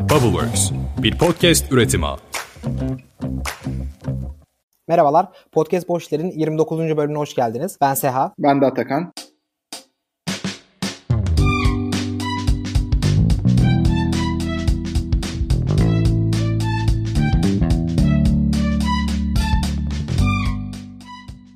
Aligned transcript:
Bubbleworks, 0.00 0.70
bir 1.02 1.18
podcast 1.18 1.72
üretimi. 1.72 2.06
Merhabalar, 4.88 5.28
Podcast 5.52 5.88
Boşler'in 5.88 6.30
29. 6.30 6.78
bölümüne 6.78 7.18
hoş 7.18 7.34
geldiniz. 7.34 7.78
Ben 7.80 7.94
Seha. 7.94 8.32
Ben 8.38 8.60
de 8.60 8.66
Atakan. 8.66 9.12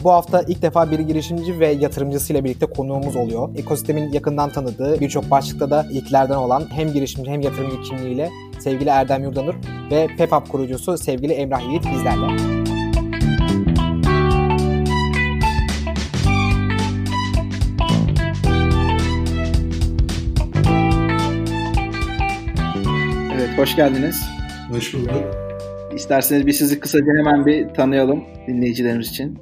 Bu 0.04 0.12
hafta 0.12 0.42
ilk 0.48 0.62
defa 0.62 0.90
bir 0.90 0.98
girişimci 0.98 1.60
ve 1.60 1.66
yatırımcısıyla 1.68 2.44
birlikte 2.44 2.66
konuğumuz 2.66 3.16
oluyor. 3.16 3.48
Ekosistemin 3.56 4.12
yakından 4.12 4.50
tanıdığı, 4.50 5.00
birçok 5.00 5.30
başlıkta 5.30 5.70
da 5.70 5.86
ilklerden 5.90 6.36
olan 6.36 6.64
hem 6.70 6.92
girişimci 6.92 7.30
hem 7.30 7.40
yatırımcı 7.40 7.82
kimliğiyle 7.82 8.30
sevgili 8.58 8.88
Erdem 8.88 9.24
Yurdanur 9.24 9.54
ve 9.90 10.06
PepUp 10.18 10.48
kurucusu 10.48 10.98
sevgili 10.98 11.32
Emrah 11.32 11.68
Yiğit 11.68 11.84
bizlerle. 11.84 12.26
Evet, 23.34 23.58
hoş 23.58 23.76
geldiniz. 23.76 24.22
Hoş 24.70 24.94
bulduk. 24.94 25.24
İsterseniz 25.94 26.46
bir 26.46 26.52
sizi 26.52 26.80
kısaca 26.80 27.12
hemen 27.18 27.46
bir 27.46 27.68
tanıyalım 27.68 28.24
dinleyicilerimiz 28.46 29.08
için. 29.08 29.38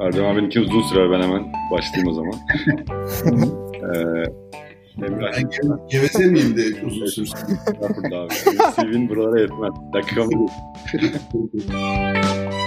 Erdem 0.00 0.24
abinin 0.26 0.50
uzun 0.60 0.82
sürer 0.82 1.10
ben 1.10 1.22
hemen 1.22 1.52
başlayayım 1.70 2.08
o 2.08 2.12
zaman. 2.12 2.34
ee, 3.94 5.06
Emrah. 5.06 5.32
Ben 5.36 5.42
ge- 5.42 5.90
geveze 5.90 6.26
miyim 6.26 6.56
de 6.56 6.86
uzun 6.86 7.06
sürsün? 7.06 7.36
Estağfurullah 7.36 8.24
abi. 8.24 8.32
CV'nin 8.92 9.08
buralara 9.08 9.40
yetmez. 9.40 9.72
Dakika 9.92 10.24
mı? 10.24 10.46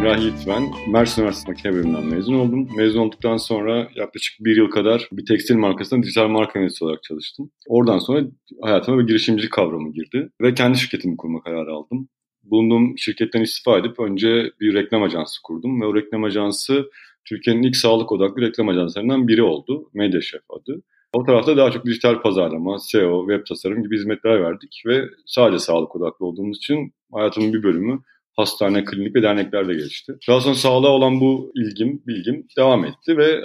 Emrah 0.00 0.20
Yiğit 0.20 0.46
ben. 0.46 0.62
Mersin 0.92 1.22
Üniversitesi 1.22 1.50
Makine 1.50 1.72
Bölümünden 1.72 2.06
mezun 2.06 2.34
oldum. 2.34 2.68
Mezun 2.76 3.00
olduktan 3.00 3.36
sonra 3.36 3.88
yaklaşık 3.94 4.44
bir 4.44 4.56
yıl 4.56 4.70
kadar 4.70 5.08
bir 5.12 5.26
tekstil 5.26 5.56
markasında 5.56 6.02
dijital 6.02 6.28
marka 6.28 6.58
yöneticisi 6.58 6.84
olarak 6.84 7.02
çalıştım. 7.02 7.50
Oradan 7.66 7.98
sonra 7.98 8.26
hayatıma 8.62 8.98
bir 8.98 9.06
girişimcilik 9.06 9.52
kavramı 9.52 9.92
girdi. 9.92 10.30
Ve 10.40 10.54
kendi 10.54 10.78
şirketimi 10.78 11.16
kurma 11.16 11.42
kararı 11.42 11.72
aldım. 11.72 12.08
Bulunduğum 12.42 12.98
şirketten 12.98 13.40
istifa 13.40 13.78
edip 13.78 14.00
önce 14.00 14.52
bir 14.60 14.74
reklam 14.74 15.02
ajansı 15.02 15.42
kurdum. 15.42 15.80
Ve 15.80 15.86
o 15.86 15.94
reklam 15.94 16.24
ajansı 16.24 16.90
Türkiye'nin 17.24 17.62
ilk 17.62 17.76
sağlık 17.76 18.12
odaklı 18.12 18.42
reklam 18.42 18.68
ajanslarından 18.68 19.28
biri 19.28 19.42
oldu. 19.42 19.90
Medyachef 19.94 20.42
adı. 20.50 20.82
O 21.12 21.24
tarafta 21.24 21.56
daha 21.56 21.70
çok 21.70 21.86
dijital 21.86 22.22
pazarlama, 22.22 22.78
SEO, 22.78 23.26
web 23.28 23.46
tasarım 23.46 23.82
gibi 23.82 23.96
hizmetler 23.96 24.42
verdik 24.42 24.82
ve 24.86 25.04
sadece 25.26 25.58
sağlık 25.58 25.96
odaklı 25.96 26.26
olduğumuz 26.26 26.56
için 26.56 26.92
hayatımın 27.12 27.52
bir 27.52 27.62
bölümü 27.62 28.00
hastane, 28.40 28.84
klinik 28.84 29.16
ve 29.16 29.22
derneklerde 29.22 29.74
geçti. 29.74 30.12
Daha 30.28 30.40
sonra 30.40 30.54
sağlığa 30.54 30.90
olan 30.90 31.20
bu 31.20 31.52
ilgim, 31.54 32.02
bilgim 32.06 32.46
devam 32.56 32.84
etti 32.84 33.16
ve 33.16 33.40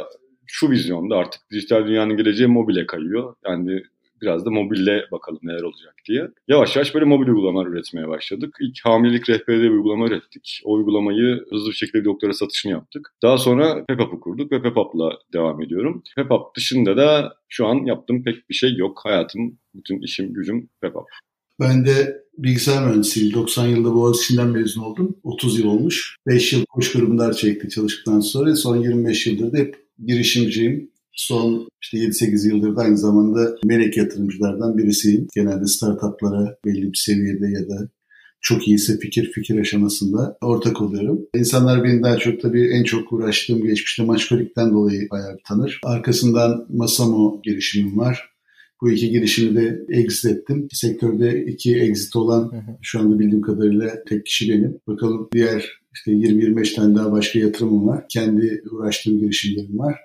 şu 0.46 0.70
vizyonda 0.72 1.16
artık 1.18 1.42
dijital 1.52 1.88
dünyanın 1.88 2.18
geleceği 2.18 2.48
mobile 2.48 2.86
kayıyor. 2.86 3.36
Yani 3.46 3.84
biraz 4.22 4.46
da 4.46 4.50
mobille 4.50 5.06
bakalım 5.12 5.40
neler 5.44 5.62
olacak 5.62 5.96
diye. 6.08 6.28
Yavaş 6.48 6.76
yavaş 6.76 6.96
böyle 6.96 7.06
mobil 7.06 7.28
uygulamalar 7.28 7.68
üretmeye 7.68 8.08
başladık. 8.08 8.58
İlk 8.62 8.86
hamilelik 8.86 9.30
rehberi 9.30 9.62
bir 9.62 9.70
uygulama 9.70 10.08
ürettik. 10.08 10.62
O 10.64 10.74
uygulamayı 10.74 11.46
hızlı 11.50 11.70
bir 11.70 11.76
şekilde 11.76 12.00
bir 12.00 12.06
doktora 12.06 12.34
satışını 12.34 12.72
yaptık. 12.72 13.14
Daha 13.24 13.38
sonra 13.38 13.86
PepUp'ı 13.86 14.20
kurduk 14.20 14.52
ve 14.52 14.62
PepUp'la 14.62 15.20
devam 15.34 15.62
ediyorum. 15.62 16.04
PepUp 16.16 16.56
dışında 16.56 16.98
da 16.98 17.36
şu 17.50 17.68
an 17.68 17.86
yaptığım 17.86 18.24
pek 18.24 18.50
bir 18.50 18.56
şey 18.56 18.76
yok. 18.76 19.02
Hayatım, 19.04 19.58
bütün 19.76 20.02
işim, 20.02 20.34
gücüm 20.34 20.70
PepUp. 20.82 21.06
Ben 21.60 21.86
de 21.86 22.26
bilgisayar 22.38 22.88
mühendisiyim. 22.88 23.34
90 23.34 23.68
yılda 23.68 23.94
Boğaziçi'nden 23.94 24.48
mezun 24.48 24.82
oldum. 24.82 25.18
30 25.24 25.60
yıl 25.60 25.66
olmuş. 25.66 26.16
5 26.28 26.54
yıl 26.54 26.66
koç 26.66 26.92
grubunda 26.92 27.34
çekti 27.34 27.70
çalıştıktan 27.70 28.20
sonra. 28.20 28.56
Son 28.56 28.78
25 28.78 29.28
yıldır 29.28 29.52
da 29.52 29.58
hep 29.58 29.76
girişimciyim. 30.06 30.92
Son 31.12 31.68
işte 31.82 31.98
7-8 31.98 32.48
yıldır 32.48 32.76
da 32.76 32.82
aynı 32.82 32.98
zamanda 32.98 33.56
melek 33.64 33.98
yatırımcılardan 33.98 34.78
birisiyim. 34.78 35.28
Genelde 35.36 35.66
startuplara 35.66 36.58
belli 36.66 36.94
bir 36.94 36.98
seviyede 36.98 37.48
ya 37.48 37.70
da 37.70 37.90
çok 38.42 38.68
iyiyse 38.68 39.00
fikir 39.00 39.32
fikir 39.32 39.60
aşamasında 39.60 40.38
ortak 40.42 40.82
oluyorum. 40.82 41.20
İnsanlar 41.36 41.84
beni 41.84 42.04
daha 42.04 42.18
çok 42.18 42.42
tabii 42.42 42.68
en 42.68 42.84
çok 42.84 43.14
uğraştığım 43.14 43.64
geçmişte 43.64 44.04
Maçkolik'ten 44.04 44.74
dolayı 44.74 45.10
bayağı 45.10 45.38
bir 45.38 45.44
tanır. 45.48 45.80
Arkasından 45.84 46.66
Masamo 46.70 47.42
girişimim 47.44 47.98
var. 47.98 48.35
Bu 48.82 48.92
iki 48.92 49.10
girişimi 49.10 49.56
de 49.56 49.86
exit 49.90 50.32
ettim. 50.32 50.68
Sektörde 50.72 51.46
iki 51.46 51.76
exit 51.76 52.16
olan 52.16 52.52
şu 52.82 53.00
anda 53.00 53.20
bildiğim 53.20 53.42
kadarıyla 53.42 54.04
tek 54.08 54.26
kişi 54.26 54.50
benim. 54.50 54.80
Bakalım 54.88 55.30
diğer 55.34 55.80
işte 55.96 56.12
20-25 56.12 56.76
tane 56.76 56.96
daha 56.96 57.12
başka 57.12 57.40
yatırımım 57.40 57.88
var. 57.88 58.06
Kendi 58.10 58.62
uğraştığım 58.72 59.20
girişimlerim 59.20 59.80
var. 59.80 59.96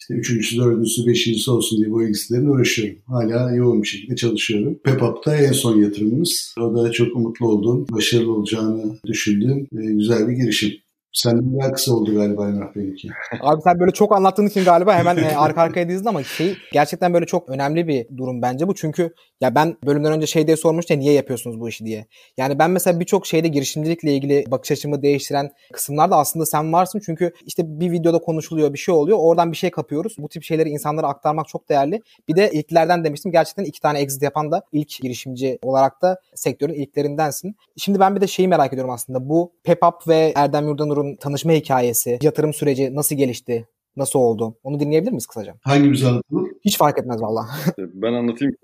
İşte 0.00 0.14
üçüncüsü, 0.14 0.56
dördüncüsü, 0.56 1.06
beşincisi 1.06 1.50
olsun 1.50 1.78
diye 1.78 1.90
bu 1.90 2.04
exitlerle 2.04 2.48
uğraşıyorum. 2.48 2.98
Hala 3.06 3.54
yoğun 3.54 3.82
bir 3.82 3.88
şekilde 3.88 4.16
çalışıyorum. 4.16 4.78
PepUp'ta 4.84 5.36
en 5.36 5.52
son 5.52 5.80
yatırımımız. 5.80 6.54
O 6.60 6.74
da 6.74 6.92
çok 6.92 7.16
umutlu 7.16 7.48
olduğum, 7.48 7.86
başarılı 7.92 8.32
olacağını 8.32 8.98
düşündüğüm 9.06 9.58
e, 9.58 9.92
güzel 9.92 10.28
bir 10.28 10.32
girişim. 10.32 10.70
Sen 11.14 11.60
daha 11.60 11.72
kısa 11.72 11.94
oldu 11.94 12.14
galiba 12.14 12.48
Emrah 12.48 12.74
benimki. 12.76 13.08
Abi 13.40 13.62
sen 13.62 13.80
böyle 13.80 13.92
çok 13.92 14.12
anlattığın 14.12 14.46
için 14.46 14.64
galiba 14.64 14.94
hemen 14.94 15.16
e, 15.16 15.36
arka 15.36 15.62
arkaya 15.62 15.88
dizdin 15.88 16.08
ama 16.08 16.24
şey 16.24 16.56
gerçekten 16.72 17.14
böyle 17.14 17.26
çok 17.26 17.48
önemli 17.48 17.88
bir 17.88 18.06
durum 18.16 18.42
bence 18.42 18.68
bu. 18.68 18.74
Çünkü 18.74 19.14
ya 19.40 19.54
ben 19.54 19.76
bölümden 19.86 20.12
önce 20.12 20.26
şey 20.26 20.46
diye 20.46 20.56
sormuştum 20.56 20.98
niye 20.98 21.12
yapıyorsunuz 21.12 21.60
bu 21.60 21.68
işi 21.68 21.84
diye. 21.84 22.06
Yani 22.36 22.58
ben 22.58 22.70
mesela 22.70 23.00
birçok 23.00 23.26
şeyde 23.26 23.48
girişimcilikle 23.48 24.14
ilgili 24.14 24.44
bakış 24.50 24.70
açımı 24.70 25.02
değiştiren 25.02 25.50
kısımlarda 25.72 26.16
aslında 26.16 26.46
sen 26.46 26.72
varsın. 26.72 27.00
Çünkü 27.06 27.32
işte 27.46 27.62
bir 27.80 27.92
videoda 27.92 28.18
konuşuluyor 28.18 28.72
bir 28.72 28.78
şey 28.78 28.94
oluyor. 28.94 29.18
Oradan 29.20 29.52
bir 29.52 29.56
şey 29.56 29.70
kapıyoruz. 29.70 30.16
Bu 30.18 30.28
tip 30.28 30.42
şeyleri 30.42 30.68
insanlara 30.68 31.06
aktarmak 31.06 31.48
çok 31.48 31.68
değerli. 31.68 32.00
Bir 32.28 32.36
de 32.36 32.50
ilklerden 32.52 33.04
demiştim. 33.04 33.32
Gerçekten 33.32 33.64
iki 33.64 33.80
tane 33.80 34.00
exit 34.00 34.22
yapan 34.22 34.52
da 34.52 34.62
ilk 34.72 35.00
girişimci 35.02 35.58
olarak 35.62 36.02
da 36.02 36.20
sektörün 36.34 36.74
ilklerindensin. 36.74 37.56
Şimdi 37.76 38.00
ben 38.00 38.16
bir 38.16 38.20
de 38.20 38.26
şeyi 38.26 38.48
merak 38.48 38.72
ediyorum 38.72 38.94
aslında. 38.94 39.28
Bu 39.28 39.52
PepUp 39.64 40.08
ve 40.08 40.32
Erdem 40.36 40.68
Yurdanur'un 40.68 41.03
tanışma 41.20 41.52
hikayesi, 41.52 42.18
yatırım 42.22 42.54
süreci 42.54 42.94
nasıl 42.94 43.16
gelişti? 43.16 43.66
Nasıl 43.96 44.18
oldu? 44.18 44.54
Onu 44.62 44.80
dinleyebilir 44.80 45.10
miyiz 45.10 45.26
kısaca? 45.26 45.54
Hangimiz 45.62 46.04
anlatalım? 46.04 46.48
Hiç 46.64 46.78
fark 46.78 46.98
etmez 46.98 47.22
valla. 47.22 47.46
Ben 47.78 48.12
anlatayım. 48.12 48.54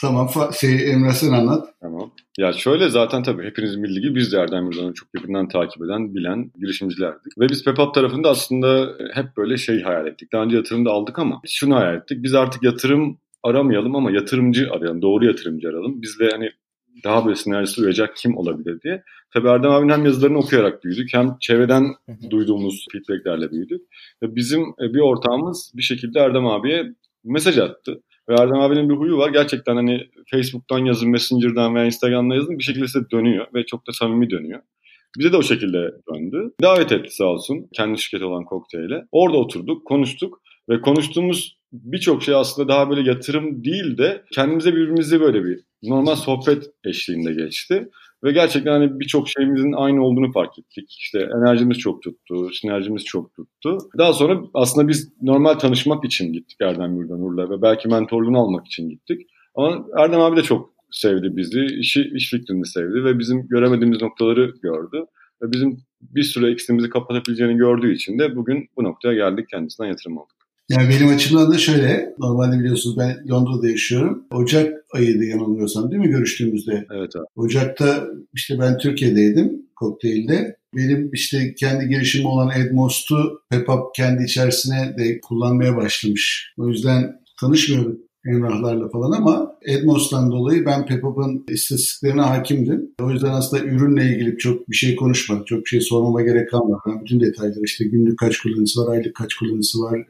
Tamam. 0.00 0.30
Şey, 0.60 0.90
Emrah 0.92 1.12
sen 1.12 1.32
anlat. 1.32 1.68
Tamam. 1.80 2.10
Ya 2.38 2.52
şöyle 2.52 2.88
zaten 2.88 3.22
tabii 3.22 3.44
hepinizin 3.44 3.82
bildiği 3.82 4.00
gibi 4.00 4.14
biz 4.14 4.32
de 4.32 4.38
Erdem 4.38 4.64
Yurdan'ı 4.64 4.94
çok 4.94 5.08
yakından 5.14 5.48
takip 5.48 5.82
eden, 5.82 6.14
bilen 6.14 6.50
girişimcilerdik. 6.60 7.38
Ve 7.38 7.48
biz 7.48 7.64
PepUp 7.64 7.94
tarafında 7.94 8.30
aslında 8.30 8.92
hep 9.14 9.26
böyle 9.36 9.56
şey 9.56 9.82
hayal 9.82 10.06
ettik. 10.06 10.32
Daha 10.32 10.42
önce 10.42 10.56
yatırım 10.56 10.84
da 10.84 10.90
aldık 10.90 11.18
ama 11.18 11.40
şunu 11.46 11.76
hayal 11.76 11.94
ettik. 11.94 12.22
Biz 12.22 12.34
artık 12.34 12.62
yatırım 12.62 13.18
aramayalım 13.42 13.96
ama 13.96 14.10
yatırımcı 14.10 14.68
arayalım. 14.72 15.02
Doğru 15.02 15.26
yatırımcı 15.26 15.68
arayalım. 15.68 16.02
Biz 16.02 16.18
de 16.18 16.30
hani 16.32 16.50
daha 17.04 17.24
böyle 17.24 17.36
sinerjisi 17.36 17.80
uyacak 17.80 18.16
kim 18.16 18.36
olabilir 18.36 18.80
diye. 18.82 19.02
Tabii 19.32 19.48
Erdem 19.48 19.70
abinin 19.70 19.92
hem 19.92 20.04
yazılarını 20.04 20.38
okuyarak 20.38 20.84
büyüdük 20.84 21.14
hem 21.14 21.36
çevreden 21.40 21.94
duyduğumuz 22.30 22.86
feedbacklerle 22.92 23.50
büyüdük. 23.50 23.82
Ve 24.22 24.36
bizim 24.36 24.62
e, 24.62 24.94
bir 24.94 25.00
ortağımız 25.00 25.72
bir 25.74 25.82
şekilde 25.82 26.18
Erdem 26.18 26.46
abiye 26.46 26.94
mesaj 27.24 27.58
attı. 27.58 28.02
Ve 28.28 28.34
Erdem 28.34 28.60
abinin 28.60 28.88
bir 28.88 28.94
huyu 28.94 29.16
var. 29.16 29.30
Gerçekten 29.30 29.76
hani 29.76 30.00
Facebook'tan 30.30 30.78
yazın, 30.78 31.10
Messenger'dan 31.10 31.74
veya 31.74 31.86
Instagram'dan 31.86 32.34
yazın 32.34 32.58
bir 32.58 32.64
şekilde 32.64 32.86
size 32.86 33.10
dönüyor 33.10 33.46
ve 33.54 33.66
çok 33.66 33.86
da 33.86 33.92
samimi 33.92 34.30
dönüyor. 34.30 34.60
Bize 35.18 35.32
de 35.32 35.36
o 35.36 35.42
şekilde 35.42 35.92
döndü. 36.14 36.52
Davet 36.62 36.92
etti 36.92 37.14
sağ 37.14 37.24
olsun 37.24 37.68
kendi 37.72 37.98
şirketi 37.98 38.24
olan 38.24 38.44
Kokteyl'e. 38.44 39.04
Orada 39.12 39.36
oturduk, 39.36 39.86
konuştuk 39.86 40.42
ve 40.68 40.80
konuştuğumuz 40.80 41.58
birçok 41.72 42.22
şey 42.22 42.34
aslında 42.34 42.68
daha 42.68 42.90
böyle 42.90 43.10
yatırım 43.10 43.64
değil 43.64 43.98
de 43.98 44.24
kendimize 44.32 44.72
birbirimize 44.72 45.20
böyle 45.20 45.44
bir 45.44 45.60
normal 45.86 46.16
sohbet 46.16 46.70
eşliğinde 46.84 47.32
geçti. 47.32 47.88
Ve 48.24 48.32
gerçekten 48.32 48.72
hani 48.72 49.00
birçok 49.00 49.28
şeyimizin 49.28 49.72
aynı 49.72 50.04
olduğunu 50.04 50.32
fark 50.32 50.58
ettik. 50.58 50.96
İşte 50.98 51.18
enerjimiz 51.18 51.78
çok 51.78 52.02
tuttu, 52.02 52.50
sinerjimiz 52.52 53.04
çok 53.04 53.34
tuttu. 53.34 53.78
Daha 53.98 54.12
sonra 54.12 54.40
aslında 54.54 54.88
biz 54.88 55.12
normal 55.22 55.54
tanışmak 55.54 56.04
için 56.04 56.32
gittik 56.32 56.56
Erdem 56.60 56.96
Yurdanur'la 56.96 57.50
ve 57.50 57.62
belki 57.62 57.88
mentorluğunu 57.88 58.38
almak 58.38 58.66
için 58.66 58.88
gittik. 58.88 59.26
Ama 59.54 59.86
Erdem 59.98 60.20
abi 60.20 60.36
de 60.36 60.42
çok 60.42 60.70
sevdi 60.90 61.36
bizi, 61.36 61.64
işi, 61.64 62.10
iş 62.14 62.30
fikrini 62.30 62.66
sevdi 62.66 63.04
ve 63.04 63.18
bizim 63.18 63.48
göremediğimiz 63.48 64.02
noktaları 64.02 64.54
gördü. 64.62 65.06
Ve 65.42 65.52
bizim 65.52 65.78
bir 66.00 66.22
süre 66.22 66.50
eksimizi 66.50 66.90
kapatabileceğini 66.90 67.56
gördüğü 67.56 67.94
için 67.94 68.18
de 68.18 68.36
bugün 68.36 68.68
bu 68.76 68.84
noktaya 68.84 69.14
geldik 69.14 69.48
kendisinden 69.48 69.88
yatırım 69.88 70.18
aldık. 70.18 70.35
Yani 70.68 70.88
benim 70.88 71.08
açımdan 71.08 71.52
da 71.52 71.58
şöyle, 71.58 72.14
normalde 72.18 72.58
biliyorsunuz 72.58 72.98
ben 72.98 73.28
Londra'da 73.30 73.68
yaşıyorum. 73.68 74.24
Ocak 74.30 74.74
ayıydı 74.92 75.24
yanılmıyorsam 75.24 75.90
değil 75.90 76.02
mi 76.02 76.08
görüştüğümüzde? 76.08 76.86
Evet 76.94 77.16
abi. 77.16 77.24
Ocak'ta 77.36 78.06
işte 78.34 78.58
ben 78.58 78.78
Türkiye'deydim 78.78 79.62
kokteylde. 79.76 80.56
benim 80.76 81.10
işte 81.12 81.54
kendi 81.54 81.88
girişimi 81.88 82.28
olan 82.28 82.50
Edmost'u 82.60 83.40
PEPAP 83.50 83.94
kendi 83.94 84.24
içerisine 84.24 84.94
de 84.98 85.20
kullanmaya 85.20 85.76
başlamış. 85.76 86.54
O 86.58 86.68
yüzden 86.68 87.12
tanışmıyorduk 87.40 88.00
Emrahlarla 88.26 88.88
falan 88.88 89.12
ama 89.12 89.56
Edmos'tan 89.62 90.30
dolayı 90.30 90.66
ben 90.66 90.86
Pepop'un 90.86 91.44
istatistiklerine 91.48 92.20
hakimdim. 92.20 92.90
O 93.02 93.10
yüzden 93.10 93.30
aslında 93.30 93.64
ürünle 93.64 94.04
ilgili 94.04 94.38
çok 94.38 94.70
bir 94.70 94.76
şey 94.76 94.96
konuşmadım. 94.96 95.44
Çok 95.44 95.64
bir 95.64 95.68
şey 95.68 95.80
sormama 95.80 96.22
gerek 96.22 96.50
kalmadı. 96.50 96.80
Ben 96.86 97.00
bütün 97.00 97.20
detayları 97.20 97.64
işte 97.64 97.84
günlük 97.84 98.18
kaç 98.18 98.38
kullanıcısı 98.38 98.80
var, 98.80 98.92
aylık 98.92 99.14
kaç 99.14 99.34
kullanıcısı 99.34 99.82
var, 99.82 100.06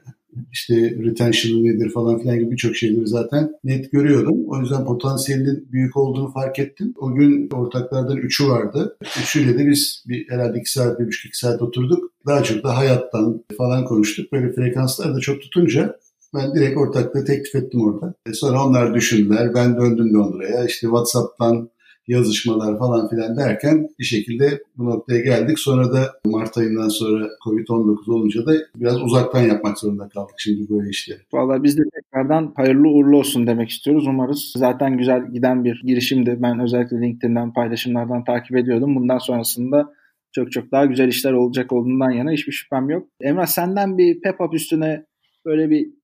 işte 0.52 0.74
retention 0.74 1.64
nedir 1.64 1.90
falan 1.90 2.18
filan 2.18 2.38
gibi 2.38 2.50
birçok 2.50 2.76
şeyleri 2.76 3.06
zaten 3.06 3.52
net 3.64 3.92
görüyordum. 3.92 4.36
O 4.46 4.60
yüzden 4.60 4.84
potansiyelinin 4.84 5.68
büyük 5.72 5.96
olduğunu 5.96 6.32
fark 6.32 6.58
ettim. 6.58 6.94
O 6.96 7.14
gün 7.14 7.50
ortaklardan 7.50 8.16
üçü 8.16 8.48
vardı. 8.48 8.96
Üçüyle 9.22 9.58
de 9.58 9.66
biz 9.66 10.04
bir 10.08 10.28
herhalde 10.28 10.58
iki 10.58 10.72
saat, 10.72 11.00
bir 11.00 11.06
buçuk 11.06 11.26
iki 11.26 11.38
saat 11.38 11.62
oturduk. 11.62 12.12
Daha 12.26 12.42
çok 12.42 12.64
da 12.64 12.76
hayattan 12.76 13.44
falan 13.58 13.84
konuştuk. 13.84 14.32
Böyle 14.32 14.52
frekanslar 14.52 15.14
da 15.14 15.20
çok 15.20 15.40
tutunca 15.40 15.96
ben 16.34 16.54
direkt 16.54 16.78
ortaklığı 16.78 17.24
teklif 17.24 17.54
ettim 17.54 17.80
orada. 17.80 18.14
E 18.26 18.32
sonra 18.32 18.66
onlar 18.66 18.94
düşündüler. 18.94 19.54
Ben 19.54 19.76
döndüm 19.76 20.14
Londra'ya. 20.14 20.64
İşte 20.64 20.86
WhatsApp'tan 20.86 21.70
yazışmalar 22.08 22.78
falan 22.78 23.08
filan 23.08 23.36
derken 23.36 23.88
bir 23.98 24.04
şekilde 24.04 24.60
bu 24.76 24.84
noktaya 24.84 25.20
geldik. 25.20 25.58
Sonra 25.58 25.92
da 25.92 26.12
Mart 26.26 26.58
ayından 26.58 26.88
sonra 26.88 27.28
Covid-19 27.46 28.12
olunca 28.12 28.46
da 28.46 28.52
biraz 28.76 29.02
uzaktan 29.02 29.42
yapmak 29.42 29.78
zorunda 29.78 30.08
kaldık 30.08 30.34
şimdi 30.38 30.70
böyle 30.70 30.90
işleri. 30.90 31.18
Valla 31.32 31.62
biz 31.62 31.78
de 31.78 31.82
tekrardan 31.94 32.52
hayırlı 32.56 32.88
uğurlu 32.88 33.18
olsun 33.18 33.46
demek 33.46 33.70
istiyoruz. 33.70 34.06
Umarız 34.06 34.52
zaten 34.56 34.98
güzel 34.98 35.32
giden 35.32 35.64
bir 35.64 35.82
girişimdi. 35.84 36.36
Ben 36.38 36.60
özellikle 36.60 37.00
LinkedIn'den 37.00 37.52
paylaşımlardan 37.52 38.24
takip 38.24 38.56
ediyordum. 38.56 38.96
Bundan 38.96 39.18
sonrasında 39.18 39.94
çok 40.32 40.52
çok 40.52 40.72
daha 40.72 40.86
güzel 40.86 41.08
işler 41.08 41.32
olacak 41.32 41.72
olduğundan 41.72 42.10
yana 42.10 42.30
hiçbir 42.30 42.52
şüphem 42.52 42.90
yok. 42.90 43.08
Emrah 43.20 43.46
senden 43.46 43.98
bir 43.98 44.20
PepUp 44.20 44.54
üstüne 44.54 45.04
böyle 45.44 45.70
bir 45.70 45.95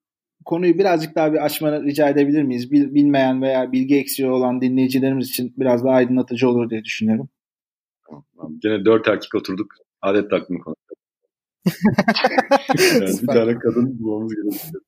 konuyu 0.45 0.79
birazcık 0.79 1.15
daha 1.15 1.33
bir 1.33 1.45
açmanı 1.45 1.85
rica 1.85 2.09
edebilir 2.09 2.43
miyiz? 2.43 2.73
Bil, 2.73 2.95
bilmeyen 2.95 3.43
veya 3.43 3.73
bilgi 3.73 3.97
eksiği 3.97 4.31
olan 4.31 4.61
dinleyicilerimiz 4.61 5.29
için 5.29 5.55
biraz 5.57 5.85
daha 5.85 5.95
aydınlatıcı 5.95 6.49
olur 6.49 6.71
diye 6.71 6.85
düşünüyorum. 6.85 7.29
Tamam. 8.07 8.59
Gene 8.63 8.85
dört 8.85 9.09
erkek 9.09 9.35
oturduk. 9.35 9.75
Adet 10.03 10.31
takvimi 10.31 10.61
konuştuk. 10.61 10.99
yani 12.95 13.23
bir 13.23 13.27
tane 13.27 13.59
kadın 13.59 13.99
bulmamız 13.99 14.35
gerekiyor. 14.35 14.83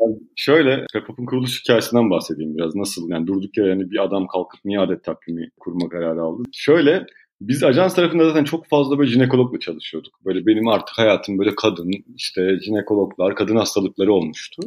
Yani 0.00 0.16
şöyle 0.36 0.86
Pepup'un 0.92 1.26
kuruluş 1.26 1.62
hikayesinden 1.62 2.10
bahsedeyim 2.10 2.56
biraz. 2.56 2.74
Nasıl 2.74 3.08
yani 3.10 3.26
durduk 3.26 3.56
yere 3.58 3.68
yani 3.68 3.90
bir 3.90 4.04
adam 4.04 4.26
kalkıp 4.26 4.60
niye 4.64 4.80
adet 4.80 5.04
takvimi 5.04 5.50
kurma 5.60 5.88
kararı 5.88 6.22
aldı. 6.22 6.42
Şöyle 6.52 7.06
biz 7.48 7.62
ajans 7.62 7.94
tarafında 7.94 8.24
zaten 8.24 8.44
çok 8.44 8.68
fazla 8.68 8.98
böyle 8.98 9.10
jinekologla 9.10 9.58
çalışıyorduk. 9.58 10.24
Böyle 10.24 10.46
benim 10.46 10.68
artık 10.68 10.98
hayatım 10.98 11.38
böyle 11.38 11.54
kadın, 11.54 11.90
işte 12.16 12.58
jinekologlar, 12.64 13.36
kadın 13.36 13.56
hastalıkları 13.56 14.12
olmuştu. 14.12 14.62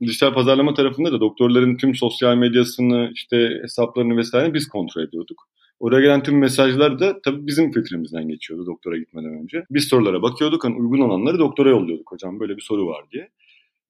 Dijital 0.00 0.34
pazarlama 0.34 0.74
tarafında 0.74 1.12
da 1.12 1.20
doktorların 1.20 1.76
tüm 1.76 1.94
sosyal 1.94 2.36
medyasını, 2.36 3.10
işte 3.14 3.58
hesaplarını 3.62 4.16
vesaire 4.16 4.54
biz 4.54 4.68
kontrol 4.68 5.02
ediyorduk. 5.02 5.48
Oraya 5.80 6.00
gelen 6.00 6.22
tüm 6.22 6.38
mesajlar 6.38 7.00
da 7.00 7.20
tabii 7.22 7.46
bizim 7.46 7.72
filtremizden 7.72 8.28
geçiyordu 8.28 8.66
doktora 8.66 8.96
gitmeden 8.96 9.42
önce. 9.42 9.64
Biz 9.70 9.84
sorulara 9.84 10.22
bakıyorduk, 10.22 10.64
hani 10.64 10.74
uygun 10.74 11.00
olanları 11.00 11.38
doktora 11.38 11.70
yolluyorduk 11.70 12.12
hocam 12.12 12.40
böyle 12.40 12.56
bir 12.56 12.62
soru 12.62 12.86
var 12.86 13.04
diye. 13.12 13.28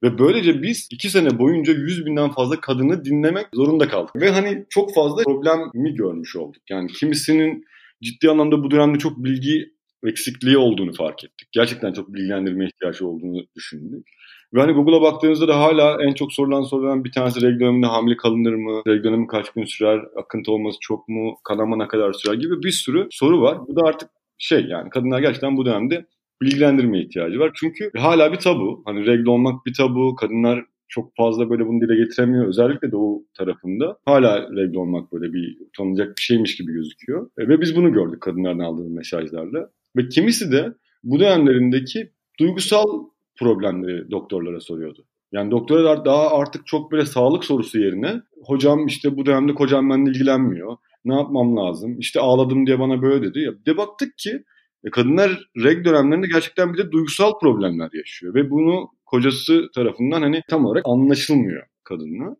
Ve 0.02 0.19
böylece 0.19 0.62
biz 0.62 0.88
iki 0.90 1.11
sene 1.11 1.38
boyunca 1.38 1.73
100 1.73 2.06
binden 2.06 2.31
fazla 2.31 2.61
kadını 2.61 3.05
dinlemek 3.05 3.46
zorunda 3.55 3.88
kaldık. 3.88 4.17
Ve 4.17 4.31
hani 4.31 4.67
çok 4.70 4.94
fazla 4.94 5.23
problemi 5.23 5.94
görmüş 5.94 6.37
olduk. 6.37 6.62
Yani 6.70 6.93
kimisinin 6.93 7.64
ciddi 8.02 8.31
anlamda 8.31 8.64
bu 8.64 8.70
dönemde 8.70 8.99
çok 8.99 9.16
bilgi 9.16 9.72
eksikliği 10.06 10.58
olduğunu 10.58 10.93
fark 10.93 11.25
ettik. 11.25 11.49
Gerçekten 11.52 11.93
çok 11.93 12.14
bilgilendirme 12.14 12.66
ihtiyacı 12.66 13.06
olduğunu 13.06 13.46
düşündük. 13.56 14.06
Ve 14.54 14.60
hani 14.60 14.72
Google'a 14.72 15.02
baktığınızda 15.02 15.49
da 15.49 15.60
hala 15.60 16.02
en 16.02 16.14
çok 16.14 16.32
sorulan 16.32 16.62
sorulan 16.62 17.04
bir 17.04 17.12
tanesi 17.12 17.43
regl 17.43 17.60
döneminde 17.60 17.87
hamile 17.87 18.16
kalınır 18.16 18.54
mı? 18.54 18.82
Regl 18.87 19.04
dönemi 19.04 19.26
kaç 19.26 19.50
gün 19.50 19.64
sürer? 19.64 20.00
Akıntı 20.16 20.52
olması 20.52 20.78
çok 20.81 21.08
mu? 21.08 21.37
Kanama 21.44 21.76
ne 21.76 21.88
kadar 21.88 22.12
sürer 22.12 22.34
gibi 22.34 22.62
bir 22.62 22.70
sürü 22.70 23.08
soru 23.10 23.43
var. 23.43 23.58
Bu 23.69 23.76
da 23.76 23.81
artık 23.84 24.10
şey 24.38 24.64
yani 24.64 24.90
kadınlar 24.90 25.20
gerçekten 25.20 25.56
bu 25.56 25.66
dönemde 25.66 26.06
bilgilendirme 26.43 27.00
ihtiyacı 27.00 27.38
var. 27.38 27.50
Çünkü 27.55 27.90
hala 27.96 28.32
bir 28.32 28.37
tabu. 28.37 28.82
Hani 28.84 29.06
regl 29.06 29.26
olmak 29.26 29.66
bir 29.66 29.75
tabu. 29.75 30.14
Kadınlar 30.14 30.64
çok 30.93 31.17
fazla 31.17 31.50
böyle 31.50 31.67
bunu 31.67 31.81
dile 31.81 31.97
getiremiyor. 31.97 32.49
Özellikle 32.49 32.93
doğu 32.93 33.25
tarafında 33.35 33.99
hala 34.05 34.41
regl 34.56 34.77
olmak 34.77 35.12
böyle 35.12 35.33
bir 35.33 35.59
utanılacak 35.61 36.09
bir 36.17 36.23
şeymiş 36.23 36.56
gibi 36.56 36.73
gözüküyor. 36.73 37.31
E, 37.39 37.49
ve 37.49 37.61
biz 37.61 37.77
bunu 37.77 37.93
gördük 37.93 38.21
kadınlardan 38.21 38.65
aldığımız 38.65 38.93
mesajlarla. 38.93 39.71
Ve 39.97 40.09
kimisi 40.09 40.53
de 40.53 40.75
bu 41.05 41.21
dönemlerindeki 41.21 42.11
duygusal 42.41 43.05
problemleri 43.39 44.11
doktorlara 44.11 44.61
soruyordu. 44.61 45.05
Yani 45.33 45.50
doktorlar 45.50 46.05
daha 46.05 46.31
artık 46.31 46.67
çok 46.67 46.93
böyle 46.93 47.06
sağlık 47.06 47.44
sorusu 47.44 47.79
yerine 47.79 48.23
hocam 48.44 48.87
işte 48.87 49.17
bu 49.17 49.27
dönemde 49.27 49.55
kocam 49.55 49.91
benimle 49.91 50.11
ilgilenmiyor. 50.11 50.77
Ne 51.05 51.15
yapmam 51.15 51.56
lazım? 51.56 51.99
İşte 51.99 52.21
ağladım 52.21 52.67
diye 52.67 52.79
bana 52.79 53.03
böyle 53.03 53.25
dedi. 53.25 53.41
Ya 53.41 53.53
de 53.67 53.77
baktık 53.77 54.19
ki 54.19 54.44
e, 54.85 54.91
kadınlar 54.91 55.50
reg 55.56 55.85
dönemlerinde 55.85 56.27
gerçekten 56.27 56.73
bir 56.73 56.79
de 56.79 56.93
duygusal 56.93 57.39
problemler 57.39 57.91
yaşıyor. 57.93 58.35
Ve 58.35 58.50
bunu 58.50 58.89
kocası 59.12 59.69
tarafından 59.75 60.23
hani 60.23 60.43
tam 60.50 60.67
olarak 60.67 60.82
anlaşılmıyor 60.87 61.62
kadınla. 61.85 62.37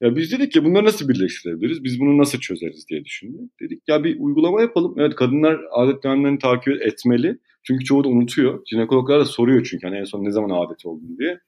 Ya 0.00 0.16
biz 0.16 0.32
dedik 0.32 0.52
ki 0.52 0.64
bunları 0.64 0.84
nasıl 0.84 1.08
birleştirebiliriz? 1.08 1.84
Biz 1.84 2.00
bunu 2.00 2.18
nasıl 2.18 2.38
çözeriz 2.38 2.86
diye 2.90 3.04
düşündük. 3.04 3.60
Dedik 3.60 3.82
ya 3.88 4.04
bir 4.04 4.20
uygulama 4.20 4.60
yapalım. 4.60 4.94
Evet 4.98 5.14
kadınlar 5.14 5.60
adet 5.72 6.04
dönemlerini 6.04 6.38
takip 6.38 6.82
etmeli. 6.82 7.38
Çünkü 7.62 7.84
çoğu 7.84 8.04
da 8.04 8.08
unutuyor. 8.08 8.62
Jinekologlar 8.66 9.20
da 9.20 9.24
soruyor 9.24 9.66
çünkü 9.70 9.86
hani 9.86 9.98
en 9.98 10.04
son 10.04 10.24
ne 10.24 10.30
zaman 10.30 10.66
adet 10.66 10.86
oldun 10.86 11.18
diye. 11.18 11.38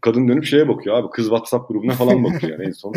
Kadın 0.00 0.28
dönüp 0.28 0.44
şeye 0.44 0.68
bakıyor 0.68 0.96
abi 0.96 1.10
kız 1.10 1.24
WhatsApp 1.24 1.68
grubuna 1.68 1.92
falan 1.92 2.24
bakıyor 2.24 2.52
yani 2.52 2.64
en 2.66 2.72
son. 2.72 2.92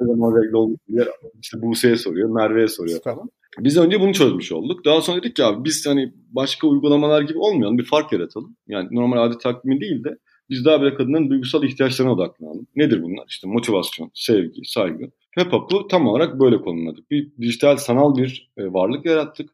ne 0.00 0.06
zaman 0.06 0.42
regl 0.42 0.54
oldun 0.54 0.78
diye 0.88 1.04
işte 1.42 1.62
Buse'ye 1.62 1.96
soruyor, 1.96 2.30
Merve'ye 2.30 2.68
soruyor 2.68 3.00
falan. 3.04 3.30
Biz 3.58 3.76
önce 3.76 4.00
bunu 4.00 4.12
çözmüş 4.14 4.52
olduk. 4.52 4.84
Daha 4.84 5.00
sonra 5.00 5.18
dedik 5.18 5.36
ki 5.36 5.44
abi 5.44 5.64
biz 5.64 5.86
hani 5.86 6.12
başka 6.30 6.66
uygulamalar 6.66 7.22
gibi 7.22 7.38
olmayalım 7.38 7.78
bir 7.78 7.84
fark 7.84 8.12
yaratalım. 8.12 8.56
Yani 8.66 8.88
normal 8.90 9.22
adet 9.22 9.40
takvimi 9.40 9.80
değil 9.80 10.04
de 10.04 10.18
biz 10.50 10.64
daha 10.64 10.80
böyle 10.80 10.94
kadının 10.94 11.30
duygusal 11.30 11.64
ihtiyaçlarına 11.64 12.12
odaklanalım. 12.12 12.66
Nedir 12.76 13.02
bunlar? 13.02 13.24
İşte 13.28 13.48
motivasyon, 13.48 14.10
sevgi, 14.14 14.64
saygı. 14.64 15.10
Pepap'ı 15.36 15.88
tam 15.88 16.06
olarak 16.06 16.40
böyle 16.40 16.60
konumladık. 16.60 17.10
Bir 17.10 17.32
dijital 17.40 17.76
sanal 17.76 18.16
bir 18.16 18.50
e, 18.56 18.72
varlık 18.72 19.06
yarattık. 19.06 19.50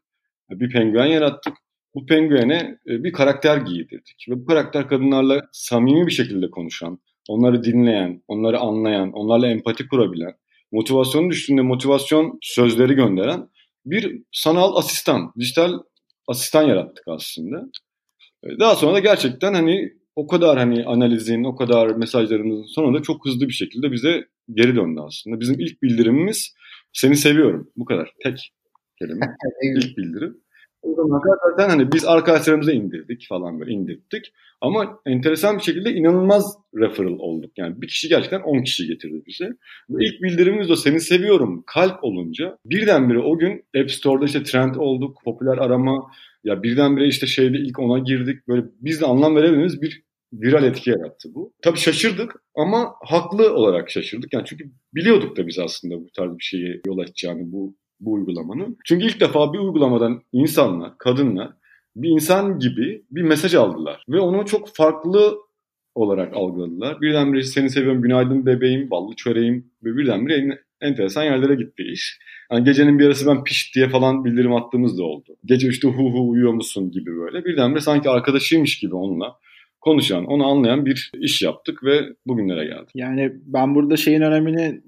Bir 0.49 0.69
penguen 0.69 1.05
yarattık. 1.05 1.53
Bu 1.95 2.05
penguene 2.05 2.77
e, 2.87 3.03
bir 3.03 3.13
karakter 3.13 3.57
giydirdik. 3.57 4.25
Ve 4.29 4.41
bu 4.41 4.45
karakter 4.45 4.87
kadınlarla 4.87 5.41
samimi 5.51 6.07
bir 6.07 6.11
şekilde 6.11 6.49
konuşan, 6.49 6.99
onları 7.29 7.63
dinleyen, 7.63 8.23
onları 8.27 8.59
anlayan, 8.59 9.11
onlarla 9.11 9.47
empati 9.47 9.87
kurabilen, 9.87 10.33
motivasyonu 10.71 11.29
düştüğünde 11.29 11.61
motivasyon 11.61 12.37
sözleri 12.41 12.93
gönderen 12.93 13.49
bir 13.85 14.23
sanal 14.31 14.75
asistan, 14.75 15.33
dijital 15.39 15.79
asistan 16.27 16.63
yarattık 16.63 17.07
aslında. 17.07 17.69
E, 18.43 18.59
daha 18.59 18.75
sonra 18.75 18.93
da 18.93 18.99
gerçekten 18.99 19.53
hani 19.53 19.93
o 20.15 20.27
kadar 20.27 20.57
hani 20.57 20.85
analizin, 20.85 21.43
o 21.43 21.55
kadar 21.55 21.87
mesajlarımızın 21.89 22.65
sonunda 22.65 23.01
çok 23.01 23.25
hızlı 23.25 23.47
bir 23.47 23.53
şekilde 23.53 23.91
bize 23.91 24.27
geri 24.53 24.75
döndü 24.75 24.99
aslında. 25.07 25.39
Bizim 25.39 25.59
ilk 25.59 25.81
bildirimimiz 25.83 26.55
seni 26.93 27.17
seviyorum. 27.17 27.71
Bu 27.77 27.85
kadar. 27.85 28.13
Tek 28.23 28.53
kelime. 28.99 29.25
ilk 29.77 29.97
bildirim. 29.97 30.42
O 30.83 30.95
zaman 30.95 31.21
zaten 31.49 31.69
hani 31.69 31.91
biz 31.91 32.05
arkadaşlarımıza 32.05 32.71
indirdik 32.71 33.25
falan 33.29 33.59
böyle 33.59 33.71
indirdik. 33.71 34.33
Ama 34.61 34.99
enteresan 35.05 35.57
bir 35.57 35.63
şekilde 35.63 35.93
inanılmaz 35.93 36.57
referral 36.75 37.19
olduk. 37.19 37.51
Yani 37.57 37.81
bir 37.81 37.87
kişi 37.87 38.09
gerçekten 38.09 38.41
10 38.41 38.63
kişi 38.63 38.87
getirdi 38.87 39.23
bize. 39.27 39.45
Ve 39.89 40.05
ilk 40.05 40.21
bildirimimiz 40.21 40.71
o 40.71 40.75
seni 40.75 40.99
seviyorum 40.99 41.63
kalp 41.67 42.03
olunca 42.03 42.57
birdenbire 42.65 43.19
o 43.19 43.37
gün 43.37 43.65
App 43.77 43.91
Store'da 43.91 44.25
işte 44.25 44.43
trend 44.43 44.75
olduk. 44.75 45.17
Popüler 45.25 45.57
arama 45.57 46.11
ya 46.43 46.63
birdenbire 46.63 47.07
işte 47.07 47.27
şeyde 47.27 47.57
ilk 47.57 47.79
ona 47.79 47.99
girdik. 47.99 48.47
Böyle 48.47 48.65
biz 48.81 49.01
de 49.01 49.05
anlam 49.05 49.35
veremediğimiz 49.35 49.81
bir 49.81 50.03
viral 50.33 50.63
etki 50.63 50.89
yarattı 50.89 51.35
bu. 51.35 51.53
Tabii 51.61 51.77
şaşırdık 51.77 52.35
ama 52.55 52.93
haklı 53.01 53.53
olarak 53.53 53.89
şaşırdık. 53.89 54.33
Yani 54.33 54.45
çünkü 54.45 54.71
biliyorduk 54.93 55.37
da 55.37 55.47
biz 55.47 55.59
aslında 55.59 55.95
bu 55.95 56.11
tarz 56.15 56.37
bir 56.37 56.43
şeye 56.43 56.81
yol 56.87 56.97
açacağını 56.97 57.51
bu 57.51 57.75
bu 58.05 58.13
uygulamanın. 58.13 58.77
Çünkü 58.85 59.05
ilk 59.05 59.19
defa 59.19 59.53
bir 59.53 59.59
uygulamadan 59.59 60.21
insanlar, 60.31 60.97
kadınlar 60.97 61.49
bir 61.95 62.09
insan 62.09 62.59
gibi 62.59 63.03
bir 63.11 63.21
mesaj 63.21 63.55
aldılar. 63.55 64.03
Ve 64.09 64.19
onu 64.19 64.45
çok 64.45 64.75
farklı 64.75 65.37
olarak 65.95 66.33
algıladılar. 66.33 67.01
Birdenbire 67.01 67.43
seni 67.43 67.69
seviyorum, 67.69 68.01
günaydın 68.01 68.45
bebeğim, 68.45 68.91
ballı 68.91 69.15
çöreğim 69.15 69.71
ve 69.83 69.97
birdenbire 69.97 70.59
enteresan 70.81 71.23
yerlere 71.23 71.55
gitti 71.55 71.83
iş. 71.83 72.19
Yani 72.51 72.63
gecenin 72.63 72.99
bir 72.99 73.05
arası 73.05 73.27
ben 73.27 73.43
piş 73.43 73.75
diye 73.75 73.89
falan 73.89 74.25
bildirim 74.25 74.53
attığımız 74.53 74.97
da 74.97 75.03
oldu. 75.03 75.35
Gece 75.45 75.67
işte 75.67 75.87
hu 75.87 76.13
hu 76.13 76.29
uyuyor 76.29 76.53
musun 76.53 76.91
gibi 76.91 77.15
böyle. 77.15 77.45
Birdenbire 77.45 77.81
sanki 77.81 78.09
arkadaşıymış 78.09 78.79
gibi 78.79 78.95
onunla 78.95 79.35
konuşan, 79.81 80.25
onu 80.25 80.47
anlayan 80.47 80.85
bir 80.85 81.11
iş 81.19 81.41
yaptık 81.41 81.83
ve 81.83 82.01
bugünlere 82.25 82.65
geldik. 82.65 82.91
Yani 82.95 83.31
ben 83.45 83.75
burada 83.75 83.97
şeyin 83.97 84.21
önemini 84.21 84.81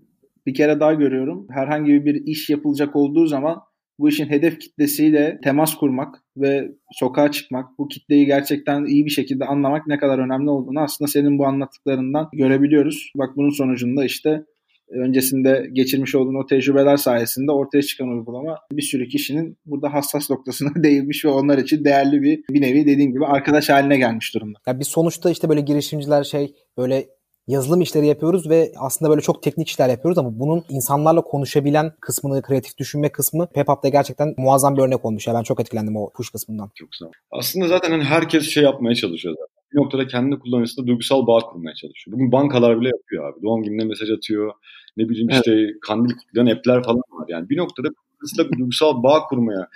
bir 0.46 0.54
kere 0.54 0.80
daha 0.80 0.94
görüyorum. 0.94 1.48
Herhangi 1.50 2.06
bir 2.06 2.16
iş 2.26 2.50
yapılacak 2.50 2.96
olduğu 2.96 3.28
zaman 3.28 3.62
bu 4.00 4.10
işin 4.10 4.30
hedef 4.30 4.60
kitlesiyle 4.60 5.40
temas 5.44 5.76
kurmak 5.76 6.24
ve 6.38 6.72
sokağa 6.92 7.32
çıkmak, 7.32 7.80
bu 7.80 7.88
kitleyi 7.88 8.26
gerçekten 8.26 8.86
iyi 8.86 9.06
bir 9.06 9.10
şekilde 9.10 9.46
anlamak 9.46 9.88
ne 9.88 9.98
kadar 9.98 10.20
önemli 10.20 10.50
olduğunu 10.50 10.80
aslında 10.80 11.12
senin 11.12 11.40
bu 11.40 11.46
anlattıklarından 11.46 12.30
görebiliyoruz. 12.34 13.12
Bak 13.16 13.30
bunun 13.38 13.50
sonucunda 13.50 14.06
işte 14.06 14.46
öncesinde 14.90 15.70
geçirmiş 15.74 16.16
olduğun 16.16 16.44
o 16.44 16.46
tecrübeler 16.46 16.98
sayesinde 16.98 17.52
ortaya 17.52 17.82
çıkan 17.82 18.08
uygulama 18.08 18.60
bir 18.72 18.82
sürü 18.82 19.08
kişinin 19.08 19.58
burada 19.66 19.94
hassas 19.94 20.30
noktasına 20.30 20.70
değinmiş 20.84 21.26
ve 21.26 21.30
onlar 21.30 21.58
için 21.58 21.84
değerli 21.86 22.22
bir 22.22 22.44
bir 22.50 22.62
nevi 22.62 22.86
dediğim 22.86 23.12
gibi 23.12 23.26
arkadaş 23.26 23.70
haline 23.70 23.98
gelmiş 23.98 24.36
durumda. 24.36 24.60
Ya 24.68 24.80
biz 24.80 24.88
sonuçta 24.88 25.32
işte 25.32 25.50
böyle 25.50 25.62
girişimciler 25.62 26.24
şey 26.24 26.54
böyle 26.78 27.06
yazılım 27.48 27.82
işleri 27.82 28.08
yapıyoruz 28.08 28.50
ve 28.50 28.72
aslında 28.78 29.12
böyle 29.12 29.22
çok 29.22 29.44
teknik 29.44 29.70
işler 29.70 29.90
yapıyoruz 29.90 30.18
ama 30.18 30.40
bunun 30.40 30.64
insanlarla 30.70 31.22
konuşabilen 31.22 31.92
kısmını, 32.02 32.42
kreatif 32.42 32.78
düşünme 32.78 33.12
kısmı 33.12 33.48
PepUp'da 33.54 33.90
gerçekten 33.90 34.34
muazzam 34.38 34.78
bir 34.78 34.82
örnek 34.82 35.06
olmuş. 35.06 35.28
Ya 35.28 35.34
ben 35.34 35.44
çok 35.44 35.60
etkilendim 35.60 35.98
o 35.98 36.10
push 36.14 36.30
kısmından. 36.30 36.72
Çok 36.76 36.96
sağ 36.96 37.06
ol. 37.06 37.12
Aslında 37.32 37.68
zaten 37.68 37.92
hani 37.92 38.04
herkes 38.04 38.50
şey 38.50 38.64
yapmaya 38.64 38.96
çalışıyor 38.96 39.36
zaten. 39.40 39.56
Bir 39.74 39.78
noktada 39.78 40.08
kendi 40.08 40.40
kullanıcısında 40.40 40.88
duygusal 40.88 41.28
bağ 41.28 41.40
kurmaya 41.40 41.76
çalışıyor. 41.76 42.16
Bugün 42.16 42.32
bankalar 42.32 42.82
bile 42.82 42.88
yapıyor 42.88 43.34
abi. 43.34 43.44
Doğum 43.44 43.64
gününe 43.64 43.84
mesaj 43.84 44.10
atıyor. 44.12 44.52
Ne 44.98 45.10
bileyim 45.10 45.30
işte 45.30 45.52
evet. 45.52 45.76
kandil 45.82 46.14
kutlayan 46.14 46.46
app'ler 46.46 46.84
falan 46.84 46.98
var. 46.98 47.26
Yani 47.28 47.50
bir 47.50 47.58
noktada 47.58 47.88
kullanıcısıyla 47.88 48.58
duygusal 48.58 49.04
bağ 49.04 49.24
kurmaya 49.24 49.68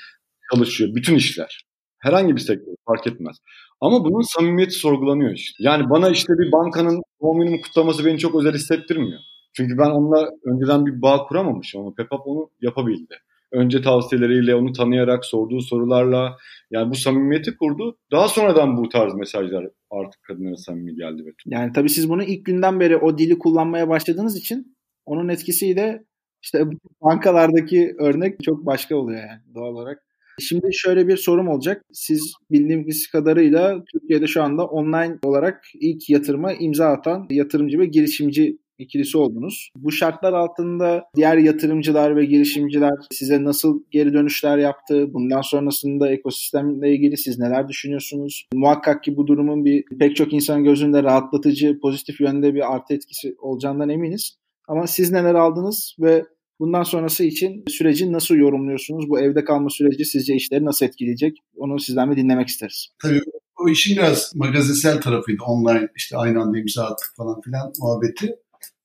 çalışıyor. 0.52 0.96
Bütün 0.96 1.16
işler. 1.16 1.69
Herhangi 2.00 2.36
bir 2.36 2.42
sektör 2.42 2.74
fark 2.88 3.08
etmez. 3.08 3.38
Ama 3.82 4.06
bunun 4.06 4.22
samimiyeti 4.22 4.74
sorgulanıyor 4.74 5.32
işte. 5.32 5.64
Yani 5.64 5.90
bana 5.90 6.10
işte 6.10 6.34
bir 6.34 6.52
bankanın 6.52 7.02
doğum 7.22 7.40
günümü 7.40 7.62
kutlaması 7.62 8.06
beni 8.06 8.20
çok 8.20 8.36
özel 8.36 8.54
hissettirmiyor. 8.54 9.20
Çünkü 9.54 9.78
ben 9.78 9.90
onunla 9.90 10.30
önceden 10.46 10.86
bir 10.86 11.02
bağ 11.02 11.28
kuramamışım 11.28 11.82
ama 11.82 11.94
Pepap 11.98 12.28
onu 12.28 12.50
yapabildi. 12.62 13.16
Önce 13.52 13.82
tavsiyeleriyle, 13.82 14.56
onu 14.56 14.74
tanıyarak, 14.74 15.26
sorduğu 15.26 15.62
sorularla 15.62 16.38
yani 16.72 16.92
bu 16.92 16.96
samimiyeti 16.96 17.58
kurdu. 17.58 17.98
Daha 18.12 18.28
sonradan 18.28 18.78
bu 18.78 18.90
tarz 18.90 19.14
mesajlar 19.14 19.68
artık 19.90 20.24
kadınlara 20.24 20.56
samimi 20.56 20.96
geldi. 20.96 21.26
Ve 21.26 21.30
yani 21.46 21.72
tabii 21.74 21.90
siz 21.90 22.10
bunu 22.10 22.24
ilk 22.24 22.46
günden 22.46 22.80
beri 22.80 22.98
o 22.98 23.18
dili 23.18 23.40
kullanmaya 23.40 23.90
başladığınız 23.90 24.38
için 24.38 24.78
onun 25.06 25.30
etkisiyle 25.30 26.04
işte 26.44 26.64
bankalardaki 27.02 27.96
örnek 28.00 28.44
çok 28.44 28.66
başka 28.66 28.96
oluyor 28.96 29.20
yani 29.20 29.56
doğal 29.56 29.74
olarak. 29.74 30.09
Şimdi 30.40 30.68
şöyle 30.74 31.08
bir 31.08 31.18
sorum 31.18 31.48
olacak. 31.48 31.86
Siz 31.92 32.34
bildiğimiz 32.52 33.08
kadarıyla 33.08 33.84
Türkiye'de 33.92 34.28
şu 34.28 34.44
anda 34.44 34.66
online 34.66 35.18
olarak 35.24 35.64
ilk 35.80 36.10
yatırıma 36.10 36.54
imza 36.54 36.88
atan 36.88 37.28
yatırımcı 37.30 37.80
ve 37.80 37.86
girişimci 37.86 38.58
ikilisi 38.80 39.18
oldunuz. 39.18 39.70
Bu 39.76 39.92
şartlar 39.92 40.34
altında 40.34 41.04
diğer 41.16 41.38
yatırımcılar 41.38 42.16
ve 42.16 42.26
girişimciler 42.26 42.94
size 43.12 43.44
nasıl 43.44 43.84
geri 43.92 44.14
dönüşler 44.14 44.58
yaptı? 44.58 45.14
Bundan 45.14 45.42
sonrasında 45.42 46.12
ekosistemle 46.12 46.92
ilgili 46.94 47.18
siz 47.18 47.40
neler 47.40 47.68
düşünüyorsunuz? 47.68 48.48
Muhakkak 48.54 49.04
ki 49.04 49.18
bu 49.18 49.28
durumun 49.28 49.66
bir 49.66 49.84
pek 50.00 50.16
çok 50.16 50.34
insan 50.34 50.64
gözünde 50.64 51.04
rahatlatıcı, 51.04 51.80
pozitif 51.80 52.22
yönde 52.22 52.56
bir 52.56 52.74
artı 52.76 52.94
etkisi 52.94 53.36
olacağından 53.40 53.90
eminiz. 53.90 54.36
Ama 54.68 54.88
siz 54.88 55.12
neler 55.12 55.36
aldınız 55.36 55.96
ve 56.00 56.26
Bundan 56.60 56.84
sonrası 56.84 57.24
için 57.24 57.64
süreci 57.68 58.12
nasıl 58.12 58.36
yorumluyorsunuz? 58.36 59.10
Bu 59.10 59.20
evde 59.20 59.44
kalma 59.44 59.70
süreci 59.70 60.06
sizce 60.06 60.36
işleri 60.36 60.66
nasıl 60.66 60.86
etkileyecek? 60.86 61.38
Onu 61.56 61.80
sizden 61.80 62.12
de 62.12 62.16
dinlemek 62.16 62.48
isteriz. 62.48 62.88
Tabii 63.02 63.22
o 63.60 63.70
işin 63.70 63.98
biraz 63.98 64.36
magazinsel 64.36 65.02
tarafıydı. 65.02 65.44
Online 65.44 65.88
işte 65.96 66.18
aynı 66.18 66.42
anda 66.42 66.60
imza 66.60 66.84
attık 66.84 67.14
falan 67.18 67.42
filan 67.42 67.74
muhabbeti. 67.80 68.36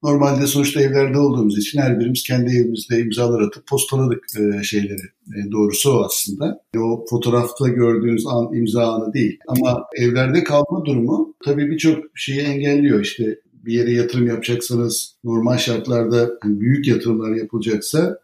Normalde 0.02 0.46
sonuçta 0.46 0.80
evlerde 0.80 1.18
olduğumuz 1.18 1.58
için 1.58 1.80
her 1.80 2.00
birimiz 2.00 2.22
kendi 2.22 2.50
evimizde 2.50 3.00
imzalar 3.00 3.40
atıp 3.40 3.66
postaladık 3.66 4.24
e, 4.38 4.62
şeyleri. 4.62 5.06
E, 5.26 5.52
doğrusu 5.52 5.90
o 5.90 6.04
aslında. 6.04 6.60
E, 6.74 6.78
o 6.78 7.04
fotoğrafta 7.10 7.68
gördüğünüz 7.68 8.26
an 8.26 8.54
imza 8.54 8.92
anı 8.92 9.12
değil. 9.12 9.38
Ama 9.48 9.84
evlerde 9.96 10.44
kalma 10.44 10.84
durumu 10.84 11.34
tabii 11.44 11.70
birçok 11.70 12.04
şeyi 12.14 12.40
engelliyor. 12.40 13.00
İşte 13.00 13.38
bir 13.66 13.73
yere 13.73 13.92
yatırım 13.92 14.26
yapacaksanız 14.26 15.16
normal 15.25 15.56
şartlarda 15.56 16.30
yani 16.44 16.61
büyük 16.61 16.88
yatırımlar 16.88 17.35
yapılacaksa 17.35 18.18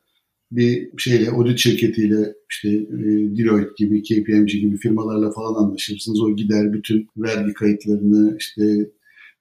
bir 0.53 0.89
şeyle 0.99 1.31
audit 1.31 1.59
şirketiyle 1.59 2.35
işte 2.51 2.69
e, 2.69 3.03
Deloitte 3.39 3.73
gibi, 3.77 4.03
KPMG 4.03 4.51
gibi 4.51 4.77
firmalarla 4.77 5.31
falan 5.31 5.65
anlaşırsınız. 5.65 6.21
O 6.21 6.37
gider 6.37 6.73
bütün 6.73 7.09
vergi 7.17 7.55
kayıtlarını 7.55 8.37
işte 8.39 8.91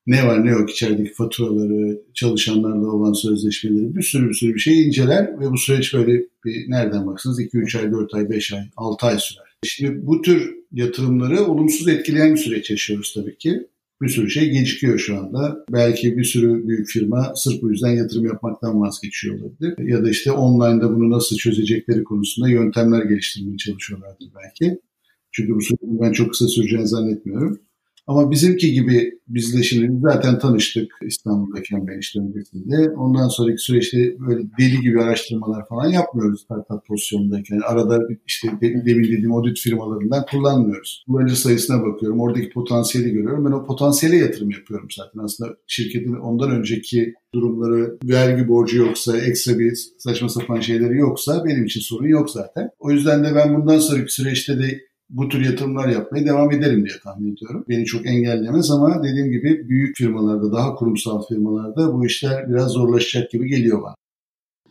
ne 0.08 0.28
var 0.28 0.46
ne 0.46 0.50
yok 0.50 0.70
içerideki 0.70 1.14
faturaları, 1.14 2.02
çalışanlarla 2.14 2.88
olan 2.88 3.14
sözleşmeleri 3.14 3.96
bir 3.96 4.02
sürü 4.02 4.30
bir 4.30 4.34
sürü 4.34 4.54
bir 4.54 4.60
şey 4.60 4.88
inceler 4.88 5.40
ve 5.40 5.52
bu 5.52 5.58
süreç 5.58 5.94
böyle 5.94 6.26
bir 6.46 6.70
nereden 6.70 7.08
baksanız 7.08 7.42
2-3 7.42 7.80
ay, 7.80 7.92
4 7.92 8.14
ay, 8.14 8.30
5 8.30 8.54
ay, 8.54 8.62
6 8.78 9.06
ay 9.06 9.18
sürer. 9.20 9.46
Şimdi 9.64 10.08
bu 10.08 10.22
tür 10.22 10.56
yatırımları 10.72 11.46
olumsuz 11.46 11.88
etkileyen 11.88 12.34
bir 12.34 12.40
süreç 12.40 12.70
yaşıyoruz 12.70 13.14
tabii 13.14 13.38
ki 13.38 13.68
bir 14.02 14.10
sürü 14.10 14.30
şey 14.30 14.50
gecikiyor 14.50 15.00
şu 15.00 15.18
anda. 15.20 15.66
Belki 15.72 16.18
bir 16.18 16.24
sürü 16.24 16.68
büyük 16.68 16.88
firma 16.88 17.32
sırf 17.36 17.62
bu 17.62 17.72
yüzden 17.72 17.90
yatırım 17.92 18.26
yapmaktan 18.26 18.82
vazgeçiyor 18.82 19.40
olabilir. 19.40 19.90
Ya 19.90 20.04
da 20.04 20.10
işte 20.10 20.32
online'da 20.32 20.96
bunu 20.96 21.10
nasıl 21.10 21.36
çözecekleri 21.36 22.04
konusunda 22.04 22.50
yöntemler 22.50 23.06
geliştirmeye 23.06 23.58
çalışıyorlardır 23.58 24.30
belki. 24.44 24.80
Çünkü 25.32 25.56
bu 25.56 25.62
sürecin 25.62 26.02
ben 26.02 26.12
çok 26.12 26.32
kısa 26.32 26.48
süreceğini 26.48 26.88
zannetmiyorum. 26.88 27.60
Ama 28.10 28.32
bizimki 28.32 28.72
gibi 28.72 29.20
bizleşimleri 29.28 29.92
zaten 30.02 30.40
tanıştık 30.40 30.92
İstanbul'dayken 31.02 31.88
ben 31.88 32.00
işte. 32.00 32.20
Ondan 32.98 33.28
sonraki 33.28 33.62
süreçte 33.62 33.98
böyle 34.20 34.42
deli 34.60 34.82
gibi 34.82 35.02
araştırmalar 35.02 35.68
falan 35.68 35.90
yapmıyoruz 35.90 36.42
startup 36.42 36.88
pozisyonundayken. 36.88 37.56
Yani 37.56 37.66
arada 37.66 38.00
işte 38.28 38.48
demin 38.62 39.04
dediğim 39.04 39.34
audit 39.34 39.60
firmalarından 39.60 40.26
kullanmıyoruz. 40.32 41.04
Kullanıcı 41.08 41.42
sayısına 41.42 41.86
bakıyorum. 41.86 42.20
Oradaki 42.20 42.50
potansiyeli 42.50 43.12
görüyorum. 43.12 43.46
Ben 43.46 43.52
o 43.52 43.66
potansiyele 43.66 44.18
yatırım 44.18 44.52
yapıyorum 44.52 44.88
zaten. 44.98 45.20
Aslında 45.20 45.56
şirketin 45.68 46.14
ondan 46.14 46.52
önceki 46.52 47.14
durumları, 47.34 47.98
vergi 48.04 48.48
borcu 48.48 48.78
yoksa, 48.78 49.18
ekstra 49.18 49.60
bir 49.60 49.74
saçma 49.98 50.30
sapan 50.30 50.60
şeyleri 50.60 50.98
yoksa 50.98 51.46
benim 51.46 51.66
için 51.66 51.82
sorun 51.82 52.08
yok 52.08 52.30
zaten. 52.30 52.70
O 52.80 52.92
yüzden 52.92 53.24
de 53.24 53.36
ben 53.36 53.56
bundan 53.56 53.80
sonraki 53.80 54.14
süreçte 54.14 54.60
de 54.60 54.89
bu 55.10 55.30
tür 55.30 55.46
yatırımlar 55.46 55.90
yapmaya 55.90 56.26
devam 56.26 56.52
ederim 56.52 56.86
diye 56.86 56.96
tahmin 57.04 57.34
ediyorum. 57.34 57.66
Beni 57.70 57.86
çok 57.86 58.06
engellemez 58.06 58.72
ama 58.72 59.04
dediğim 59.04 59.32
gibi 59.32 59.70
büyük 59.70 59.98
firmalarda, 59.98 60.52
daha 60.52 60.76
kurumsal 60.76 61.24
firmalarda 61.28 61.94
bu 61.94 62.06
işler 62.06 62.50
biraz 62.50 62.72
zorlaşacak 62.72 63.32
gibi 63.32 63.48
geliyor 63.48 63.82
bana. 63.82 63.96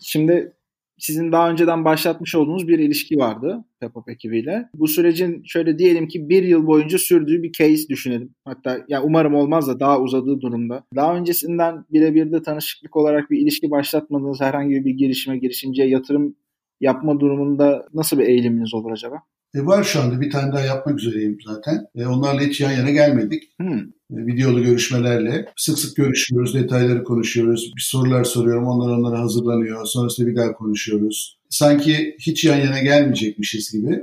Şimdi 0.01 0.53
sizin 0.99 1.33
daha 1.33 1.51
önceden 1.51 1.85
başlatmış 1.85 2.35
olduğunuz 2.35 2.69
bir 2.69 2.79
ilişki 2.79 3.17
vardı 3.17 3.65
Pepop 3.81 4.09
ekibiyle. 4.09 4.69
Bu 4.75 4.89
sürecin 4.89 5.43
şöyle 5.47 5.79
diyelim 5.79 6.09
ki 6.09 6.29
bir 6.29 6.43
yıl 6.43 6.67
boyunca 6.67 6.99
sürdüğü 6.99 7.43
bir 7.43 7.53
case 7.53 7.89
düşünelim. 7.89 8.35
Hatta 8.45 8.79
ya 8.89 9.03
umarım 9.03 9.35
olmaz 9.35 9.69
da 9.69 9.81
daha 9.81 10.01
uzadığı 10.01 10.41
durumda. 10.41 10.85
Daha 10.97 11.17
öncesinden 11.17 11.85
birebir 11.93 12.33
de 12.33 12.43
tanışıklık 12.43 12.97
olarak 12.97 13.31
bir 13.31 13.39
ilişki 13.39 13.71
başlatmadığınız 13.71 14.41
herhangi 14.41 14.85
bir 14.85 14.91
girişime, 14.91 15.39
girişimciye 15.39 15.89
yatırım 15.89 16.37
yapma 16.81 17.21
durumunda 17.21 17.87
nasıl 17.95 18.19
bir 18.19 18.27
eğiliminiz 18.27 18.75
olur 18.75 18.91
acaba? 18.91 19.23
E 19.59 19.67
var 19.67 19.85
şu 19.85 20.01
anda 20.01 20.21
bir 20.21 20.31
tane 20.31 20.53
daha 20.53 20.61
yapmak 20.61 20.99
üzereyim 20.99 21.39
zaten. 21.47 21.87
E 21.95 22.07
onlarla 22.07 22.41
hiç 22.41 22.61
yan 22.61 22.73
yana 22.73 22.91
gelmedik. 22.91 23.43
Hmm. 23.57 23.79
E, 23.79 24.27
videolu 24.27 24.63
görüşmelerle. 24.63 25.47
Sık 25.57 25.79
sık 25.79 25.97
görüşüyoruz, 25.97 26.55
detayları 26.55 27.05
konuşuyoruz. 27.05 27.73
Bir 27.77 27.83
sorular 27.83 28.25
soruyorum, 28.25 28.67
onlar 28.67 28.99
onlara 28.99 29.21
hazırlanıyor. 29.21 29.87
Sonrasında 29.87 30.27
bir 30.27 30.37
daha 30.37 30.53
konuşuyoruz. 30.53 31.39
Sanki 31.51 32.17
hiç 32.19 32.45
yan 32.45 32.59
yana 32.59 32.79
gelmeyecekmişiz 32.79 33.73
gibi. 33.73 34.01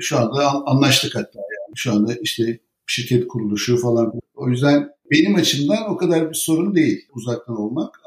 Şu 0.00 0.18
anda 0.18 0.66
anlaştık 0.66 1.14
hatta 1.14 1.38
yani. 1.38 1.72
Şu 1.74 1.92
anda 1.92 2.14
işte 2.22 2.58
şirket 2.86 3.28
kuruluşu 3.28 3.76
falan. 3.76 4.12
O 4.34 4.48
yüzden 4.48 4.88
benim 5.10 5.34
açımdan 5.34 5.90
o 5.90 5.96
kadar 5.96 6.28
bir 6.28 6.34
sorun 6.34 6.74
değil 6.74 7.06
uzaktan 7.14 7.56
olmak. 7.56 7.99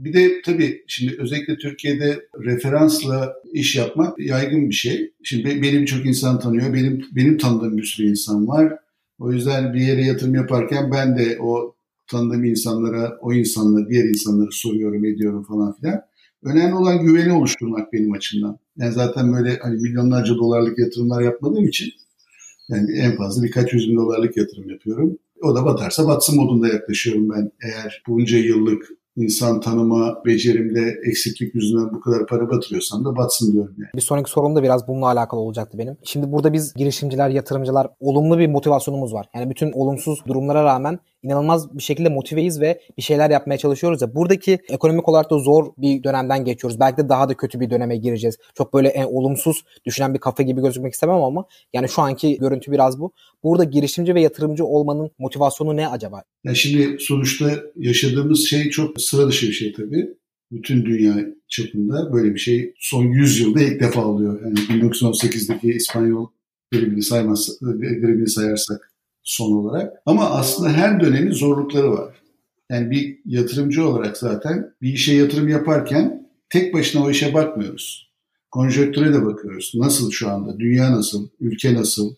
Bir 0.00 0.12
de 0.12 0.42
tabii 0.42 0.84
şimdi 0.86 1.16
özellikle 1.18 1.56
Türkiye'de 1.56 2.28
referansla 2.44 3.34
iş 3.52 3.76
yapmak 3.76 4.18
yaygın 4.18 4.68
bir 4.68 4.74
şey. 4.74 5.12
Şimdi 5.22 5.62
benim 5.62 5.84
çok 5.84 6.06
insan 6.06 6.40
tanıyor, 6.40 6.74
benim 6.74 7.04
benim 7.12 7.38
tanıdığım 7.38 7.76
bir 7.76 7.84
sürü 7.84 8.06
insan 8.06 8.48
var. 8.48 8.72
O 9.18 9.32
yüzden 9.32 9.74
bir 9.74 9.80
yere 9.80 10.04
yatırım 10.04 10.34
yaparken 10.34 10.90
ben 10.92 11.18
de 11.18 11.38
o 11.40 11.74
tanıdığım 12.06 12.44
insanlara, 12.44 13.18
o 13.20 13.32
insanlara, 13.32 13.88
diğer 13.88 14.04
insanlara 14.04 14.48
soruyorum, 14.50 15.04
ediyorum 15.04 15.44
falan 15.44 15.72
filan. 15.72 16.00
Önemli 16.42 16.74
olan 16.74 17.04
güveni 17.04 17.32
oluşturmak 17.32 17.92
benim 17.92 18.12
açımdan. 18.12 18.58
Yani 18.76 18.92
zaten 18.92 19.32
böyle 19.32 19.58
hani 19.62 19.80
milyonlarca 19.80 20.34
dolarlık 20.34 20.78
yatırımlar 20.78 21.22
yapmadığım 21.22 21.68
için 21.68 21.92
yani 22.68 22.98
en 22.98 23.16
fazla 23.16 23.42
birkaç 23.42 23.72
yüz 23.72 23.88
bin 23.88 23.96
dolarlık 23.96 24.36
yatırım 24.36 24.70
yapıyorum. 24.70 25.18
O 25.42 25.56
da 25.56 25.64
batarsa 25.64 26.06
batsın 26.06 26.36
modunda 26.36 26.68
yaklaşıyorum 26.68 27.30
ben. 27.30 27.50
Eğer 27.62 28.02
bunca 28.08 28.38
yıllık 28.38 28.99
insan 29.16 29.60
tanıma 29.60 30.22
becerimde 30.26 30.94
eksiklik 31.10 31.54
yüzünden 31.54 31.94
bu 31.94 32.00
kadar 32.00 32.26
para 32.26 32.50
batırıyorsam 32.50 33.04
da 33.04 33.16
batsın 33.16 33.52
diyorum 33.52 33.74
yani. 33.78 33.90
Bir 33.94 34.00
sonraki 34.00 34.30
sorum 34.30 34.56
da 34.56 34.62
biraz 34.62 34.88
bununla 34.88 35.06
alakalı 35.06 35.40
olacaktı 35.40 35.78
benim. 35.78 35.96
Şimdi 36.02 36.32
burada 36.32 36.52
biz 36.52 36.74
girişimciler, 36.74 37.28
yatırımcılar 37.28 37.88
olumlu 38.00 38.38
bir 38.38 38.48
motivasyonumuz 38.48 39.14
var. 39.14 39.26
Yani 39.34 39.50
bütün 39.50 39.72
olumsuz 39.72 40.24
durumlara 40.26 40.64
rağmen 40.64 40.98
inanılmaz 41.22 41.78
bir 41.78 41.82
şekilde 41.82 42.08
motiveyiz 42.08 42.60
ve 42.60 42.80
bir 42.96 43.02
şeyler 43.02 43.30
yapmaya 43.30 43.58
çalışıyoruz 43.58 44.02
ya. 44.02 44.14
Buradaki 44.14 44.58
ekonomik 44.68 45.08
olarak 45.08 45.30
da 45.30 45.38
zor 45.38 45.72
bir 45.78 46.02
dönemden 46.02 46.44
geçiyoruz. 46.44 46.80
Belki 46.80 46.96
de 46.96 47.08
daha 47.08 47.28
da 47.28 47.36
kötü 47.36 47.60
bir 47.60 47.70
döneme 47.70 47.96
gireceğiz. 47.96 48.36
Çok 48.54 48.74
böyle 48.74 48.88
en 48.88 49.04
olumsuz 49.04 49.62
düşünen 49.86 50.14
bir 50.14 50.18
kafa 50.18 50.42
gibi 50.42 50.60
gözükmek 50.60 50.92
istemem 50.92 51.22
ama 51.22 51.44
yani 51.72 51.88
şu 51.88 52.02
anki 52.02 52.38
görüntü 52.38 52.72
biraz 52.72 53.00
bu. 53.00 53.12
Burada 53.42 53.64
girişimci 53.64 54.14
ve 54.14 54.20
yatırımcı 54.20 54.64
olmanın 54.64 55.10
motivasyonu 55.18 55.76
ne 55.76 55.88
acaba? 55.88 56.22
Ya 56.44 56.54
şimdi 56.54 56.96
sonuçta 57.00 57.50
yaşadığımız 57.76 58.46
şey 58.46 58.70
çok 58.70 59.00
sıra 59.00 59.28
dışı 59.28 59.46
bir 59.46 59.52
şey 59.52 59.72
tabii. 59.72 60.08
Bütün 60.52 60.84
dünya 60.84 61.14
çapında 61.48 62.12
böyle 62.12 62.34
bir 62.34 62.38
şey 62.38 62.74
son 62.78 63.04
100 63.04 63.40
yılda 63.40 63.62
ilk 63.62 63.80
defa 63.80 64.04
oluyor. 64.04 64.40
Yani 64.44 64.58
1918'deki 64.58 65.68
İspanyol 65.68 66.26
gribini 66.72 67.02
saymaz, 67.02 67.58
gribini 67.60 68.28
sayarsak 68.28 68.89
son 69.22 69.52
olarak. 69.52 69.92
Ama 70.06 70.30
aslında 70.30 70.72
her 70.72 71.00
dönemin 71.00 71.32
zorlukları 71.32 71.92
var. 71.92 72.14
Yani 72.70 72.90
bir 72.90 73.18
yatırımcı 73.24 73.88
olarak 73.88 74.16
zaten 74.16 74.74
bir 74.82 74.92
işe 74.92 75.14
yatırım 75.14 75.48
yaparken 75.48 76.28
tek 76.50 76.74
başına 76.74 77.04
o 77.04 77.10
işe 77.10 77.34
bakmıyoruz. 77.34 78.10
Konjöktüre 78.50 79.14
de 79.14 79.24
bakıyoruz. 79.24 79.72
Nasıl 79.74 80.10
şu 80.10 80.30
anda? 80.30 80.58
Dünya 80.58 80.92
nasıl? 80.92 81.28
Ülke 81.40 81.74
nasıl? 81.74 82.14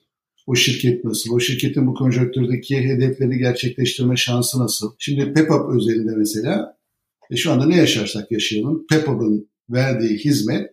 O 0.47 0.55
şirket 0.55 1.05
nasıl? 1.05 1.35
O 1.35 1.41
şirketin 1.41 1.87
bu 1.87 1.95
konjöktürdeki 1.95 2.79
hedeflerini 2.79 3.39
gerçekleştirme 3.39 4.17
şansı 4.17 4.61
nasıl? 4.61 4.95
Şimdi 4.99 5.33
PEPAP 5.33 5.75
özelinde 5.75 6.13
mesela 6.17 6.77
e 7.31 7.37
şu 7.37 7.53
anda 7.53 7.67
ne 7.67 7.77
yaşarsak 7.77 8.33
yaşayalım 8.33 8.87
PEPAP'ın 8.87 9.49
verdiği 9.71 10.19
hizmet 10.19 10.71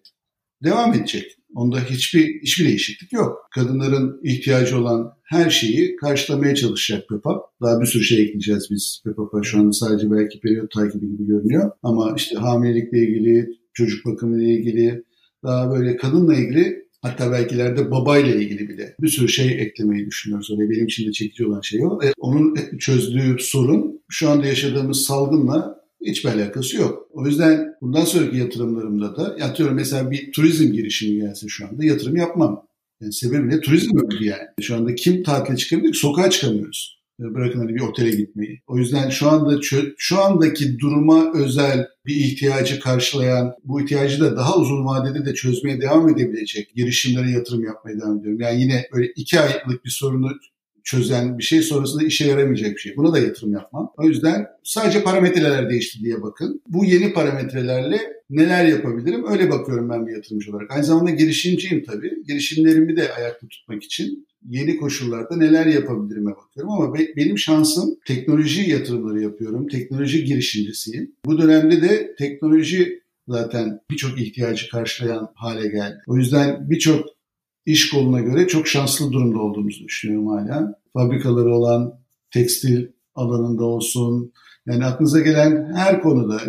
devam 0.64 0.94
edecek. 0.94 1.39
Onda 1.56 1.80
hiçbir 1.80 2.42
hiçbir 2.42 2.66
değişiklik 2.66 3.14
yok. 3.14 3.38
Kadınların 3.56 4.22
ihtiyacı 4.24 4.80
olan 4.80 5.14
her 5.24 5.50
şeyi 5.50 5.96
karşılamaya 5.96 6.56
çalışacak 6.56 7.10
PEPAP. 7.10 7.44
Daha 7.62 7.82
bir 7.82 7.86
sürü 7.86 8.04
şey 8.04 8.22
ekleyeceğiz 8.22 8.68
biz 8.72 9.02
PEPAP'a. 9.06 9.44
Şu 9.44 9.60
anda 9.60 9.72
sadece 9.72 10.12
belki 10.12 10.40
periyot 10.40 10.72
takibi 10.72 11.08
gibi 11.08 11.28
görünüyor. 11.28 11.72
Ama 11.84 12.14
işte 12.18 12.36
hamilelikle 12.36 12.98
ilgili, 12.98 13.50
çocuk 13.74 14.06
bakımı 14.06 14.44
ile 14.44 14.54
ilgili, 14.54 15.04
daha 15.44 15.72
böyle 15.72 15.98
kadınla 15.98 16.36
ilgili 16.36 16.86
hatta 17.02 17.32
belki 17.32 17.56
ileride 17.56 17.92
babayla 17.92 18.36
ilgili 18.36 18.70
bile 18.70 18.96
bir 19.02 19.08
sürü 19.08 19.30
şey 19.30 19.62
eklemeyi 19.62 20.06
düşünüyoruz. 20.06 20.52
Oraya 20.52 20.70
benim 20.70 20.86
için 20.86 21.08
de 21.08 21.12
çekici 21.12 21.46
olan 21.46 21.62
şey 21.62 21.86
o. 21.86 22.00
E, 22.04 22.14
onun 22.18 22.56
çözdüğü 22.80 23.36
sorun 23.40 24.02
şu 24.10 24.30
anda 24.30 24.46
yaşadığımız 24.46 25.02
salgınla 25.02 25.79
hiçbir 26.06 26.30
alakası 26.30 26.78
yok. 26.78 27.08
O 27.12 27.28
yüzden 27.28 27.76
bundan 27.82 28.06
sonraki 28.06 28.38
yatırımlarımda 28.38 29.16
da 29.16 29.36
yatıyorum 29.40 29.76
mesela 29.76 30.12
bir 30.12 30.32
turizm 30.32 30.72
girişimi 30.72 31.22
gelse 31.22 31.48
şu 31.48 31.68
anda 31.68 31.86
yatırım 31.86 32.16
yapmam. 32.16 32.66
Yani 33.02 33.14
sebebi 33.14 33.50
ne? 33.50 33.62
Turizm 33.62 33.98
öldü 33.98 34.26
yani. 34.26 34.48
Şu 34.62 34.76
anda 34.76 34.96
kim 34.96 35.24
tatile 35.24 35.58
çıkabilir? 35.58 35.94
Sokağa 35.94 36.30
çıkamıyoruz. 36.30 37.00
Bırakın 37.20 37.60
hani 37.60 37.76
bir 37.76 37.82
otele 37.82 38.12
gitmeyi. 38.12 38.62
O 38.68 38.78
yüzden 38.78 39.10
şu 39.10 39.30
anda 39.30 39.60
şu 39.98 40.22
andaki 40.22 40.80
duruma 40.80 41.34
özel 41.34 41.88
bir 42.06 42.16
ihtiyacı 42.16 42.80
karşılayan, 42.80 43.54
bu 43.64 43.82
ihtiyacı 43.82 44.20
da 44.20 44.38
daha 44.38 44.58
uzun 44.58 44.86
vadede 44.86 45.26
de 45.26 45.34
çözmeye 45.34 45.82
devam 45.82 46.10
edebilecek 46.10 46.76
girişimlere 46.76 47.32
yatırım 47.32 47.64
yapmaya 47.64 48.00
devam 48.00 48.20
ediyorum. 48.20 48.42
Yani 48.42 48.62
yine 48.62 48.88
böyle 48.94 49.08
iki 49.16 49.40
aylık 49.40 49.86
bir 49.86 49.90
sorunu 49.90 50.32
çözen 50.90 51.38
bir 51.38 51.44
şey 51.44 51.62
sonrasında 51.62 52.04
işe 52.04 52.28
yaramayacak 52.28 52.72
bir 52.72 52.82
şey. 52.82 52.96
Buna 52.96 53.14
da 53.14 53.20
yatırım 53.20 53.54
yapmam. 53.54 53.92
O 53.98 54.04
yüzden 54.04 54.48
sadece 54.64 55.04
parametreler 55.04 55.70
değişti 55.70 56.00
diye 56.04 56.22
bakın. 56.22 56.62
Bu 56.68 56.86
yeni 56.86 57.14
parametrelerle 57.14 58.00
neler 58.30 58.66
yapabilirim? 58.66 59.26
Öyle 59.32 59.50
bakıyorum 59.52 59.90
ben 59.90 60.08
bir 60.08 60.16
yatırımcı 60.16 60.52
olarak. 60.52 60.72
Aynı 60.72 60.84
zamanda 60.84 61.12
girişimciyim 61.12 61.84
tabii. 61.84 62.24
Girişimlerimi 62.28 62.96
de 62.98 63.14
ayakta 63.14 63.48
tutmak 63.48 63.84
için 63.84 64.28
yeni 64.48 64.78
koşullarda 64.78 65.38
neler 65.38 65.66
yapabilirime 65.66 66.32
bakıyorum 66.32 66.72
ama 66.72 66.94
be, 66.94 67.08
benim 67.16 67.38
şansım 67.38 67.96
teknoloji 68.06 68.70
yatırımları 68.70 69.22
yapıyorum. 69.22 69.68
Teknoloji 69.68 70.24
girişimcisiyim. 70.24 71.12
Bu 71.26 71.38
dönemde 71.42 71.82
de 71.82 72.16
teknoloji 72.18 73.00
zaten 73.28 73.80
birçok 73.92 74.22
ihtiyacı 74.22 74.70
karşılayan 74.70 75.30
hale 75.36 75.68
geldi. 75.68 75.98
O 76.08 76.18
yüzden 76.18 76.70
birçok 76.70 77.20
iş 77.66 77.90
koluna 77.90 78.20
göre 78.20 78.48
çok 78.48 78.68
şanslı 78.68 79.12
durumda 79.12 79.40
olduğumuzu 79.40 79.84
düşünüyorum 79.84 80.28
hala. 80.28 80.79
Fabrikaları 80.94 81.56
olan 81.56 81.94
tekstil 82.32 82.88
alanında 83.16 83.64
olsun, 83.64 84.34
yani 84.66 84.86
aklınıza 84.86 85.20
gelen 85.20 85.74
her 85.76 86.02
konuda 86.02 86.42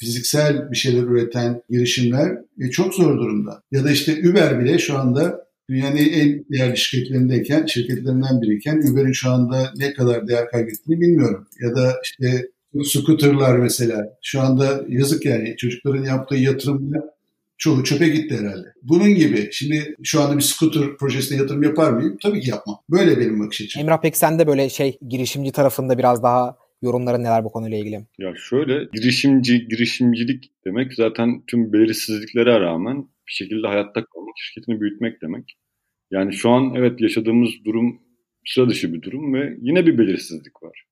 fiziksel 0.00 0.70
bir 0.70 0.76
şeyler 0.76 1.02
üreten 1.02 1.62
girişimler 1.70 2.38
e, 2.60 2.70
çok 2.70 2.94
zor 2.94 3.18
durumda. 3.18 3.62
Ya 3.70 3.84
da 3.84 3.90
işte 3.90 4.30
Uber 4.30 4.60
bile 4.60 4.78
şu 4.78 4.98
anda 4.98 5.46
dünyanın 5.70 5.96
en 5.96 6.44
değerli 6.52 6.76
şirketlerindeyken, 6.76 7.66
şirketlerinden 7.66 8.42
biriyken 8.42 8.92
Uber'in 8.92 9.12
şu 9.12 9.30
anda 9.30 9.72
ne 9.76 9.94
kadar 9.94 10.28
değer 10.28 10.48
kaybettiğini 10.50 11.00
bilmiyorum. 11.00 11.48
Ya 11.60 11.74
da 11.76 11.94
işte 12.04 12.48
scooterlar 12.84 13.58
mesela 13.58 14.18
şu 14.22 14.40
anda 14.40 14.84
yazık 14.88 15.24
yani 15.24 15.56
çocukların 15.56 16.04
yaptığı 16.04 16.36
yatırımla 16.36 17.15
çoğu 17.58 17.84
çöpe 17.84 18.08
gitti 18.08 18.36
herhalde. 18.38 18.66
Bunun 18.82 19.14
gibi 19.14 19.48
şimdi 19.52 19.94
şu 20.02 20.20
anda 20.20 20.36
bir 20.36 20.42
scooter 20.42 20.96
projesine 20.96 21.38
yatırım 21.38 21.62
yapar 21.62 21.92
mıyım? 21.92 22.16
Tabii 22.22 22.40
ki 22.40 22.50
yapmam. 22.50 22.78
Böyle 22.90 23.20
benim 23.20 23.40
bakış 23.40 23.60
açım. 23.60 23.82
Emrah 23.82 24.00
peki 24.02 24.18
sen 24.18 24.38
de 24.38 24.46
böyle 24.46 24.68
şey 24.68 24.98
girişimci 25.08 25.52
tarafında 25.52 25.98
biraz 25.98 26.22
daha 26.22 26.56
yorumların 26.82 27.24
neler 27.24 27.44
bu 27.44 27.52
konuyla 27.52 27.78
ilgili? 27.78 28.06
Ya 28.18 28.34
şöyle 28.36 28.88
girişimci, 28.92 29.68
girişimcilik 29.68 30.52
demek 30.64 30.94
zaten 30.94 31.42
tüm 31.46 31.72
belirsizliklere 31.72 32.60
rağmen 32.60 32.96
bir 33.28 33.32
şekilde 33.32 33.66
hayatta 33.66 34.04
kalmak, 34.04 34.34
şirketini 34.36 34.80
büyütmek 34.80 35.22
demek. 35.22 35.56
Yani 36.10 36.32
şu 36.32 36.50
an 36.50 36.74
evet 36.76 37.00
yaşadığımız 37.00 37.50
durum 37.64 38.00
sıra 38.46 38.68
dışı 38.68 38.94
bir 38.94 39.02
durum 39.02 39.34
ve 39.34 39.56
yine 39.60 39.86
bir 39.86 39.98
belirsizlik 39.98 40.62
var. 40.62 40.84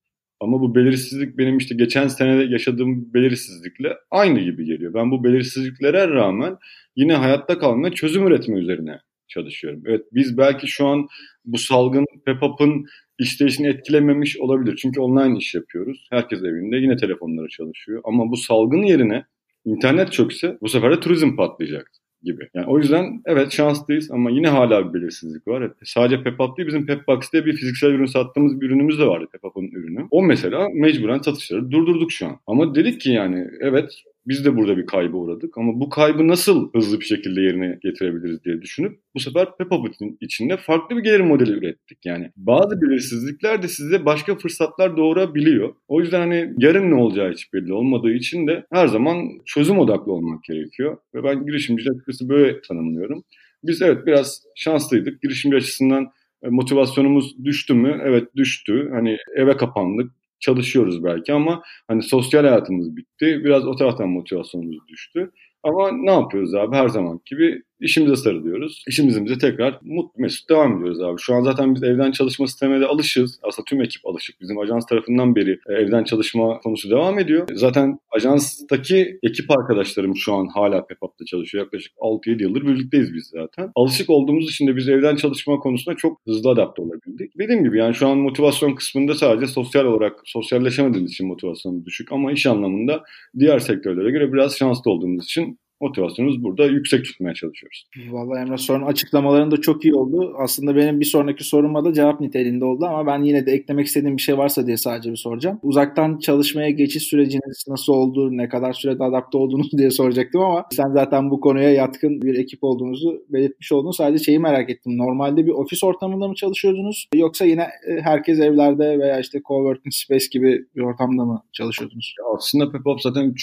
Ama 0.45 0.61
bu 0.61 0.75
belirsizlik 0.75 1.39
benim 1.39 1.59
işte 1.59 1.75
geçen 1.75 2.09
sene 2.09 2.45
yaşadığım 2.45 3.15
belirsizlikle 3.15 3.97
aynı 4.11 4.41
gibi 4.41 4.65
geliyor. 4.65 4.95
Ben 4.95 5.11
bu 5.11 5.25
belirsizliklere 5.25 6.09
rağmen 6.09 6.57
yine 6.97 7.15
hayatta 7.15 7.59
kalma, 7.59 7.91
çözüm 7.91 8.27
üretme 8.27 8.59
üzerine 8.59 9.01
çalışıyorum. 9.29 9.83
Evet 9.87 10.07
biz 10.13 10.39
belki 10.39 10.67
şu 10.67 10.87
an 10.87 11.09
bu 11.45 11.59
salgın 11.59 12.07
PEPAP'ın 12.27 12.87
işleyişini 13.19 13.67
etkilememiş 13.69 14.37
olabilir. 14.37 14.77
Çünkü 14.77 15.01
online 15.01 15.39
iş 15.39 15.55
yapıyoruz. 15.55 16.07
Herkes 16.11 16.43
evinde 16.43 16.77
yine 16.77 16.97
telefonları 16.97 17.49
çalışıyor. 17.49 18.01
Ama 18.05 18.31
bu 18.31 18.37
salgın 18.37 18.83
yerine 18.83 19.25
internet 19.65 20.13
çökse 20.13 20.59
bu 20.61 20.69
sefer 20.69 20.93
de 20.93 21.01
turizm 21.01 21.37
patlayacak 21.37 21.91
gibi. 22.25 22.49
Yani 22.55 22.67
o 22.67 22.79
yüzden 22.79 23.23
evet 23.27 23.53
şanslıyız 23.53 24.11
ama 24.11 24.31
yine 24.31 24.49
hala 24.49 24.89
bir 24.89 25.01
belirsizlik 25.01 25.49
var. 25.49 25.73
Sadece 25.85 26.23
Pepap 26.23 26.57
değil 26.57 26.69
bizim 26.69 26.87
Pepbox 26.87 27.33
diye 27.33 27.47
bir 27.47 27.53
fiziksel 27.53 27.89
ürün 27.89 28.07
sattığımız 28.07 28.61
bir 28.61 28.67
ürünümüz 28.67 28.99
de 28.99 29.07
vardı 29.07 29.27
Pepap'ın 29.33 29.69
ürünü. 29.69 30.07
O 30.11 30.23
mesela 30.23 30.69
mecburen 30.75 31.19
satışları 31.19 31.71
durdurduk 31.71 32.13
şu 32.13 32.27
an. 32.27 32.37
Ama 32.47 32.75
dedik 32.75 33.01
ki 33.01 33.11
yani 33.11 33.47
evet 33.61 33.91
biz 34.27 34.45
de 34.45 34.57
burada 34.57 34.77
bir 34.77 34.87
kaybı 34.87 35.17
uğradık 35.17 35.59
ama 35.59 35.81
bu 35.81 35.89
kaybı 35.89 36.29
nasıl 36.29 36.73
hızlı 36.73 37.01
bir 37.01 37.05
şekilde 37.05 37.41
yerine 37.41 37.79
getirebiliriz 37.83 38.45
diye 38.45 38.63
düşünüp 38.63 38.99
bu 39.15 39.21
sefer 39.21 39.57
Pepabot'un 39.59 40.19
içinde 40.21 40.57
farklı 40.57 40.97
bir 40.97 41.03
gelir 41.03 41.21
modeli 41.21 41.51
ürettik. 41.51 41.99
Yani 42.05 42.31
bazı 42.37 42.81
belirsizlikler 42.83 43.63
de 43.63 43.69
size 43.69 44.05
başka 44.05 44.37
fırsatlar 44.37 44.97
doğurabiliyor. 44.97 45.75
O 45.89 46.01
yüzden 46.01 46.21
hani 46.21 46.53
yarın 46.59 46.91
ne 46.91 46.95
olacağı 46.95 47.33
hiç 47.33 47.53
belli 47.53 47.73
olmadığı 47.73 48.13
için 48.13 48.47
de 48.47 48.67
her 48.73 48.87
zaman 48.87 49.29
çözüm 49.47 49.79
odaklı 49.79 50.13
olmak 50.13 50.45
gerekiyor. 50.45 50.97
Ve 51.15 51.25
ben 51.25 51.47
girişimci 51.47 51.91
açıkçası 51.91 52.29
böyle 52.29 52.61
tanımlıyorum. 52.61 53.25
Biz 53.65 53.83
evet 53.83 54.07
biraz 54.07 54.43
şanslıydık. 54.57 55.23
Girişimci 55.23 55.57
açısından 55.57 56.11
e, 56.43 56.49
motivasyonumuz 56.49 57.45
düştü 57.45 57.75
mü? 57.75 58.01
Evet 58.05 58.37
düştü. 58.37 58.91
Hani 58.93 59.17
eve 59.37 59.57
kapandık 59.57 60.13
çalışıyoruz 60.45 61.05
belki 61.05 61.33
ama 61.33 61.63
hani 61.89 62.03
sosyal 62.03 62.45
hayatımız 62.45 62.97
bitti. 62.97 63.41
Biraz 63.45 63.67
o 63.67 63.77
taraftan 63.77 64.09
motivasyonumuz 64.09 64.89
düştü. 64.89 65.31
Ama 65.63 65.91
ne 65.93 66.13
yapıyoruz 66.13 66.55
abi 66.55 66.77
her 66.77 66.89
zaman 66.89 67.21
gibi 67.27 67.63
işimize 67.85 68.17
sarılıyoruz. 68.17 68.85
İşimize 68.89 69.39
tekrar 69.39 69.79
mutlu 69.83 70.23
mesut 70.23 70.51
devam 70.51 70.77
ediyoruz 70.77 71.03
abi. 71.03 71.21
Şu 71.21 71.35
an 71.35 71.43
zaten 71.43 71.75
biz 71.75 71.83
evden 71.83 72.13
çalışma 72.13 72.47
sistemine 72.47 72.81
de 72.81 72.87
alışız. 72.87 73.39
Aslında 73.43 73.65
tüm 73.65 73.83
ekip 73.83 74.07
alışık. 74.07 74.41
Bizim 74.41 74.59
ajans 74.59 74.87
tarafından 74.87 75.37
beri 75.37 75.59
e, 75.69 75.73
evden 75.73 76.05
çalışma 76.05 76.59
konusu 76.59 76.91
devam 76.91 77.19
ediyor. 77.19 77.49
Zaten 77.55 77.99
ajanstaki 78.11 79.19
ekip 79.23 79.51
arkadaşlarım 79.51 80.17
şu 80.17 80.35
an 80.35 80.47
hala 80.55 80.87
Pepap'ta 80.87 81.25
çalışıyor. 81.25 81.65
Yaklaşık 81.65 81.93
6-7 81.97 82.43
yıldır 82.43 82.67
birlikteyiz 82.67 83.15
biz 83.15 83.27
zaten. 83.27 83.71
Alışık 83.75 84.11
olduğumuz 84.11 84.51
için 84.51 84.67
de 84.67 84.77
biz 84.77 84.89
evden 84.89 85.17
çalışma 85.17 85.59
konusunda 85.59 85.97
çok 85.97 86.21
hızlı 86.27 86.51
adapte 86.51 86.83
olabildik. 86.83 87.39
Dediğim 87.39 87.65
gibi 87.65 87.79
yani 87.79 87.95
şu 87.95 88.09
an 88.09 88.19
motivasyon 88.19 88.75
kısmında 88.75 89.15
sadece 89.15 89.47
sosyal 89.47 89.85
olarak 89.85 90.21
sosyalleşemediğimiz 90.25 91.13
için 91.13 91.27
motivasyonumuz 91.27 91.87
düşük 91.87 92.13
ama 92.13 92.33
iş 92.33 92.47
anlamında 92.47 93.03
diğer 93.39 93.59
sektörlere 93.59 94.11
göre 94.11 94.33
biraz 94.33 94.57
şanslı 94.59 94.91
olduğumuz 94.91 95.25
için 95.25 95.59
motivasyonumuz 95.85 96.43
burada 96.45 96.65
yüksek 96.67 97.05
tutmaya 97.05 97.35
çalışıyoruz. 97.35 97.87
Vallahi 98.11 98.41
Emre 98.41 98.57
sorun 98.57 98.87
açıklamaların 98.87 99.51
da 99.51 99.57
çok 99.57 99.85
iyi 99.85 99.95
oldu. 99.95 100.35
Aslında 100.39 100.77
benim 100.77 101.01
bir 101.01 101.05
sonraki 101.05 101.45
soruma 101.45 101.85
da 101.85 101.93
cevap 101.93 102.21
niteliğinde 102.21 102.65
oldu 102.65 102.87
ama 102.87 103.07
ben 103.07 103.23
yine 103.23 103.47
de 103.47 103.53
eklemek 103.53 103.87
istediğim 103.87 104.17
bir 104.17 104.23
şey 104.23 104.39
varsa 104.39 104.67
diye 104.67 104.77
sadece 104.77 105.11
bir 105.11 105.17
soracağım. 105.17 105.59
Uzaktan 105.63 106.19
çalışmaya 106.19 106.71
geçiş 106.71 107.03
süreciniz 107.03 107.65
nasıl 107.69 107.93
oldu, 107.93 108.37
ne 108.37 108.49
kadar 108.49 108.73
sürede 108.73 109.05
adapte 109.05 109.39
oldunuz 109.39 109.73
diye 109.79 109.91
soracaktım 109.91 110.41
ama 110.41 110.67
sen 110.71 110.93
zaten 110.95 111.31
bu 111.31 111.41
konuya 111.41 111.71
yatkın 111.71 112.23
bir 112.23 112.35
ekip 112.39 112.65
olduğunuzu 112.65 113.23
belirtmiş 113.29 113.73
oldun. 113.73 113.91
Sadece 113.91 114.25
şeyi 114.25 114.39
merak 114.39 114.71
ettim. 114.71 114.99
Normalde 114.99 115.47
bir 115.47 115.53
ofis 115.53 115.85
ortamında 115.85 116.29
mı 116.29 116.35
çalışıyordunuz 116.35 117.09
yoksa 117.15 117.45
yine 117.45 117.63
e, 117.63 118.01
herkes 118.03 118.41
evlerde 118.41 118.99
veya 118.99 119.21
işte 119.21 119.41
coworking 119.49 119.95
space 119.95 120.27
gibi 120.31 120.65
bir 120.77 120.83
ortamda 120.83 121.25
mı 121.25 121.43
çalışıyordunuz? 121.53 122.15
Aslında 122.37 122.73
Pepop 122.73 123.01
zaten 123.01 123.35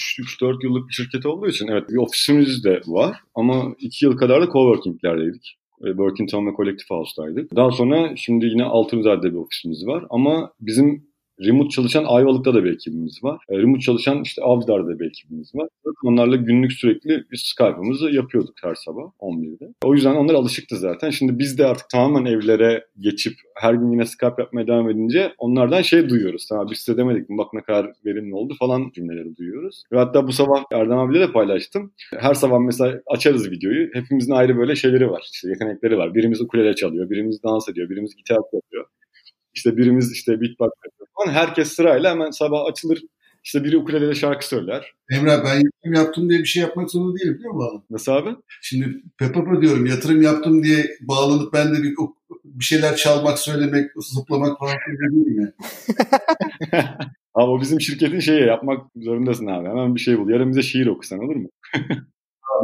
3-4 0.42 0.64
yıllık 0.64 0.88
bir 0.88 0.94
şirket 0.94 1.26
olduğu 1.26 1.48
için 1.48 1.68
evet 1.68 1.88
bir 1.88 1.96
ofisimiz 2.32 2.64
de 2.64 2.80
var 2.86 3.16
ama 3.34 3.74
2 3.78 4.04
yıl 4.04 4.16
kadar 4.16 4.42
da 4.42 4.46
coworkinglerdeydik. 4.46 5.58
E, 5.84 5.86
Working 5.86 6.34
ve 6.34 6.56
Collective 6.56 6.96
House'daydık. 6.96 7.56
Daha 7.56 7.70
sonra 7.70 8.16
şimdi 8.16 8.46
yine 8.46 8.64
Altınzade'de 8.64 9.32
bir 9.32 9.38
ofisimiz 9.38 9.86
var 9.86 10.04
ama 10.10 10.52
bizim 10.60 11.06
Remote 11.44 11.68
çalışan 11.68 12.04
Ayvalık'ta 12.04 12.54
da 12.54 12.64
bir 12.64 12.72
ekibimiz 12.72 13.24
var. 13.24 13.44
E, 13.48 13.58
remote 13.58 13.80
çalışan 13.80 14.22
işte 14.22 14.42
Avcılar'da 14.42 14.98
bir 14.98 15.06
ekibimiz 15.06 15.54
var. 15.54 15.68
Onlarla 16.04 16.36
günlük 16.36 16.72
sürekli 16.72 17.24
biz 17.32 17.40
Skype'ımızı 17.40 18.10
yapıyorduk 18.10 18.54
her 18.62 18.74
sabah 18.74 19.02
11'de. 19.20 19.72
O 19.84 19.94
yüzden 19.94 20.14
onlar 20.14 20.34
alışıktı 20.34 20.76
zaten. 20.76 21.10
Şimdi 21.10 21.38
biz 21.38 21.58
de 21.58 21.66
artık 21.66 21.88
tamamen 21.88 22.24
evlere 22.24 22.86
geçip 22.98 23.34
her 23.54 23.74
gün 23.74 23.92
yine 23.92 24.06
Skype 24.06 24.42
yapmaya 24.42 24.66
devam 24.66 24.90
edince 24.90 25.32
onlardan 25.38 25.82
şey 25.82 26.08
duyuyoruz. 26.08 26.46
Tamam 26.48 26.68
biz 26.70 26.78
size 26.78 26.98
demedik 26.98 27.30
mi 27.30 27.38
bak 27.38 27.54
ne 27.54 27.62
kadar 27.62 27.92
verimli 28.06 28.34
oldu 28.34 28.54
falan 28.58 28.90
cümleleri 28.94 29.36
duyuyoruz. 29.36 29.84
Ve 29.92 29.98
hatta 29.98 30.26
bu 30.26 30.32
sabah 30.32 30.64
Erdem 30.72 30.98
abiyle 30.98 31.20
de 31.20 31.32
paylaştım. 31.32 31.92
Her 32.18 32.34
sabah 32.34 32.58
mesela 32.58 33.00
açarız 33.06 33.50
videoyu. 33.50 33.88
Hepimizin 33.92 34.32
ayrı 34.32 34.56
böyle 34.56 34.76
şeyleri 34.76 35.10
var. 35.10 35.30
İşte 35.34 35.48
yetenekleri 35.48 35.98
var. 35.98 36.14
Birimiz 36.14 36.40
ukulele 36.40 36.74
çalıyor, 36.74 37.10
birimiz 37.10 37.42
dans 37.42 37.68
ediyor, 37.68 37.90
birimiz 37.90 38.16
gitar 38.16 38.38
yapıyor. 38.52 38.86
İşte 39.54 39.76
birimiz 39.76 40.12
işte 40.12 40.40
beatbox 40.40 40.70
yapıyor 40.84 41.01
falan. 41.16 41.34
Herkes 41.34 41.72
sırayla 41.72 42.10
hemen 42.10 42.30
sabah 42.30 42.66
açılır. 42.66 43.02
İşte 43.44 43.64
biri 43.64 43.78
ukulelede 43.78 44.14
şarkı 44.14 44.48
söyler. 44.48 44.92
Emre 45.10 45.42
ben 45.44 45.54
yatırım 45.54 45.94
yaptım 45.94 46.30
diye 46.30 46.40
bir 46.40 46.44
şey 46.44 46.62
yapmak 46.62 46.90
zorunda 46.90 47.18
değilim 47.18 47.34
biliyor 47.34 47.54
musun? 47.54 47.84
Nasıl 47.90 48.12
abi? 48.12 48.30
Şimdi 48.62 49.02
Pepapa 49.18 49.62
diyorum 49.62 49.86
yatırım 49.86 50.22
yaptım 50.22 50.62
diye 50.62 50.86
bağlanıp 51.00 51.52
ben 51.52 51.74
de 51.74 51.82
bir, 51.82 51.94
bir 52.44 52.64
şeyler 52.64 52.96
çalmak, 52.96 53.38
söylemek, 53.38 53.90
zıplamak 53.96 54.58
falan 54.58 54.74
değil 54.98 55.36
mi? 55.36 55.52
abi 57.34 57.50
o 57.50 57.60
bizim 57.60 57.80
şirketin 57.80 58.20
şeyi 58.20 58.46
yapmak 58.46 58.86
zorundasın 58.96 59.46
abi. 59.46 59.68
Hemen 59.68 59.94
bir 59.94 60.00
şey 60.00 60.18
bul. 60.18 60.28
Yarın 60.28 60.50
bize 60.50 60.62
şiir 60.62 60.86
okusan 60.86 61.18
olur 61.18 61.36
mu? 61.36 61.48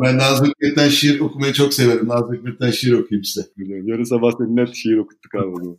Ben 0.02 0.18
Nazım 0.18 0.46
Hikmet'ten 0.46 0.88
şiir 0.88 1.20
okumayı 1.20 1.52
çok 1.52 1.74
severim. 1.74 2.08
Nazım 2.08 2.34
Hikmet'ten 2.34 2.70
şiir 2.70 2.92
okuyayım 2.92 3.24
size. 3.24 3.46
Yarın 3.56 4.04
sabah 4.04 4.32
seni 4.38 4.56
net 4.56 4.74
şiir 4.74 4.96
okuttuk 4.96 5.34
abi. 5.34 5.78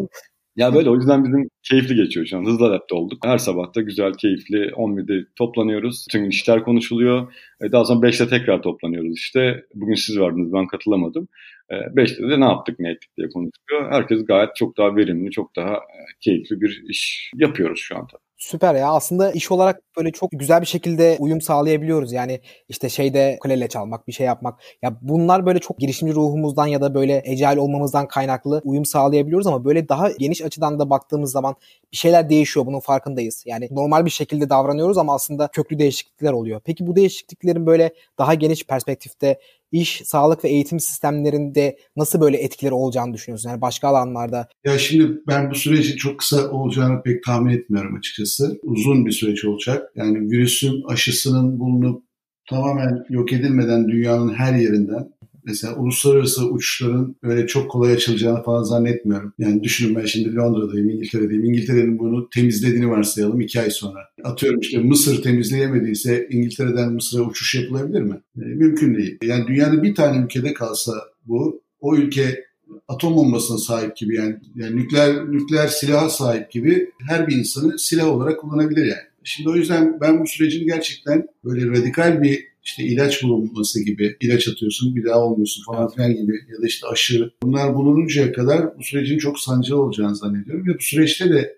ya 0.56 0.74
böyle 0.74 0.90
o 0.90 0.94
yüzden 0.96 1.24
bizim 1.24 1.48
keyifli 1.62 1.94
geçiyor 1.94 2.26
şu 2.26 2.38
an. 2.38 2.44
Hızlı 2.44 2.66
adapte 2.66 2.94
olduk. 2.94 3.18
Her 3.24 3.38
sabah 3.38 3.74
da 3.74 3.80
güzel, 3.80 4.12
keyifli 4.12 4.56
11'de 4.56 5.26
toplanıyoruz. 5.36 6.06
Tüm 6.10 6.28
işler 6.28 6.64
konuşuluyor. 6.64 7.32
E, 7.62 7.72
daha 7.72 7.84
sonra 7.84 8.08
5'te 8.08 8.28
tekrar 8.28 8.62
toplanıyoruz 8.62 9.16
işte. 9.16 9.64
Bugün 9.74 9.94
siz 9.94 10.18
vardınız 10.20 10.52
ben 10.52 10.66
katılamadım. 10.66 11.28
5'te 11.70 12.26
e, 12.26 12.30
de 12.30 12.40
ne 12.40 12.44
yaptık 12.44 12.80
ne 12.80 12.90
ettik 12.90 13.10
diye 13.16 13.28
konuşuluyor. 13.28 13.92
Herkes 13.92 14.24
gayet 14.26 14.56
çok 14.56 14.76
daha 14.76 14.96
verimli, 14.96 15.30
çok 15.30 15.56
daha 15.56 15.74
e, 15.74 15.98
keyifli 16.20 16.60
bir 16.60 16.84
iş 16.88 17.30
yapıyoruz 17.34 17.80
şu 17.80 17.96
an 17.96 18.06
tabii. 18.06 18.25
Süper 18.38 18.74
ya. 18.74 18.88
Aslında 18.92 19.32
iş 19.32 19.50
olarak 19.52 19.80
böyle 19.96 20.12
çok 20.12 20.30
güzel 20.32 20.60
bir 20.60 20.66
şekilde 20.66 21.16
uyum 21.20 21.40
sağlayabiliyoruz. 21.40 22.12
Yani 22.12 22.40
işte 22.68 22.88
şeyde 22.88 23.38
kulele 23.40 23.68
çalmak, 23.68 24.08
bir 24.08 24.12
şey 24.12 24.26
yapmak. 24.26 24.60
Ya 24.82 24.98
bunlar 25.02 25.46
böyle 25.46 25.58
çok 25.58 25.78
girişimci 25.78 26.14
ruhumuzdan 26.14 26.66
ya 26.66 26.80
da 26.80 26.94
böyle 26.94 27.22
ecel 27.24 27.58
olmamızdan 27.58 28.08
kaynaklı 28.08 28.60
uyum 28.64 28.84
sağlayabiliyoruz 28.84 29.46
ama 29.46 29.64
böyle 29.64 29.88
daha 29.88 30.10
geniş 30.10 30.42
açıdan 30.42 30.78
da 30.78 30.90
baktığımız 30.90 31.32
zaman 31.32 31.54
bir 31.92 31.96
şeyler 31.96 32.30
değişiyor. 32.30 32.66
Bunun 32.66 32.80
farkındayız. 32.80 33.42
Yani 33.46 33.68
normal 33.70 34.04
bir 34.04 34.10
şekilde 34.10 34.50
davranıyoruz 34.50 34.98
ama 34.98 35.14
aslında 35.14 35.48
köklü 35.48 35.78
değişiklikler 35.78 36.32
oluyor. 36.32 36.60
Peki 36.64 36.86
bu 36.86 36.96
değişikliklerin 36.96 37.66
böyle 37.66 37.90
daha 38.18 38.34
geniş 38.34 38.66
perspektifte 38.66 39.38
iş, 39.72 40.02
sağlık 40.04 40.44
ve 40.44 40.48
eğitim 40.48 40.80
sistemlerinde 40.80 41.76
nasıl 41.96 42.20
böyle 42.20 42.36
etkileri 42.36 42.74
olacağını 42.74 43.14
düşünüyorsun? 43.14 43.50
Yani 43.50 43.60
başka 43.60 43.88
alanlarda. 43.88 44.48
Ya 44.64 44.78
şimdi 44.78 45.20
ben 45.26 45.50
bu 45.50 45.54
sürecin 45.54 45.96
çok 45.96 46.18
kısa 46.18 46.50
olacağını 46.50 47.02
pek 47.02 47.24
tahmin 47.24 47.54
etmiyorum 47.54 47.96
açıkçası. 47.96 48.58
Uzun 48.62 49.06
bir 49.06 49.12
süreç 49.12 49.44
olacak. 49.44 49.92
Yani 49.96 50.30
virüsün 50.30 50.82
aşısının 50.88 51.60
bulunup 51.60 52.06
tamamen 52.50 53.04
yok 53.08 53.32
edilmeden 53.32 53.88
dünyanın 53.88 54.34
her 54.34 54.54
yerinden 54.54 55.15
mesela 55.46 55.76
uluslararası 55.76 56.46
uçuşların 56.46 57.16
öyle 57.22 57.46
çok 57.46 57.70
kolay 57.70 57.92
açılacağını 57.92 58.42
falan 58.42 58.62
zannetmiyorum. 58.62 59.32
Yani 59.38 59.62
düşünün 59.62 59.96
ben 59.96 60.04
şimdi 60.04 60.34
Londra'dayım, 60.34 60.90
İngiltere'deyim. 60.90 61.44
İngiltere'nin 61.44 61.98
bunu 61.98 62.30
temizlediğini 62.30 62.90
varsayalım 62.90 63.40
iki 63.40 63.60
ay 63.60 63.70
sonra. 63.70 64.00
Atıyorum 64.24 64.60
işte 64.60 64.78
Mısır 64.78 65.22
temizleyemediyse 65.22 66.28
İngiltere'den 66.30 66.92
Mısır'a 66.92 67.22
uçuş 67.22 67.54
yapılabilir 67.54 68.00
mi? 68.00 68.20
E, 68.36 68.40
mümkün 68.40 68.94
değil. 68.94 69.18
Yani 69.22 69.46
dünyada 69.46 69.82
bir 69.82 69.94
tane 69.94 70.24
ülkede 70.24 70.54
kalsa 70.54 70.92
bu, 71.24 71.62
o 71.80 71.96
ülke 71.96 72.44
atom 72.88 73.16
bombasına 73.16 73.58
sahip 73.58 73.96
gibi 73.96 74.16
yani, 74.16 74.36
yani 74.54 74.76
nükleer 74.76 75.32
nükleer 75.32 75.68
silaha 75.68 76.10
sahip 76.10 76.50
gibi 76.50 76.90
her 77.08 77.28
bir 77.28 77.36
insanı 77.36 77.78
silah 77.78 78.08
olarak 78.08 78.40
kullanabilir 78.40 78.84
yani. 78.84 79.06
Şimdi 79.24 79.48
o 79.48 79.56
yüzden 79.56 80.00
ben 80.00 80.20
bu 80.20 80.26
sürecin 80.26 80.66
gerçekten 80.66 81.26
böyle 81.44 81.70
radikal 81.70 82.22
bir 82.22 82.44
işte 82.66 82.82
ilaç 82.82 83.22
bulunması 83.22 83.84
gibi 83.84 84.16
ilaç 84.20 84.48
atıyorsun 84.48 84.96
bir 84.96 85.04
daha 85.04 85.24
olmuyorsun 85.24 85.62
falan 85.64 85.88
filan 85.88 86.14
gibi 86.14 86.32
ya 86.32 86.62
da 86.62 86.66
işte 86.66 86.86
aşı 86.86 87.30
bunlar 87.42 87.74
bulununcaya 87.74 88.32
kadar 88.32 88.78
bu 88.78 88.82
sürecin 88.82 89.18
çok 89.18 89.38
sancılı 89.38 89.82
olacağını 89.82 90.16
zannediyorum 90.16 90.66
ve 90.66 90.74
bu 90.74 90.82
süreçte 90.82 91.30
de 91.30 91.56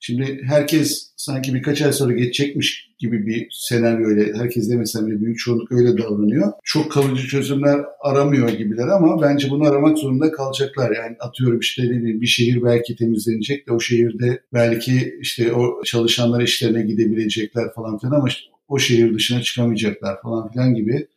şimdi 0.00 0.40
herkes 0.44 1.12
sanki 1.16 1.54
birkaç 1.54 1.82
ay 1.82 1.92
sonra 1.92 2.12
geçecekmiş 2.12 2.88
gibi 2.98 3.26
bir 3.26 3.48
senaryoyla 3.50 4.38
herkes 4.38 4.70
demesem 4.70 5.06
bile 5.06 5.20
büyük 5.20 5.38
çoğunluk 5.38 5.72
öyle 5.72 5.98
davranıyor. 5.98 6.52
Çok 6.64 6.92
kalıcı 6.92 7.28
çözümler 7.28 7.80
aramıyor 8.00 8.48
gibiler 8.48 8.88
ama 8.88 9.22
bence 9.22 9.50
bunu 9.50 9.64
aramak 9.64 9.98
zorunda 9.98 10.32
kalacaklar. 10.32 10.96
Yani 10.96 11.16
atıyorum 11.20 11.60
işte 11.60 11.82
ne 11.82 12.20
bir 12.20 12.26
şehir 12.26 12.62
belki 12.62 12.96
temizlenecek 12.96 13.68
de 13.68 13.72
o 13.72 13.80
şehirde 13.80 14.42
belki 14.54 15.18
işte 15.20 15.52
o 15.52 15.82
çalışanlar 15.84 16.42
işlerine 16.42 16.82
gidebilecekler 16.82 17.74
falan 17.74 17.98
filan 17.98 18.12
ama 18.12 18.28
işte 18.28 18.40
o 18.68 18.78
şehir 18.78 19.14
dışına 19.14 19.42
çıkamayacaklar 19.42 20.22
falan 20.22 20.52
filan 20.52 20.74
gibi 20.74 21.08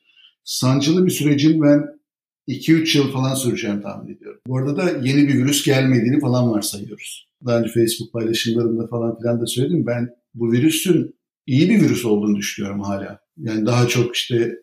sancılı 0.43 1.05
bir 1.05 1.11
sürecin 1.11 1.61
ben 1.61 2.01
2-3 2.47 2.97
yıl 2.97 3.11
falan 3.11 3.35
süreceğini 3.35 3.81
tahmin 3.81 4.15
ediyorum. 4.15 4.39
Bu 4.47 4.57
arada 4.57 4.77
da 4.77 4.89
yeni 4.89 5.27
bir 5.27 5.33
virüs 5.33 5.65
gelmediğini 5.65 6.19
falan 6.19 6.51
varsayıyoruz. 6.51 7.27
Daha 7.45 7.59
önce 7.59 7.69
Facebook 7.69 8.13
paylaşımlarımda 8.13 8.87
falan 8.87 9.17
filan 9.19 9.41
da 9.41 9.45
söyledim. 9.45 9.85
Ben 9.85 10.09
bu 10.33 10.51
virüsün 10.51 11.15
iyi 11.47 11.69
bir 11.69 11.81
virüs 11.81 12.05
olduğunu 12.05 12.35
düşünüyorum 12.35 12.81
hala. 12.81 13.19
Yani 13.37 13.65
daha 13.65 13.87
çok 13.87 14.15
işte 14.15 14.55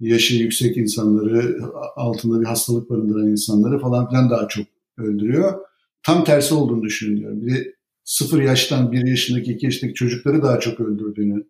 yaşı 0.00 0.36
yüksek 0.36 0.76
insanları, 0.76 1.60
altında 1.96 2.40
bir 2.40 2.46
hastalık 2.46 2.90
barındıran 2.90 3.28
insanları 3.28 3.78
falan 3.78 4.08
filan 4.08 4.30
daha 4.30 4.48
çok 4.48 4.66
öldürüyor. 4.98 5.54
Tam 6.02 6.24
tersi 6.24 6.54
olduğunu 6.54 6.82
düşünüyorum. 6.82 7.42
Bir 7.42 7.54
de 7.54 7.74
sıfır 8.04 8.42
yaştan 8.42 8.92
bir 8.92 9.06
yaşındaki, 9.06 9.52
iki 9.52 9.66
yaşındaki 9.66 9.94
çocukları 9.94 10.42
daha 10.42 10.60
çok 10.60 10.80
öldürdüğünü 10.80 11.44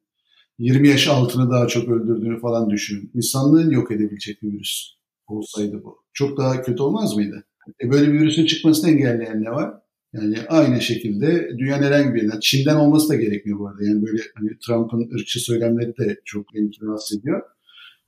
20 0.59 0.89
yaş 0.89 1.09
altını 1.09 1.51
daha 1.51 1.67
çok 1.67 1.89
öldürdüğünü 1.89 2.41
falan 2.41 2.71
düşün. 2.71 3.11
İnsanlığın 3.15 3.71
yok 3.71 3.91
edebilecek 3.91 4.43
bir 4.43 4.53
virüs 4.53 4.95
olsaydı 5.27 5.85
bu. 5.85 5.99
Çok 6.13 6.39
daha 6.39 6.63
kötü 6.63 6.83
olmaz 6.83 7.17
mıydı? 7.17 7.45
E 7.83 7.91
böyle 7.91 8.13
bir 8.13 8.21
virüsün 8.21 8.47
çıkmasını 8.47 8.91
engelleyen 8.91 9.43
ne 9.43 9.51
var? 9.51 9.75
Yani 10.13 10.37
aynı 10.49 10.81
şekilde 10.81 11.51
dünyanın 11.59 11.83
herhangi 11.83 12.15
bir 12.15 12.19
yerinden, 12.19 12.41
Çin'den 12.41 12.77
olması 12.77 13.09
da 13.09 13.15
gerekmiyor 13.15 13.59
bu 13.59 13.69
arada. 13.69 13.85
Yani 13.85 14.03
böyle 14.03 14.23
hani 14.35 14.59
Trump'ın 14.67 15.11
ırkçı 15.15 15.41
söylemleri 15.41 15.97
de 15.99 16.21
çok 16.25 16.55
beni 16.55 16.71
rahatsız 16.83 17.19
ediyor. 17.19 17.43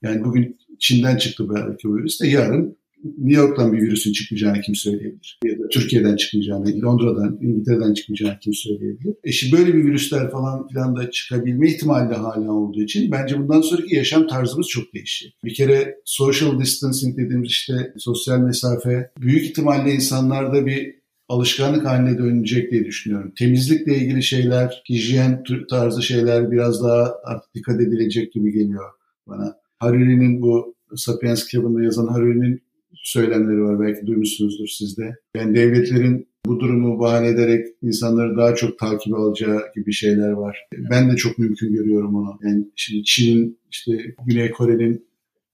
Yani 0.03 0.25
bugün 0.25 0.59
Çin'den 0.79 1.17
çıktı 1.17 1.49
belki 1.55 1.89
virüs 1.89 2.21
de 2.21 2.27
yarın 2.27 2.77
New 3.05 3.43
York'tan 3.43 3.73
bir 3.73 3.83
virüsün 3.83 4.13
çıkmayacağını 4.13 4.61
kim 4.61 4.75
söyleyebilir? 4.75 5.39
Ya 5.45 5.59
da 5.59 5.69
Türkiye'den 5.69 6.17
çıkmayacağını, 6.17 6.83
Londra'dan, 6.83 7.39
İngiltere'den 7.43 7.95
çıkmayacağını 7.95 8.39
kim 8.41 8.55
söyleyebilir? 8.55 9.15
E 9.25 9.33
şimdi 9.33 9.57
böyle 9.57 9.75
bir 9.75 9.85
virüsler 9.85 10.31
falan 10.31 10.69
filan 10.69 10.97
da 10.97 11.11
çıkabilme 11.11 11.71
ihtimali 11.71 12.11
de 12.11 12.15
hala 12.15 12.53
olduğu 12.53 12.83
için 12.83 13.13
bence 13.13 13.39
bundan 13.39 13.61
sonraki 13.61 13.95
yaşam 13.95 14.27
tarzımız 14.27 14.69
çok 14.69 14.95
değişecek. 14.95 15.37
Bir 15.45 15.55
kere 15.55 15.97
social 16.05 16.61
distancing 16.61 17.19
dediğimiz 17.19 17.51
işte 17.51 17.93
sosyal 17.97 18.39
mesafe 18.39 19.11
büyük 19.21 19.45
ihtimalle 19.45 19.95
insanlarda 19.95 20.67
bir 20.67 20.95
alışkanlık 21.29 21.87
haline 21.87 22.19
dönecek 22.19 22.71
diye 22.71 22.85
düşünüyorum. 22.85 23.33
Temizlikle 23.39 23.97
ilgili 23.97 24.23
şeyler, 24.23 24.83
hijyen 24.91 25.43
tarzı 25.71 26.03
şeyler 26.03 26.51
biraz 26.51 26.83
daha 26.83 27.15
artık 27.25 27.55
dikkat 27.55 27.81
edilecek 27.81 28.33
gibi 28.33 28.53
geliyor 28.53 28.85
bana. 29.27 29.57
Hariri'nin 29.79 30.43
bu 30.43 30.75
Sapiens 30.97 31.47
kitabında 31.47 31.83
yazan 31.83 32.07
Hariri'nin 32.07 32.63
söylemleri 33.05 33.63
var 33.63 33.81
belki 33.81 34.07
duymuşsunuzdur 34.07 34.69
siz 34.69 34.99
de. 34.99 35.17
Yani 35.37 35.55
devletlerin 35.55 36.29
bu 36.47 36.61
durumu 36.61 36.99
bahane 36.99 37.29
ederek 37.29 37.67
insanları 37.83 38.37
daha 38.37 38.55
çok 38.55 38.79
takip 38.79 39.15
alacağı 39.15 39.63
gibi 39.77 39.93
şeyler 39.93 40.31
var. 40.31 40.67
Ben 40.91 41.11
de 41.13 41.17
çok 41.17 41.39
mümkün 41.39 41.73
görüyorum 41.75 42.15
onu. 42.15 42.39
Yani 42.43 42.65
şimdi 42.77 43.05
Çin'in 43.05 43.59
işte 43.71 43.93
Güney 44.27 44.51
Kore'nin 44.51 45.07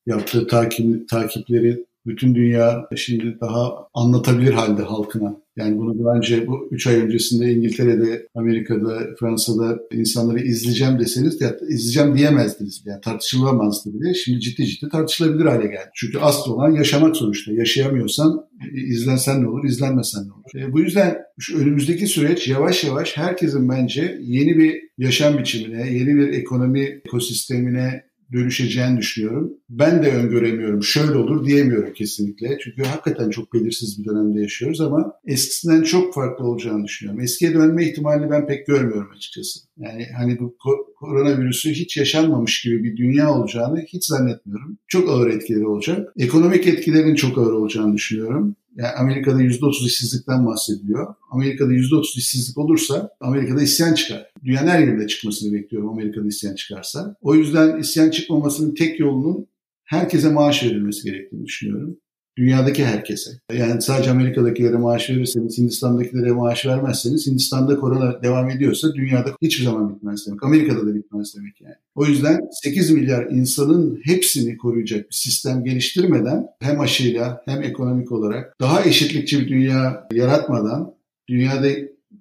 yaptığı 0.07 0.47
takip, 0.47 1.09
takipleri 1.09 1.85
bütün 2.07 2.35
dünya 2.35 2.89
şimdi 2.97 3.39
daha 3.41 3.73
anlatabilir 3.95 4.53
halde 4.53 4.83
halkına. 4.83 5.37
Yani 5.57 5.79
bunu 5.79 6.05
daha 6.05 6.17
önce 6.17 6.47
bu 6.47 6.69
3 6.71 6.87
ay 6.87 6.97
öncesinde 6.97 7.53
İngiltere'de, 7.53 8.27
Amerika'da, 8.35 8.99
Fransa'da 9.21 9.79
insanları 9.93 10.41
izleyeceğim 10.41 10.99
deseniz 10.99 11.41
ya, 11.41 11.57
izleyeceğim 11.69 12.17
diyemezdiniz. 12.17 12.83
Yani 12.87 13.01
tartışılamazdı 13.01 13.95
bile. 13.95 14.15
Şimdi 14.15 14.41
ciddi 14.41 14.67
ciddi 14.67 14.89
tartışılabilir 14.89 15.45
hale 15.45 15.67
geldi. 15.67 15.91
Çünkü 15.95 16.19
asıl 16.19 16.53
olan 16.53 16.71
yaşamak 16.71 17.17
sonuçta. 17.17 17.53
Yaşayamıyorsan 17.53 18.47
izlensen 18.73 19.43
ne 19.43 19.49
olur, 19.49 19.65
izlenmesen 19.65 20.23
ne 20.29 20.33
olur. 20.33 20.69
E, 20.69 20.73
bu 20.73 20.81
yüzden 20.81 21.19
şu 21.39 21.59
önümüzdeki 21.59 22.07
süreç 22.07 22.49
yavaş 22.49 22.85
yavaş 22.85 23.17
herkesin 23.17 23.69
bence 23.69 24.19
yeni 24.21 24.59
bir 24.59 24.81
yaşam 24.99 25.39
biçimine, 25.39 25.93
yeni 25.93 26.17
bir 26.17 26.29
ekonomi 26.29 26.81
ekosistemine 26.81 28.10
dönüşeceğini 28.33 28.99
düşünüyorum. 28.99 29.53
Ben 29.69 30.03
de 30.03 30.13
öngöremiyorum. 30.13 30.83
Şöyle 30.83 31.19
olur 31.19 31.47
diyemiyorum 31.47 31.93
kesinlikle. 31.93 32.59
Çünkü 32.65 32.83
hakikaten 32.83 33.31
çok 33.31 33.55
belirsiz 33.55 33.99
bir 33.99 34.05
dönemde 34.05 34.41
yaşıyoruz 34.41 34.81
ama 34.81 35.13
eskisinden 35.27 35.83
çok 35.83 36.15
farklı 36.15 36.45
olacağını 36.45 36.85
düşünüyorum. 36.85 37.21
Eskiye 37.21 37.55
dönme 37.55 37.85
ihtimalini 37.85 38.31
ben 38.31 38.47
pek 38.47 38.67
görmüyorum 38.67 39.11
açıkçası. 39.17 39.70
Yani 39.81 40.07
hani 40.17 40.39
bu 40.39 40.57
koronavirüsü 40.95 41.71
hiç 41.71 41.97
yaşanmamış 41.97 42.63
gibi 42.63 42.85
bir 42.85 42.97
dünya 42.97 43.35
olacağını 43.35 43.81
hiç 43.81 44.05
zannetmiyorum. 44.05 44.79
Çok 44.89 45.09
ağır 45.11 45.31
etkileri 45.31 45.67
olacak. 45.67 46.13
Ekonomik 46.19 46.67
etkilerin 46.67 47.15
çok 47.15 47.39
ağır 47.39 47.53
olacağını 47.53 47.95
düşünüyorum. 47.95 48.57
Yani 48.77 48.93
Amerika'da 48.99 49.43
%30 49.43 49.87
işsizlikten 49.87 50.47
bahsediliyor. 50.47 51.15
Amerika'da 51.31 51.73
%30 51.73 52.19
işsizlik 52.19 52.59
olursa 52.59 53.11
Amerika'da 53.21 53.63
isyan 53.63 53.95
çıkar. 53.95 54.27
Dünyanın 54.45 54.69
her 54.69 54.81
yerinde 54.81 55.07
çıkmasını 55.07 55.53
bekliyorum 55.53 55.89
Amerika'da 55.89 56.27
isyan 56.27 56.55
çıkarsa. 56.55 57.17
O 57.21 57.35
yüzden 57.35 57.79
isyan 57.79 58.11
çıkmamasının 58.11 58.75
tek 58.75 59.01
yolunun 59.01 59.47
herkese 59.85 60.33
maaş 60.33 60.65
verilmesi 60.65 61.11
gerektiğini 61.11 61.47
düşünüyorum. 61.47 61.97
Dünyadaki 62.41 62.85
herkese. 62.85 63.31
Yani 63.53 63.83
sadece 63.83 64.11
Amerika'dakilere 64.11 64.77
maaş 64.77 65.11
verirseniz, 65.11 65.59
Hindistan'dakilere 65.59 66.33
maaş 66.33 66.67
vermezseniz, 66.67 67.27
Hindistan'da 67.27 67.77
korona 67.77 68.23
devam 68.23 68.51
ediyorsa 68.51 68.95
dünyada 68.95 69.31
hiçbir 69.43 69.65
zaman 69.65 69.95
bitmez 69.95 70.27
demek. 70.27 70.45
Amerika'da 70.45 70.87
da 70.87 70.95
bitmez 70.95 71.37
demek 71.37 71.61
yani. 71.61 71.75
O 71.95 72.07
yüzden 72.07 72.41
8 72.63 72.91
milyar 72.91 73.27
insanın 73.31 74.01
hepsini 74.05 74.57
koruyacak 74.57 75.11
bir 75.11 75.15
sistem 75.15 75.65
geliştirmeden 75.65 76.47
hem 76.61 76.81
aşıyla 76.81 77.43
hem 77.45 77.63
ekonomik 77.63 78.13
olarak 78.13 78.61
daha 78.61 78.85
eşitlikçi 78.85 79.41
bir 79.41 79.49
dünya 79.49 80.09
yaratmadan 80.13 80.95
dünyada 81.29 81.69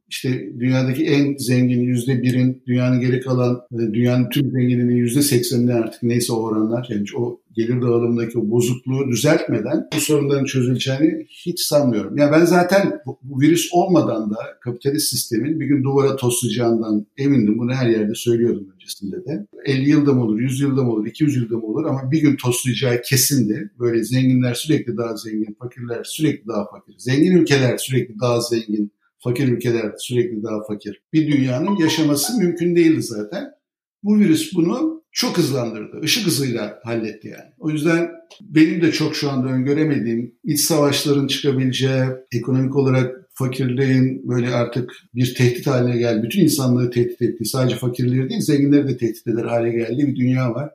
işte 0.09 0.49
dünyadaki 0.59 1.05
en 1.05 1.37
zengin 1.37 1.81
yüzde 1.81 2.21
birin 2.21 2.63
dünyanın 2.67 2.99
geri 2.99 3.21
kalan 3.21 3.61
dünyanın 3.71 4.29
tüm 4.29 4.51
zenginliğinin 4.51 4.95
yüzde 4.95 5.21
seksenini 5.21 5.73
artık 5.73 6.03
neyse 6.03 6.33
o 6.33 6.35
oranlar 6.35 6.87
yani 6.89 7.05
o 7.17 7.41
gelir 7.55 7.81
dağılımındaki 7.81 8.39
o 8.39 8.49
bozukluğu 8.49 9.07
düzeltmeden 9.11 9.87
bu 9.95 9.99
sorunların 9.99 10.45
çözüleceğini 10.45 11.25
hiç 11.29 11.61
sanmıyorum. 11.61 12.17
Yani 12.17 12.31
ben 12.31 12.45
zaten 12.45 12.99
bu 13.05 13.41
virüs 13.41 13.69
olmadan 13.71 14.31
da 14.31 14.37
kapitalist 14.61 15.09
sistemin 15.09 15.59
bir 15.59 15.65
gün 15.65 15.83
duvara 15.83 16.15
toslayacağından 16.15 17.05
emindim. 17.17 17.57
Bunu 17.57 17.73
her 17.73 17.89
yerde 17.89 18.15
söylüyordum 18.15 18.67
öncesinde 18.73 19.25
de. 19.25 19.47
50 19.65 19.89
yılda 19.89 20.13
mı 20.13 20.23
olur, 20.23 20.39
100 20.39 20.59
yılda 20.59 20.83
mı 20.83 20.91
olur, 20.91 21.07
200 21.07 21.35
yılda 21.35 21.57
mı 21.57 21.65
olur 21.65 21.85
ama 21.85 22.11
bir 22.11 22.21
gün 22.21 22.35
toslayacağı 22.35 23.01
kesindi. 23.01 23.71
Böyle 23.79 24.03
zenginler 24.03 24.53
sürekli 24.53 24.97
daha 24.97 25.17
zengin, 25.17 25.57
fakirler 25.59 26.03
sürekli 26.03 26.47
daha 26.47 26.65
fakir. 26.69 26.95
Zengin 26.97 27.31
ülkeler 27.31 27.77
sürekli 27.77 28.19
daha 28.19 28.41
zengin, 28.41 28.91
fakir 29.19 29.47
ülkeler 29.47 29.91
sürekli 29.97 30.43
daha 30.43 30.63
fakir. 30.63 31.01
Bir 31.13 31.31
dünyanın 31.31 31.75
yaşaması 31.75 32.37
mümkün 32.37 32.75
değildi 32.75 33.01
zaten. 33.01 33.51
Bu 34.03 34.19
virüs 34.19 34.53
bunu 34.55 35.03
çok 35.11 35.37
hızlandırdı. 35.37 35.99
Işık 36.03 36.27
hızıyla 36.27 36.79
halletti 36.83 37.27
yani. 37.27 37.51
O 37.59 37.69
yüzden 37.69 38.11
benim 38.41 38.81
de 38.81 38.91
çok 38.91 39.15
şu 39.15 39.29
anda 39.29 39.47
öngöremediğim 39.47 40.35
iç 40.43 40.59
savaşların 40.59 41.27
çıkabileceği, 41.27 42.03
ekonomik 42.31 42.75
olarak 42.75 43.15
fakirliğin 43.33 44.27
böyle 44.27 44.49
artık 44.49 44.91
bir 45.15 45.35
tehdit 45.35 45.67
haline 45.67 45.97
geldi. 45.97 46.23
Bütün 46.23 46.43
insanlığı 46.43 46.91
tehdit 46.91 47.21
ettiği, 47.21 47.45
sadece 47.45 47.75
fakirleri 47.75 48.29
değil 48.29 48.41
zenginleri 48.41 48.87
de 48.87 48.97
tehdit 48.97 49.27
eder 49.27 49.45
hale 49.45 49.71
geldiği 49.71 50.07
bir 50.07 50.15
dünya 50.15 50.53
var. 50.53 50.71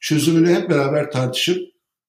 Çözümünü 0.00 0.54
hep 0.54 0.70
beraber 0.70 1.10
tartışıp 1.10 1.58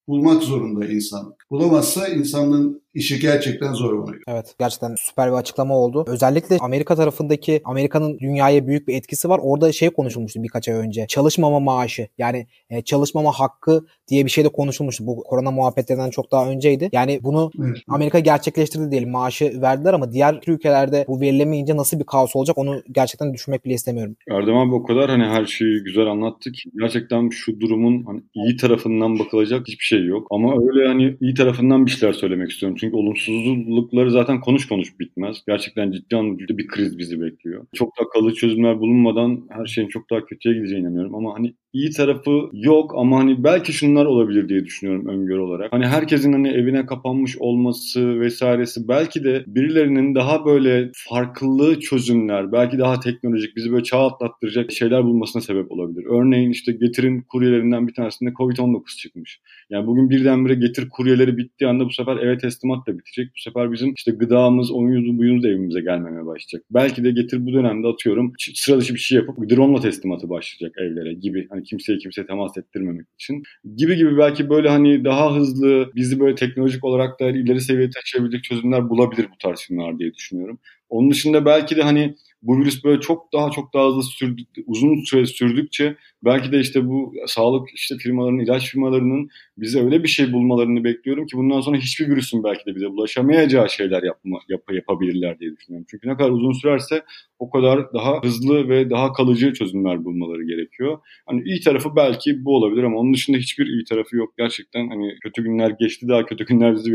bulmak 0.07 0.43
zorunda 0.43 0.85
insanlık. 0.85 1.45
Bulamazsa 1.51 2.07
insanlığın 2.07 2.81
işi 2.97 3.19
gerçekten 3.19 3.73
zor 3.73 3.93
oluyor. 3.93 4.21
Evet 4.27 4.55
gerçekten 4.59 4.95
süper 4.99 5.31
bir 5.31 5.37
açıklama 5.37 5.77
oldu. 5.77 6.05
Özellikle 6.07 6.57
Amerika 6.59 6.95
tarafındaki 6.95 7.61
Amerika'nın 7.65 8.19
dünyaya 8.19 8.67
büyük 8.67 8.87
bir 8.87 8.95
etkisi 8.95 9.29
var. 9.29 9.39
Orada 9.43 9.71
şey 9.71 9.89
konuşulmuştu 9.89 10.43
birkaç 10.43 10.69
ay 10.69 10.75
önce. 10.75 11.05
Çalışmama 11.07 11.59
maaşı 11.59 12.07
yani 12.17 12.47
e, 12.69 12.81
çalışmama 12.81 13.31
hakkı 13.31 13.85
diye 14.07 14.25
bir 14.25 14.29
şey 14.29 14.43
de 14.43 14.49
konuşulmuştu. 14.49 15.07
Bu 15.07 15.23
korona 15.23 15.51
muhabbetlerinden 15.51 16.09
çok 16.09 16.31
daha 16.31 16.49
önceydi. 16.49 16.89
Yani 16.91 17.19
bunu 17.23 17.51
evet. 17.63 17.77
Amerika 17.87 18.19
gerçekleştirdi 18.19 18.91
diyelim. 18.91 19.09
Maaşı 19.09 19.61
verdiler 19.61 19.93
ama 19.93 20.11
diğer 20.11 20.39
ülkelerde 20.47 21.05
bu 21.07 21.21
verilemeyince 21.21 21.77
nasıl 21.77 21.99
bir 21.99 22.05
kaos 22.05 22.35
olacak 22.35 22.57
onu 22.57 22.81
gerçekten 22.91 23.33
düşünmek 23.33 23.65
bile 23.65 23.73
istemiyorum. 23.73 24.15
Erdem 24.31 24.57
abi 24.57 24.73
o 24.73 24.83
kadar 24.83 25.09
hani 25.09 25.23
her 25.23 25.45
şeyi 25.45 25.83
güzel 25.83 26.07
anlattık. 26.07 26.55
Gerçekten 26.79 27.29
şu 27.29 27.59
durumun 27.59 28.03
hani 28.03 28.21
iyi 28.33 28.57
tarafından 28.57 29.19
bakılacak 29.19 29.67
hiçbir 29.67 29.85
şey 29.85 30.05
yok. 30.05 30.27
Ama 30.31 30.53
öyle 30.67 30.87
hani 30.87 31.17
iyi 31.21 31.33
tarafından 31.33 31.85
bir 31.85 31.91
şeyler 31.91 32.13
söylemek 32.13 32.51
istiyorum. 32.51 32.77
Çünkü 32.81 32.86
olumsuzlukları 32.93 34.11
zaten 34.11 34.41
konuş 34.41 34.67
konuş 34.67 34.99
bitmez. 34.99 35.37
Gerçekten 35.47 35.91
ciddi 35.91 36.15
anlamda 36.15 36.57
bir 36.57 36.67
kriz 36.67 36.97
bizi 36.97 37.21
bekliyor. 37.21 37.67
Çok 37.73 37.97
daha 37.99 38.09
kalıcı 38.09 38.35
çözümler 38.35 38.79
bulunmadan 38.79 39.47
her 39.49 39.65
şeyin 39.65 39.87
çok 39.87 40.09
daha 40.09 40.25
kötüye 40.25 40.55
gideceğine 40.55 40.87
inanıyorum. 40.87 41.15
Ama 41.15 41.33
hani 41.35 41.53
iyi 41.73 41.91
tarafı 41.91 42.49
yok 42.53 42.93
ama 42.95 43.19
hani 43.19 43.43
belki 43.43 43.73
şunlar 43.73 44.05
olabilir 44.05 44.49
diye 44.49 44.65
düşünüyorum 44.65 45.07
öngörü 45.07 45.39
olarak. 45.39 45.73
Hani 45.73 45.85
herkesin 45.85 46.33
hani 46.33 46.47
evine 46.47 46.85
kapanmış 46.85 47.37
olması 47.37 48.19
vesairesi 48.19 48.87
belki 48.87 49.23
de 49.23 49.43
birilerinin 49.47 50.15
daha 50.15 50.45
böyle 50.45 50.91
farklı 51.09 51.79
çözümler, 51.79 52.51
belki 52.51 52.77
daha 52.79 52.99
teknolojik, 52.99 53.55
bizi 53.55 53.71
böyle 53.71 53.83
çağ 53.83 54.07
atlattıracak 54.07 54.71
şeyler 54.71 55.03
bulmasına 55.03 55.41
sebep 55.41 55.71
olabilir. 55.71 56.05
Örneğin 56.05 56.51
işte 56.51 56.71
Getir'in 56.71 57.21
kuryelerinden 57.21 57.87
bir 57.87 57.93
tanesinde 57.93 58.29
Covid-19 58.29 58.97
çıkmış. 58.97 59.41
Yani 59.69 59.87
bugün 59.87 60.09
birdenbire 60.09 60.55
Getir 60.55 60.89
kuryeleri 60.89 61.37
bittiği 61.37 61.69
anda 61.69 61.85
bu 61.85 61.89
sefer 61.91 62.17
eve 62.17 62.37
teslimat 62.37 62.87
da 62.87 62.97
bitecek. 62.97 63.31
Bu 63.35 63.39
sefer 63.39 63.71
bizim 63.71 63.93
işte 63.93 64.11
gıdamız, 64.11 64.71
oyunumuz, 64.71 65.17
buyumuz 65.17 65.43
da 65.43 65.47
evimize 65.47 65.81
gelmemeye 65.81 66.25
başlayacak. 66.25 66.63
Belki 66.71 67.03
de 67.03 67.11
Getir 67.11 67.45
bu 67.45 67.53
dönemde 67.53 67.87
atıyorum 67.87 68.33
sıra 68.55 68.79
dışı 68.79 68.93
bir 68.93 68.99
şey 68.99 69.17
yapıp 69.17 69.49
drone'la 69.49 69.81
teslimatı 69.81 70.29
başlayacak 70.29 70.77
evlere 70.77 71.13
gibi. 71.13 71.47
Hani 71.49 71.63
kimseye 71.63 71.97
kimseye 71.97 72.25
temas 72.25 72.57
ettirmemek 72.57 73.05
için. 73.19 73.43
Gibi 73.75 73.95
gibi 73.95 74.17
belki 74.17 74.49
böyle 74.49 74.69
hani 74.69 75.05
daha 75.05 75.35
hızlı 75.35 75.91
bizi 75.95 76.19
böyle 76.19 76.35
teknolojik 76.35 76.83
olarak 76.83 77.19
da 77.19 77.29
ileri 77.29 77.61
seviyeye 77.61 77.89
taşıyabilecek 77.89 78.43
çözümler 78.43 78.89
bulabilir 78.89 79.27
bu 79.33 79.37
tarz 79.43 79.59
filmler 79.59 79.99
diye 79.99 80.13
düşünüyorum. 80.13 80.59
Onun 80.89 81.11
dışında 81.11 81.45
belki 81.45 81.75
de 81.75 81.81
hani 81.81 82.15
bu 82.41 82.59
virüs 82.59 82.83
böyle 82.83 83.01
çok 83.01 83.33
daha 83.33 83.51
çok 83.51 83.73
daha 83.73 83.87
hızlı 83.87 84.03
sürdü, 84.03 84.41
uzun 84.65 85.03
süre 85.03 85.25
sürdükçe 85.25 85.95
belki 86.25 86.51
de 86.51 86.59
işte 86.59 86.87
bu 86.87 87.13
sağlık 87.27 87.69
işte 87.73 87.95
firmalarının, 87.97 88.43
ilaç 88.43 88.71
firmalarının 88.71 89.29
bize 89.57 89.83
öyle 89.83 90.03
bir 90.03 90.07
şey 90.07 90.33
bulmalarını 90.33 90.83
bekliyorum 90.83 91.25
ki 91.25 91.37
bundan 91.37 91.61
sonra 91.61 91.77
hiçbir 91.77 92.07
virüsün 92.07 92.43
belki 92.43 92.65
de 92.65 92.75
bize 92.75 92.89
bulaşamayacağı 92.89 93.69
şeyler 93.69 94.03
yapma, 94.03 94.39
yap, 94.49 94.61
yapabilirler 94.71 95.39
diye 95.39 95.51
düşünüyorum. 95.55 95.85
Çünkü 95.91 96.09
ne 96.09 96.17
kadar 96.17 96.29
uzun 96.29 96.51
sürerse 96.51 97.03
o 97.39 97.49
kadar 97.49 97.93
daha 97.93 98.21
hızlı 98.23 98.69
ve 98.69 98.89
daha 98.89 99.13
kalıcı 99.13 99.53
çözümler 99.53 100.05
bulmaları 100.05 100.43
gerekiyor. 100.43 100.97
Hani 101.25 101.41
iyi 101.43 101.61
tarafı 101.61 101.95
belki 101.95 102.45
bu 102.45 102.55
olabilir 102.55 102.83
ama 102.83 102.97
onun 102.97 103.13
dışında 103.13 103.37
hiçbir 103.37 103.67
iyi 103.67 103.83
tarafı 103.83 104.15
yok. 104.15 104.33
Gerçekten 104.37 104.87
hani 104.87 105.15
kötü 105.23 105.43
günler 105.43 105.69
geçti 105.69 106.07
daha 106.07 106.25
kötü 106.25 106.45
günler 106.45 106.75
bizi 106.75 106.93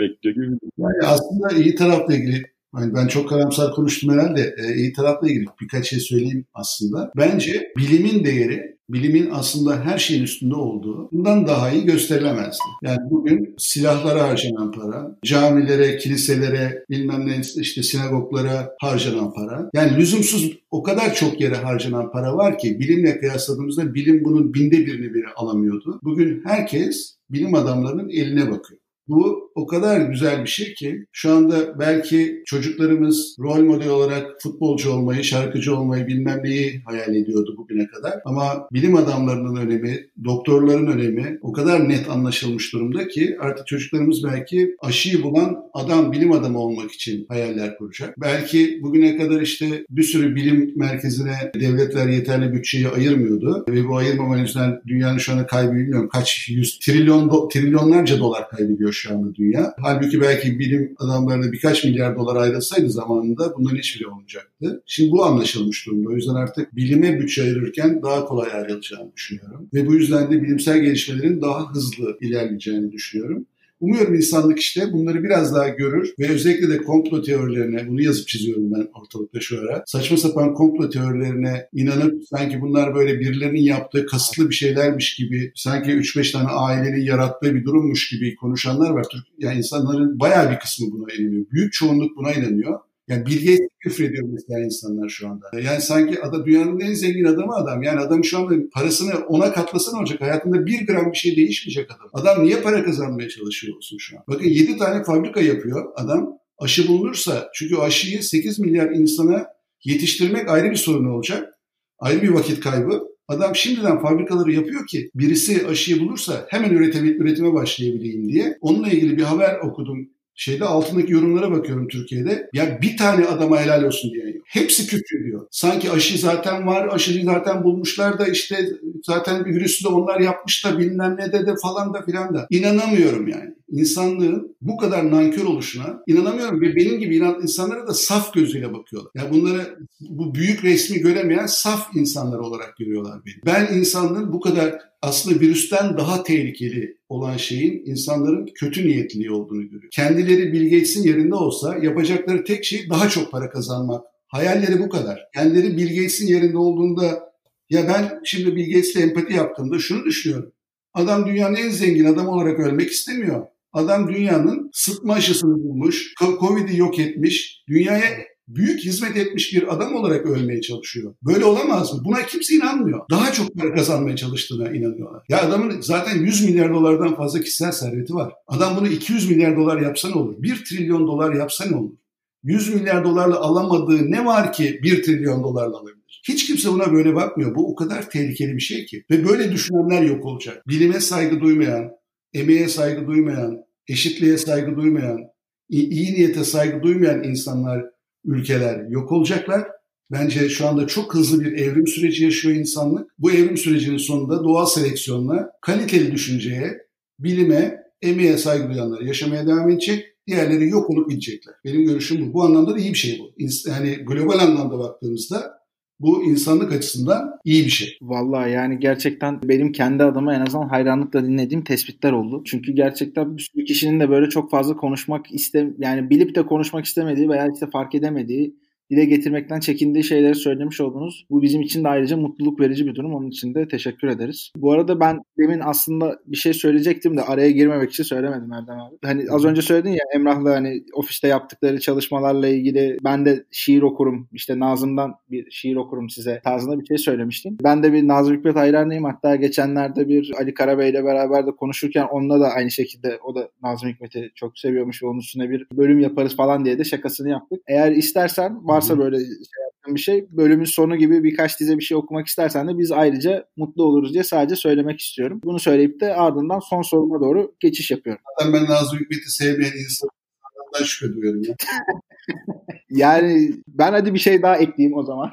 bekliyor 0.00 0.34
gibi. 0.34 0.58
Yani 0.78 1.06
aslında 1.06 1.62
iyi 1.62 1.74
tarafla 1.74 2.14
ilgili 2.16 2.53
yani 2.80 2.94
ben 2.94 3.06
çok 3.06 3.28
karamsar 3.28 3.74
konuştum 3.74 4.12
herhalde. 4.12 4.54
E, 4.58 4.74
iyi 4.74 4.92
tarafla 4.92 5.28
ilgili 5.28 5.44
birkaç 5.60 5.88
şey 5.88 6.00
söyleyeyim 6.00 6.44
aslında. 6.54 7.12
Bence 7.16 7.72
bilimin 7.76 8.24
değeri, 8.24 8.74
bilimin 8.88 9.28
aslında 9.32 9.84
her 9.84 9.98
şeyin 9.98 10.22
üstünde 10.22 10.54
olduğu 10.54 11.08
bundan 11.12 11.46
daha 11.46 11.70
iyi 11.70 11.84
gösterilemezdi. 11.84 12.64
Yani 12.82 13.10
bugün 13.10 13.54
silahlara 13.58 14.28
harcanan 14.28 14.72
para, 14.72 15.18
camilere, 15.24 15.96
kiliselere, 15.96 16.84
bilmem 16.90 17.26
ne 17.26 17.40
işte 17.56 17.82
sinagoglara 17.82 18.70
harcanan 18.80 19.32
para. 19.34 19.70
Yani 19.74 19.96
lüzumsuz 19.96 20.58
o 20.70 20.82
kadar 20.82 21.14
çok 21.14 21.40
yere 21.40 21.56
harcanan 21.56 22.12
para 22.12 22.36
var 22.36 22.58
ki 22.58 22.80
bilimle 22.80 23.18
kıyasladığımızda 23.18 23.94
bilim 23.94 24.24
bunun 24.24 24.54
binde 24.54 24.78
birini 24.78 25.14
bile 25.14 25.26
alamıyordu. 25.36 26.00
Bugün 26.02 26.42
herkes 26.44 27.16
bilim 27.30 27.54
adamlarının 27.54 28.08
eline 28.08 28.50
bakıyor. 28.50 28.80
Bu 29.08 29.50
o 29.54 29.66
kadar 29.66 30.00
güzel 30.00 30.42
bir 30.42 30.48
şey 30.48 30.74
ki 30.74 31.06
şu 31.12 31.32
anda 31.32 31.78
belki 31.78 32.42
çocuklarımız 32.46 33.36
rol 33.38 33.64
model 33.64 33.88
olarak 33.88 34.42
futbolcu 34.42 34.90
olmayı, 34.90 35.24
şarkıcı 35.24 35.76
olmayı 35.76 36.06
bilmem 36.06 36.40
neyi 36.44 36.82
hayal 36.84 37.14
ediyordu 37.14 37.54
bugüne 37.58 37.86
kadar. 37.86 38.14
Ama 38.24 38.68
bilim 38.72 38.96
adamlarının 38.96 39.56
önemi, 39.56 40.06
doktorların 40.24 40.86
önemi 40.86 41.38
o 41.42 41.52
kadar 41.52 41.88
net 41.88 42.10
anlaşılmış 42.10 42.72
durumda 42.72 43.08
ki 43.08 43.36
artık 43.40 43.66
çocuklarımız 43.66 44.24
belki 44.24 44.76
aşıyı 44.80 45.22
bulan 45.22 45.56
adam, 45.74 46.12
bilim 46.12 46.32
adamı 46.32 46.58
olmak 46.58 46.92
için 46.92 47.26
hayaller 47.28 47.78
kuracak. 47.78 48.20
Belki 48.20 48.78
bugüne 48.82 49.16
kadar 49.16 49.40
işte 49.40 49.84
bir 49.90 50.02
sürü 50.02 50.34
bilim 50.34 50.72
merkezine 50.76 51.52
devletler 51.54 52.08
yeterli 52.08 52.52
bütçeyi 52.52 52.88
ayırmıyordu 52.88 53.64
ve 53.68 53.88
bu 53.88 53.96
ayırmama 53.96 54.38
yüzünden 54.38 54.80
dünyanın 54.86 55.18
şu 55.18 55.32
anda 55.32 55.46
kaybı 55.46 55.72
bilmiyorum 55.72 56.08
kaç 56.12 56.48
yüz 56.48 56.78
trilyon 56.78 57.48
trilyonlarca 57.48 58.18
dolar 58.18 58.48
kaybediyor 58.48 58.93
şu 58.94 59.34
dünya. 59.34 59.74
Halbuki 59.82 60.20
belki 60.20 60.58
bilim 60.58 60.94
adamlarına 60.98 61.52
birkaç 61.52 61.84
milyar 61.84 62.16
dolar 62.16 62.36
ayrılsaydı 62.36 62.90
zamanında 62.90 63.54
bunların 63.58 63.76
hiçbiri 63.78 64.08
olmayacaktı. 64.08 64.82
Şimdi 64.86 65.10
bu 65.10 65.24
anlaşılmış 65.24 65.86
durumda. 65.86 66.08
O 66.08 66.12
yüzden 66.12 66.34
artık 66.34 66.76
bilime 66.76 67.20
bütçe 67.20 67.42
ayırırken 67.42 68.02
daha 68.02 68.24
kolay 68.24 68.52
ayrılacağını 68.52 69.12
düşünüyorum. 69.16 69.68
Ve 69.74 69.86
bu 69.86 69.94
yüzden 69.94 70.30
de 70.30 70.42
bilimsel 70.42 70.80
gelişmelerin 70.80 71.42
daha 71.42 71.72
hızlı 71.72 72.18
ilerleyeceğini 72.20 72.92
düşünüyorum. 72.92 73.46
Umuyorum 73.84 74.14
insanlık 74.14 74.58
işte 74.58 74.92
bunları 74.92 75.24
biraz 75.24 75.54
daha 75.54 75.68
görür 75.68 76.14
ve 76.18 76.28
özellikle 76.28 76.68
de 76.68 76.78
komplo 76.78 77.22
teorilerine, 77.22 77.88
bunu 77.88 78.02
yazıp 78.02 78.28
çiziyorum 78.28 78.72
ben 78.72 78.88
ortalıkta 79.00 79.40
şu 79.40 79.60
ara. 79.60 79.84
Saçma 79.86 80.16
sapan 80.16 80.54
komplo 80.54 80.90
teorilerine 80.90 81.68
inanıp 81.72 82.22
sanki 82.30 82.60
bunlar 82.60 82.94
böyle 82.94 83.20
birilerinin 83.20 83.62
yaptığı 83.62 84.06
kasıtlı 84.06 84.50
bir 84.50 84.54
şeylermiş 84.54 85.16
gibi, 85.16 85.52
sanki 85.54 85.90
3-5 85.90 86.32
tane 86.32 86.48
ailenin 86.48 87.02
yarattığı 87.02 87.54
bir 87.54 87.64
durummuş 87.64 88.08
gibi 88.08 88.36
konuşanlar 88.36 88.90
var. 88.90 89.06
Yani 89.38 89.58
insanların 89.58 90.20
bayağı 90.20 90.50
bir 90.50 90.58
kısmı 90.58 90.92
buna 90.92 91.12
inanıyor. 91.12 91.44
Büyük 91.52 91.72
çoğunluk 91.72 92.16
buna 92.16 92.32
inanıyor. 92.32 92.78
Yani 93.08 93.26
Bill 93.26 93.46
Gates 93.46 93.68
küfrediyor 93.80 94.28
mesela 94.28 94.60
insanlar 94.60 95.08
şu 95.08 95.28
anda. 95.28 95.46
Yani 95.62 95.80
sanki 95.80 96.22
adam, 96.22 96.46
dünyanın 96.46 96.80
en 96.80 96.94
zengin 96.94 97.24
adamı 97.24 97.54
adam. 97.54 97.82
Yani 97.82 98.00
adam 98.00 98.24
şu 98.24 98.38
anda 98.38 98.54
parasını 98.72 99.26
ona 99.28 99.52
katlasana 99.52 99.98
olacak. 100.00 100.20
Hayatında 100.20 100.66
bir 100.66 100.86
gram 100.86 101.12
bir 101.12 101.16
şey 101.16 101.36
değişmeyecek 101.36 101.90
adam. 101.90 102.08
Adam 102.12 102.44
niye 102.44 102.60
para 102.60 102.84
kazanmaya 102.84 103.28
çalışıyor 103.28 103.76
olsun 103.76 103.98
şu 103.98 104.16
an? 104.16 104.24
Bakın 104.28 104.44
7 104.44 104.76
tane 104.76 105.04
fabrika 105.04 105.40
yapıyor 105.40 105.92
adam. 105.96 106.38
Aşı 106.58 106.88
bulunursa 106.88 107.50
çünkü 107.54 107.76
aşıyı 107.76 108.22
8 108.22 108.58
milyar 108.58 108.90
insana 108.90 109.46
yetiştirmek 109.84 110.48
ayrı 110.48 110.70
bir 110.70 110.76
sorun 110.76 111.04
olacak. 111.04 111.54
Ayrı 111.98 112.22
bir 112.22 112.28
vakit 112.28 112.60
kaybı. 112.60 113.02
Adam 113.28 113.56
şimdiden 113.56 114.02
fabrikaları 114.02 114.52
yapıyor 114.52 114.86
ki 114.86 115.10
birisi 115.14 115.66
aşıyı 115.66 116.00
bulursa 116.00 116.46
hemen 116.48 116.70
üretime, 116.70 117.08
üretime 117.08 117.52
başlayabileyim 117.52 118.28
diye. 118.28 118.58
Onunla 118.60 118.88
ilgili 118.88 119.16
bir 119.16 119.22
haber 119.22 119.58
okudum 119.58 120.08
şeyde 120.34 120.64
altındaki 120.64 121.12
yorumlara 121.12 121.50
bakıyorum 121.50 121.88
Türkiye'de. 121.88 122.50
Ya 122.52 122.82
bir 122.82 122.96
tane 122.96 123.26
adama 123.26 123.60
helal 123.60 123.82
olsun 123.82 124.10
diyen 124.14 124.26
yok. 124.26 124.44
Hepsi 124.46 124.86
küfür 124.86 125.24
diyor. 125.24 125.46
Sanki 125.50 125.90
aşı 125.90 126.18
zaten 126.18 126.66
var, 126.66 126.88
aşıyı 126.88 127.24
zaten 127.24 127.64
bulmuşlar 127.64 128.18
da 128.18 128.26
işte 128.26 128.68
zaten 129.04 129.44
bir 129.44 129.54
virüsü 129.54 129.84
de 129.84 129.88
onlar 129.88 130.20
yapmış 130.20 130.64
da 130.64 130.78
bilmem 130.78 131.16
ne 131.18 131.32
de 131.32 131.46
de 131.46 131.54
falan 131.62 131.94
da 131.94 132.02
filan 132.02 132.34
da. 132.34 132.46
İnanamıyorum 132.50 133.28
yani. 133.28 133.54
İnsanlığın 133.74 134.56
bu 134.60 134.76
kadar 134.76 135.10
nankör 135.10 135.44
oluşuna 135.44 136.02
inanamıyorum 136.06 136.60
ve 136.60 136.76
benim 136.76 136.98
gibi 136.98 137.16
inan 137.16 137.42
insanlara 137.42 137.86
da 137.86 137.94
saf 137.94 138.34
gözüyle 138.34 138.72
bakıyorlar. 138.72 139.10
Ya 139.14 139.22
yani 139.22 139.34
bunları 139.34 139.78
bu 140.00 140.34
büyük 140.34 140.64
resmi 140.64 140.98
göremeyen 140.98 141.46
saf 141.46 141.96
insanlar 141.96 142.38
olarak 142.38 142.76
görüyorlar 142.76 143.20
beni. 143.26 143.34
Ben 143.46 143.74
insanlığın 143.74 144.32
bu 144.32 144.40
kadar 144.40 144.78
aslında 145.02 145.40
virüsten 145.40 145.96
daha 145.96 146.22
tehlikeli 146.22 146.98
olan 147.08 147.36
şeyin 147.36 147.82
insanların 147.86 148.46
kötü 148.54 148.88
niyetli 148.88 149.30
olduğunu 149.30 149.62
görüyor. 149.62 149.90
Kendileri 149.90 150.52
Bill 150.52 151.04
yerinde 151.04 151.34
olsa 151.34 151.76
yapacakları 151.76 152.44
tek 152.44 152.64
şey 152.64 152.90
daha 152.90 153.08
çok 153.08 153.32
para 153.32 153.50
kazanmak. 153.50 154.04
Hayalleri 154.26 154.78
bu 154.78 154.88
kadar. 154.88 155.26
Kendileri 155.34 155.76
Bill 155.76 156.28
yerinde 156.28 156.58
olduğunda 156.58 157.32
ya 157.70 157.88
ben 157.88 158.20
şimdi 158.24 158.56
Bill 158.56 158.98
empati 159.02 159.32
yaptığımda 159.32 159.78
şunu 159.78 160.04
düşünüyorum. 160.04 160.52
Adam 160.94 161.26
dünyanın 161.26 161.54
en 161.54 161.68
zengin 161.68 162.04
adamı 162.04 162.30
olarak 162.30 162.58
ölmek 162.58 162.90
istemiyor. 162.90 163.46
Adam 163.74 164.08
dünyanın 164.08 164.70
sıtma 164.72 165.14
aşısını 165.14 165.54
bulmuş, 165.54 166.14
Covid'i 166.40 166.76
yok 166.76 166.98
etmiş, 166.98 167.64
dünyaya 167.68 168.04
büyük 168.48 168.80
hizmet 168.80 169.16
etmiş 169.16 169.54
bir 169.54 169.74
adam 169.74 169.94
olarak 169.94 170.26
ölmeye 170.26 170.60
çalışıyor. 170.60 171.14
Böyle 171.22 171.44
olamaz 171.44 171.94
mı? 171.94 172.00
Buna 172.04 172.26
kimse 172.26 172.54
inanmıyor. 172.54 173.00
Daha 173.10 173.32
çok 173.32 173.54
para 173.54 173.74
kazanmaya 173.74 174.16
çalıştığına 174.16 174.68
inanıyorlar. 174.68 175.22
Ya 175.28 175.42
adamın 175.42 175.80
zaten 175.80 176.18
100 176.18 176.44
milyar 176.44 176.74
dolardan 176.74 177.16
fazla 177.16 177.40
kişisel 177.40 177.72
serveti 177.72 178.14
var. 178.14 178.32
Adam 178.46 178.76
bunu 178.76 178.88
200 178.88 179.30
milyar 179.30 179.56
dolar 179.56 179.80
yapsa 179.80 180.08
ne 180.08 180.14
olur? 180.14 180.34
1 180.42 180.64
trilyon 180.64 181.06
dolar 181.06 181.34
yapsa 181.34 181.64
ne 181.64 181.76
olur? 181.76 181.96
100 182.42 182.74
milyar 182.74 183.04
dolarla 183.04 183.40
alamadığı 183.40 184.10
ne 184.10 184.24
var 184.24 184.52
ki 184.52 184.80
1 184.82 185.02
trilyon 185.02 185.42
dolarla 185.42 185.76
alabilir? 185.76 186.20
Hiç 186.28 186.46
kimse 186.46 186.72
buna 186.72 186.92
böyle 186.92 187.14
bakmıyor. 187.14 187.54
Bu 187.54 187.72
o 187.72 187.74
kadar 187.74 188.10
tehlikeli 188.10 188.56
bir 188.56 188.60
şey 188.60 188.86
ki. 188.86 189.04
Ve 189.10 189.28
böyle 189.28 189.52
düşünenler 189.52 190.02
yok 190.02 190.24
olacak. 190.24 190.68
Bilime 190.68 191.00
saygı 191.00 191.40
duymayan, 191.40 191.90
emeğe 192.34 192.68
saygı 192.68 193.06
duymayan, 193.06 193.64
eşitliğe 193.88 194.38
saygı 194.38 194.76
duymayan, 194.76 195.20
iyi 195.68 196.14
niyete 196.14 196.44
saygı 196.44 196.82
duymayan 196.82 197.24
insanlar 197.24 197.84
ülkeler 198.24 198.86
yok 198.88 199.12
olacaklar. 199.12 199.68
Bence 200.10 200.48
şu 200.48 200.66
anda 200.66 200.86
çok 200.86 201.14
hızlı 201.14 201.40
bir 201.40 201.52
evrim 201.52 201.86
süreci 201.86 202.24
yaşıyor 202.24 202.54
insanlık. 202.54 203.10
Bu 203.18 203.32
evrim 203.32 203.56
sürecinin 203.56 203.96
sonunda 203.96 204.44
doğal 204.44 204.66
seleksiyonla 204.66 205.50
kaliteli 205.60 206.12
düşünceye, 206.12 206.78
bilime, 207.18 207.82
emeğe 208.02 208.38
saygı 208.38 208.70
duyanlar 208.70 209.00
yaşamaya 209.00 209.46
devam 209.46 209.70
edecek. 209.70 210.04
Diğerleri 210.26 210.68
yok 210.68 210.90
olup 210.90 211.10
gidecekler. 211.10 211.54
Benim 211.64 211.84
görüşüm 211.84 212.28
bu. 212.28 212.34
Bu 212.34 212.42
anlamda 212.42 212.74
da 212.74 212.78
iyi 212.78 212.92
bir 212.92 212.98
şey 212.98 213.18
bu. 213.18 213.42
Yani 213.70 213.94
global 213.94 214.38
anlamda 214.38 214.78
baktığımızda 214.78 215.63
bu 216.00 216.24
insanlık 216.24 216.72
açısından 216.72 217.30
iyi 217.44 217.64
bir 217.64 217.70
şey. 217.70 217.98
Vallahi 218.02 218.50
yani 218.52 218.78
gerçekten 218.78 219.40
benim 219.44 219.72
kendi 219.72 220.02
adıma 220.02 220.34
en 220.34 220.40
azından 220.40 220.68
hayranlıkla 220.68 221.24
dinlediğim 221.24 221.64
tespitler 221.64 222.12
oldu. 222.12 222.42
Çünkü 222.44 222.72
gerçekten 222.72 223.36
bir 223.36 223.42
sürü 223.42 223.64
kişinin 223.64 224.00
de 224.00 224.10
böyle 224.10 224.28
çok 224.28 224.50
fazla 224.50 224.76
konuşmak 224.76 225.34
iste 225.34 225.70
yani 225.78 226.10
bilip 226.10 226.34
de 226.34 226.46
konuşmak 226.46 226.84
istemediği 226.84 227.28
veya 227.28 227.48
işte 227.54 227.66
fark 227.72 227.94
edemediği 227.94 228.56
dile 228.90 229.04
getirmekten 229.04 229.60
çekindiği 229.60 230.04
şeyleri 230.04 230.34
söylemiş 230.34 230.80
oldunuz. 230.80 231.26
Bu 231.30 231.42
bizim 231.42 231.62
için 231.62 231.84
de 231.84 231.88
ayrıca 231.88 232.16
mutluluk 232.16 232.60
verici 232.60 232.86
bir 232.86 232.94
durum. 232.94 233.14
Onun 233.14 233.28
için 233.28 233.54
de 233.54 233.68
teşekkür 233.68 234.08
ederiz. 234.08 234.52
Bu 234.56 234.72
arada 234.72 235.00
ben 235.00 235.20
demin 235.38 235.60
aslında 235.64 236.18
bir 236.26 236.36
şey 236.36 236.54
söyleyecektim 236.54 237.16
de 237.16 237.22
araya 237.22 237.50
girmemek 237.50 237.90
için 237.90 238.04
söylemedim 238.04 238.52
Erdem 238.52 238.80
abi. 238.80 238.96
Hani 239.04 239.24
az 239.30 239.44
önce 239.44 239.62
söyledin 239.62 239.90
ya 239.90 240.04
Emrah'la 240.14 240.54
hani 240.54 240.84
ofiste 240.94 241.28
yaptıkları 241.28 241.80
çalışmalarla 241.80 242.48
ilgili 242.48 242.98
ben 243.04 243.24
de 243.24 243.44
şiir 243.50 243.82
okurum. 243.82 244.28
İşte 244.32 244.58
Nazım'dan 244.58 245.14
bir 245.30 245.50
şiir 245.50 245.76
okurum 245.76 246.10
size 246.10 246.40
tarzında 246.44 246.80
bir 246.80 246.86
şey 246.86 246.98
söylemiştim. 246.98 247.56
Ben 247.64 247.82
de 247.82 247.92
bir 247.92 248.08
Nazım 248.08 248.36
Hikmet 248.36 248.56
hayranıyım. 248.56 249.04
Hatta 249.04 249.36
geçenlerde 249.36 250.08
bir 250.08 250.32
Ali 250.38 250.54
Karabey 250.54 250.90
ile 250.90 251.04
beraber 251.04 251.46
de 251.46 251.50
konuşurken 251.50 252.06
onunla 252.10 252.40
da 252.40 252.48
aynı 252.48 252.70
şekilde 252.70 253.18
o 253.24 253.34
da 253.34 253.48
Nazım 253.62 253.88
Hikmet'i 253.88 254.30
çok 254.34 254.58
seviyormuş 254.58 255.02
ve 255.02 255.06
onun 255.06 255.18
üstüne 255.18 255.50
bir 255.50 255.66
bölüm 255.72 256.00
yaparız 256.00 256.36
falan 256.36 256.64
diye 256.64 256.78
de 256.78 256.84
şakasını 256.84 257.28
yaptık. 257.28 257.62
Eğer 257.66 257.92
istersen 257.92 258.66
varsa 258.74 258.98
böyle 258.98 259.16
şey 259.18 259.64
yaptığın 259.64 259.94
bir 259.94 260.00
şey 260.00 260.26
bölümün 260.30 260.64
sonu 260.64 260.96
gibi 260.96 261.24
birkaç 261.24 261.60
dize 261.60 261.78
bir 261.78 261.84
şey 261.84 261.96
okumak 261.96 262.26
istersen 262.26 262.68
de 262.68 262.78
biz 262.78 262.92
ayrıca 262.92 263.44
mutlu 263.56 263.84
oluruz 263.84 264.14
diye 264.14 264.24
sadece 264.24 264.56
söylemek 264.56 265.00
istiyorum. 265.00 265.40
Bunu 265.44 265.58
söyleyip 265.58 266.00
de 266.00 266.14
ardından 266.14 266.58
son 266.58 266.82
soruma 266.82 267.20
doğru 267.20 267.54
geçiş 267.60 267.90
yapıyorum. 267.90 268.22
Zaten 268.38 268.52
ben 268.52 268.64
Nazım 268.64 268.98
Hikmet'i 268.98 269.30
sevmeyen 269.30 269.72
insanlardan 269.72 270.84
şüphe 270.84 271.14
duyuyorum 271.14 271.42
ya. 271.42 271.54
yani 272.90 273.50
ben 273.68 273.92
hadi 273.92 274.14
bir 274.14 274.18
şey 274.18 274.42
daha 274.42 274.56
ekleyeyim 274.56 274.98
o 274.98 275.02
zaman. 275.02 275.30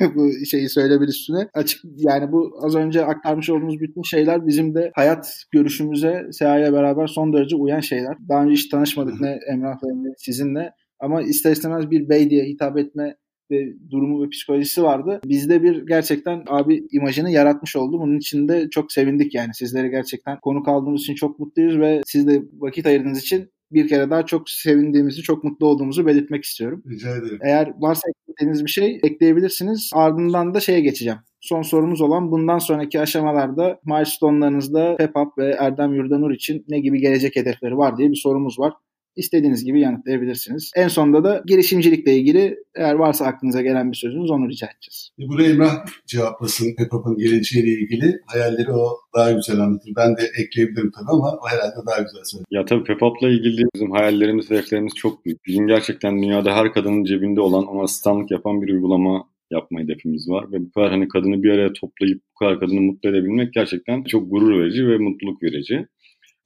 bu 0.14 0.46
şeyi 0.50 0.68
söyleyebilir 0.68 1.08
üstüne. 1.08 1.48
Açık 1.54 1.80
yani 1.96 2.32
bu 2.32 2.58
az 2.62 2.74
önce 2.74 3.04
aktarmış 3.04 3.50
olduğumuz 3.50 3.80
bütün 3.80 4.02
şeyler 4.02 4.46
bizim 4.46 4.74
de 4.74 4.92
hayat 4.94 5.32
görüşümüze 5.50 6.26
Seha'ya 6.32 6.72
beraber 6.72 7.06
son 7.06 7.32
derece 7.32 7.56
uyan 7.56 7.80
şeyler. 7.80 8.16
Daha 8.28 8.42
önce 8.42 8.52
hiç 8.52 8.68
tanışmadık 8.68 9.20
ne 9.20 9.38
Emrah'la 9.52 9.88
ne 9.94 10.14
sizinle 10.18 10.72
ama 11.00 11.22
ister 11.22 11.52
istemez 11.52 11.90
bir 11.90 12.08
bey 12.08 12.30
diye 12.30 12.44
hitap 12.44 12.78
etme 12.78 13.16
ve 13.50 13.72
durumu 13.90 14.24
ve 14.24 14.28
psikolojisi 14.28 14.82
vardı. 14.82 15.20
Bizde 15.24 15.62
bir 15.62 15.86
gerçekten 15.86 16.44
abi 16.46 16.86
imajını 16.92 17.30
yaratmış 17.30 17.76
oldu. 17.76 18.00
Bunun 18.00 18.16
için 18.18 18.48
de 18.48 18.70
çok 18.70 18.92
sevindik 18.92 19.34
yani. 19.34 19.54
Sizleri 19.54 19.90
gerçekten 19.90 20.40
konuk 20.40 20.68
aldığımız 20.68 21.00
için 21.00 21.14
çok 21.14 21.38
mutluyuz 21.38 21.78
ve 21.78 22.00
siz 22.06 22.26
de 22.26 22.42
vakit 22.58 22.86
ayırdığınız 22.86 23.18
için 23.18 23.50
bir 23.72 23.88
kere 23.88 24.10
daha 24.10 24.26
çok 24.26 24.50
sevindiğimizi, 24.50 25.22
çok 25.22 25.44
mutlu 25.44 25.66
olduğumuzu 25.66 26.06
belirtmek 26.06 26.44
istiyorum. 26.44 26.82
Rica 26.90 27.16
ederim. 27.16 27.38
Eğer 27.42 27.72
varsa 27.78 28.08
eklediğiniz 28.28 28.64
bir 28.64 28.70
şey 28.70 29.00
ekleyebilirsiniz. 29.02 29.90
Ardından 29.94 30.54
da 30.54 30.60
şeye 30.60 30.80
geçeceğim. 30.80 31.18
Son 31.40 31.62
sorumuz 31.62 32.00
olan 32.00 32.30
bundan 32.30 32.58
sonraki 32.58 33.00
aşamalarda 33.00 33.80
milestone'larınızda 33.84 34.96
Pepap 34.96 35.38
ve 35.38 35.56
Erdem 35.58 35.94
Yurdanur 35.94 36.30
için 36.30 36.64
ne 36.68 36.80
gibi 36.80 37.00
gelecek 37.00 37.36
hedefleri 37.36 37.76
var 37.76 37.96
diye 37.96 38.10
bir 38.10 38.16
sorumuz 38.16 38.58
var. 38.58 38.72
İstediğiniz 39.16 39.64
gibi 39.64 39.80
yanıtlayabilirsiniz. 39.80 40.70
En 40.76 40.88
sonunda 40.88 41.24
da 41.24 41.42
girişimcilikle 41.46 42.14
ilgili 42.16 42.58
eğer 42.74 42.94
varsa 42.94 43.24
aklınıza 43.24 43.62
gelen 43.62 43.92
bir 43.92 43.96
sözünüz 43.96 44.30
onu 44.30 44.48
rica 44.48 44.66
edeceğiz. 44.66 45.10
E, 45.20 45.22
Bunu 45.28 45.42
Emrah 45.42 45.86
cevaplasın 46.06 46.74
Pepap'ın 46.78 47.16
geleceğiyle 47.16 47.70
ilgili. 47.80 48.20
Hayalleri 48.26 48.72
o 48.72 48.96
daha 49.16 49.32
güzel 49.32 49.60
anlatır. 49.60 49.92
Ben 49.96 50.16
de 50.16 50.22
ekleyebilirim 50.38 50.90
tabii 50.90 51.10
ama 51.10 51.32
o 51.42 51.48
herhalde 51.48 51.76
daha 51.86 52.02
güzel 52.02 52.24
söyler. 52.24 52.46
Ya 52.50 52.64
tabii 52.64 52.84
Pepap'la 52.84 53.28
ilgili 53.28 53.62
bizim 53.74 53.90
hayallerimiz 53.90 54.50
ve 54.50 54.54
hedeflerimiz 54.56 54.94
çok 54.94 55.24
büyük. 55.26 55.44
Bizim 55.46 55.66
gerçekten 55.66 56.22
dünyada 56.22 56.56
her 56.56 56.72
kadının 56.72 57.04
cebinde 57.04 57.40
olan 57.40 57.66
ama 57.70 57.82
asistanlık 57.82 58.30
yapan 58.30 58.62
bir 58.62 58.72
uygulama 58.72 59.24
yapma 59.50 59.80
hedefimiz 59.80 60.28
var. 60.28 60.52
Ve 60.52 60.60
bu 60.60 60.70
kadar 60.70 60.90
hani 60.90 61.08
kadını 61.08 61.42
bir 61.42 61.50
araya 61.50 61.72
toplayıp 61.72 62.22
bu 62.34 62.38
kadar 62.38 62.60
kadını 62.60 62.80
mutlu 62.80 63.10
edebilmek 63.10 63.52
gerçekten 63.52 64.02
çok 64.02 64.30
gurur 64.30 64.60
verici 64.60 64.88
ve 64.88 64.98
mutluluk 64.98 65.42
verici. 65.42 65.86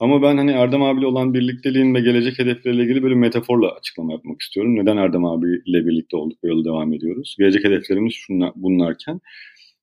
Ama 0.01 0.23
ben 0.23 0.37
hani 0.37 0.51
Erdem 0.51 0.83
abiyle 0.83 1.07
olan 1.07 1.35
birlikteliğin 1.35 1.94
ve 1.94 2.01
gelecek 2.01 2.38
hedefleriyle 2.38 2.83
ilgili 2.83 3.03
böyle 3.03 3.15
metaforla 3.15 3.75
açıklama 3.75 4.13
yapmak 4.13 4.40
istiyorum. 4.40 4.77
Neden 4.77 4.96
Erdem 4.96 5.25
abiyle 5.25 5.87
birlikte 5.87 6.17
olduk 6.17 6.44
ve 6.44 6.48
yola 6.48 6.65
devam 6.65 6.92
ediyoruz? 6.92 7.37
Gelecek 7.38 7.65
hedeflerimiz 7.65 8.15
şunlar, 8.15 8.53
bunlarken. 8.57 9.21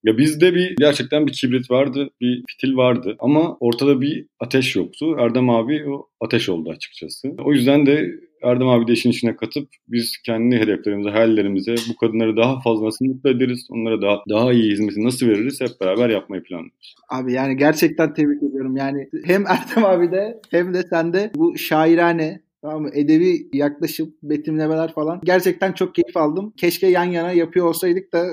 Ya 0.03 0.17
bizde 0.17 0.55
bir 0.55 0.75
gerçekten 0.79 1.27
bir 1.27 1.31
kibrit 1.31 1.71
vardı, 1.71 2.09
bir 2.21 2.43
fitil 2.47 2.75
vardı 2.75 3.15
ama 3.19 3.57
ortada 3.59 4.01
bir 4.01 4.25
ateş 4.39 4.75
yoktu. 4.75 5.15
Erdem 5.19 5.49
abi 5.49 5.89
o 5.89 6.07
ateş 6.21 6.49
oldu 6.49 6.69
açıkçası. 6.69 7.35
O 7.45 7.53
yüzden 7.53 7.85
de 7.85 8.11
Erdem 8.43 8.67
abi 8.67 8.87
de 8.87 8.93
işin 8.93 9.09
içine 9.09 9.35
katıp 9.35 9.69
biz 9.87 10.17
kendi 10.25 10.57
hedeflerimize, 10.57 11.09
hayallerimize 11.09 11.75
bu 11.89 11.95
kadınları 11.95 12.37
daha 12.37 12.59
fazla 12.59 12.85
nasıl 12.85 13.05
mutlu 13.05 13.29
ederiz, 13.29 13.67
onlara 13.69 14.01
daha, 14.01 14.23
daha 14.29 14.53
iyi 14.53 14.71
hizmeti 14.71 15.03
nasıl 15.03 15.27
veririz 15.27 15.61
hep 15.61 15.69
beraber 15.81 16.09
yapmayı 16.09 16.43
planlıyoruz. 16.43 16.95
Abi 17.09 17.33
yani 17.33 17.57
gerçekten 17.57 18.13
tebrik 18.13 18.43
ediyorum. 18.43 18.75
Yani 18.75 19.09
hem 19.25 19.47
Erdem 19.47 19.85
abi 19.85 20.11
de 20.11 20.41
hem 20.51 20.73
de 20.73 20.83
sen 20.83 21.13
de 21.13 21.31
bu 21.35 21.57
şairane 21.57 22.41
Tamam 22.61 22.81
mı? 22.81 22.89
Edebi 22.93 23.49
yaklaşım, 23.53 24.13
betimlemeler 24.23 24.93
falan. 24.93 25.21
Gerçekten 25.23 25.71
çok 25.71 25.95
keyif 25.95 26.17
aldım. 26.17 26.53
Keşke 26.57 26.87
yan 26.87 27.03
yana 27.03 27.31
yapıyor 27.31 27.65
olsaydık 27.65 28.13
da 28.13 28.25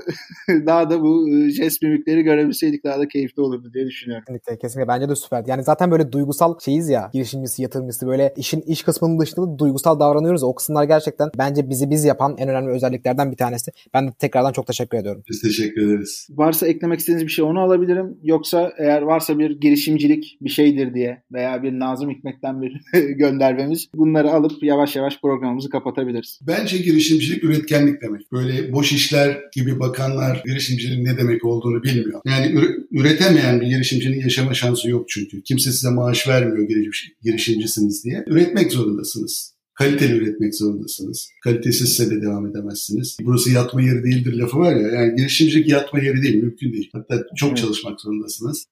daha 0.66 0.90
da 0.90 1.02
bu 1.02 1.28
e, 1.28 1.50
jest 1.50 1.82
mimikleri 1.82 2.22
görebilseydik 2.22 2.84
daha 2.84 2.98
da 2.98 3.08
keyifli 3.08 3.42
olurdu 3.42 3.70
diye 3.74 3.86
düşünüyorum. 3.86 4.24
Kesinlikle, 4.26 4.58
kesinlikle. 4.58 4.88
Bence 4.88 5.08
de 5.08 5.16
süperdi. 5.16 5.50
Yani 5.50 5.64
zaten 5.64 5.90
böyle 5.90 6.12
duygusal 6.12 6.58
şeyiz 6.64 6.88
ya. 6.88 7.10
Girişimcisi, 7.12 7.62
yatırımcısı 7.62 8.06
böyle 8.06 8.34
işin 8.36 8.60
iş 8.60 8.82
kısmının 8.82 9.18
dışında 9.18 9.46
da 9.46 9.58
duygusal 9.58 10.00
davranıyoruz. 10.00 10.42
O 10.42 10.54
kısımlar 10.54 10.84
gerçekten 10.84 11.28
bence 11.38 11.70
bizi 11.70 11.90
biz 11.90 12.04
yapan 12.04 12.36
en 12.38 12.48
önemli 12.48 12.70
özelliklerden 12.70 13.30
bir 13.30 13.36
tanesi. 13.36 13.70
Ben 13.94 14.08
de 14.08 14.12
tekrardan 14.18 14.52
çok 14.52 14.66
teşekkür 14.66 14.98
ediyorum. 14.98 15.22
Biz 15.30 15.42
teşekkür 15.42 15.88
ederiz. 15.88 16.28
Varsa 16.30 16.66
eklemek 16.66 16.98
istediğiniz 16.98 17.26
bir 17.26 17.32
şey 17.32 17.44
onu 17.44 17.60
alabilirim. 17.60 18.18
Yoksa 18.22 18.72
eğer 18.78 19.02
varsa 19.02 19.38
bir 19.38 19.60
girişimcilik 19.60 20.38
bir 20.40 20.50
şeydir 20.50 20.94
diye 20.94 21.22
veya 21.32 21.62
bir 21.62 21.72
Nazım 21.72 22.10
Hikmet'ten 22.10 22.62
bir 22.62 22.80
göndermemiz 23.18 23.88
bunları 24.14 24.30
alıp 24.30 24.62
yavaş 24.62 24.96
yavaş 24.96 25.20
programımızı 25.20 25.68
kapatabiliriz. 25.70 26.38
Bence 26.46 26.78
girişimcilik 26.78 27.44
üretkenlik 27.44 28.02
demek. 28.02 28.32
Böyle 28.32 28.72
boş 28.72 28.92
işler 28.92 29.38
gibi 29.52 29.80
bakanlar 29.80 30.42
girişimciliğin 30.46 31.04
ne 31.04 31.16
demek 31.18 31.44
olduğunu 31.44 31.82
bilmiyor. 31.82 32.20
Yani 32.26 32.46
üre- 32.46 32.86
üretemeyen 32.90 33.60
bir 33.60 33.66
girişimcinin 33.66 34.20
yaşama 34.20 34.54
şansı 34.54 34.90
yok 34.90 35.08
çünkü. 35.08 35.42
Kimse 35.42 35.72
size 35.72 35.90
maaş 35.90 36.28
vermiyor 36.28 36.68
giriş- 36.68 37.12
girişimcisiniz 37.22 38.04
diye. 38.04 38.24
Üretmek 38.26 38.72
zorundasınız. 38.72 39.54
Kaliteli 39.74 40.12
üretmek 40.16 40.54
zorundasınız. 40.54 41.28
Kalitesizse 41.44 42.10
de 42.10 42.22
devam 42.22 42.46
edemezsiniz. 42.46 43.16
Burası 43.22 43.50
yatma 43.50 43.82
yeri 43.82 44.04
değildir 44.04 44.32
lafı 44.34 44.58
var 44.58 44.76
ya. 44.76 44.88
Yani 44.88 45.16
girişimcilik 45.16 45.68
yatma 45.68 46.00
yeri 46.00 46.22
değil, 46.22 46.34
mümkün 46.42 46.72
değil. 46.72 46.90
Hatta 46.92 47.22
çok 47.36 47.48
Evet. 47.48 47.58
çalışmak 47.58 48.00
zorundasınız. 48.00 48.64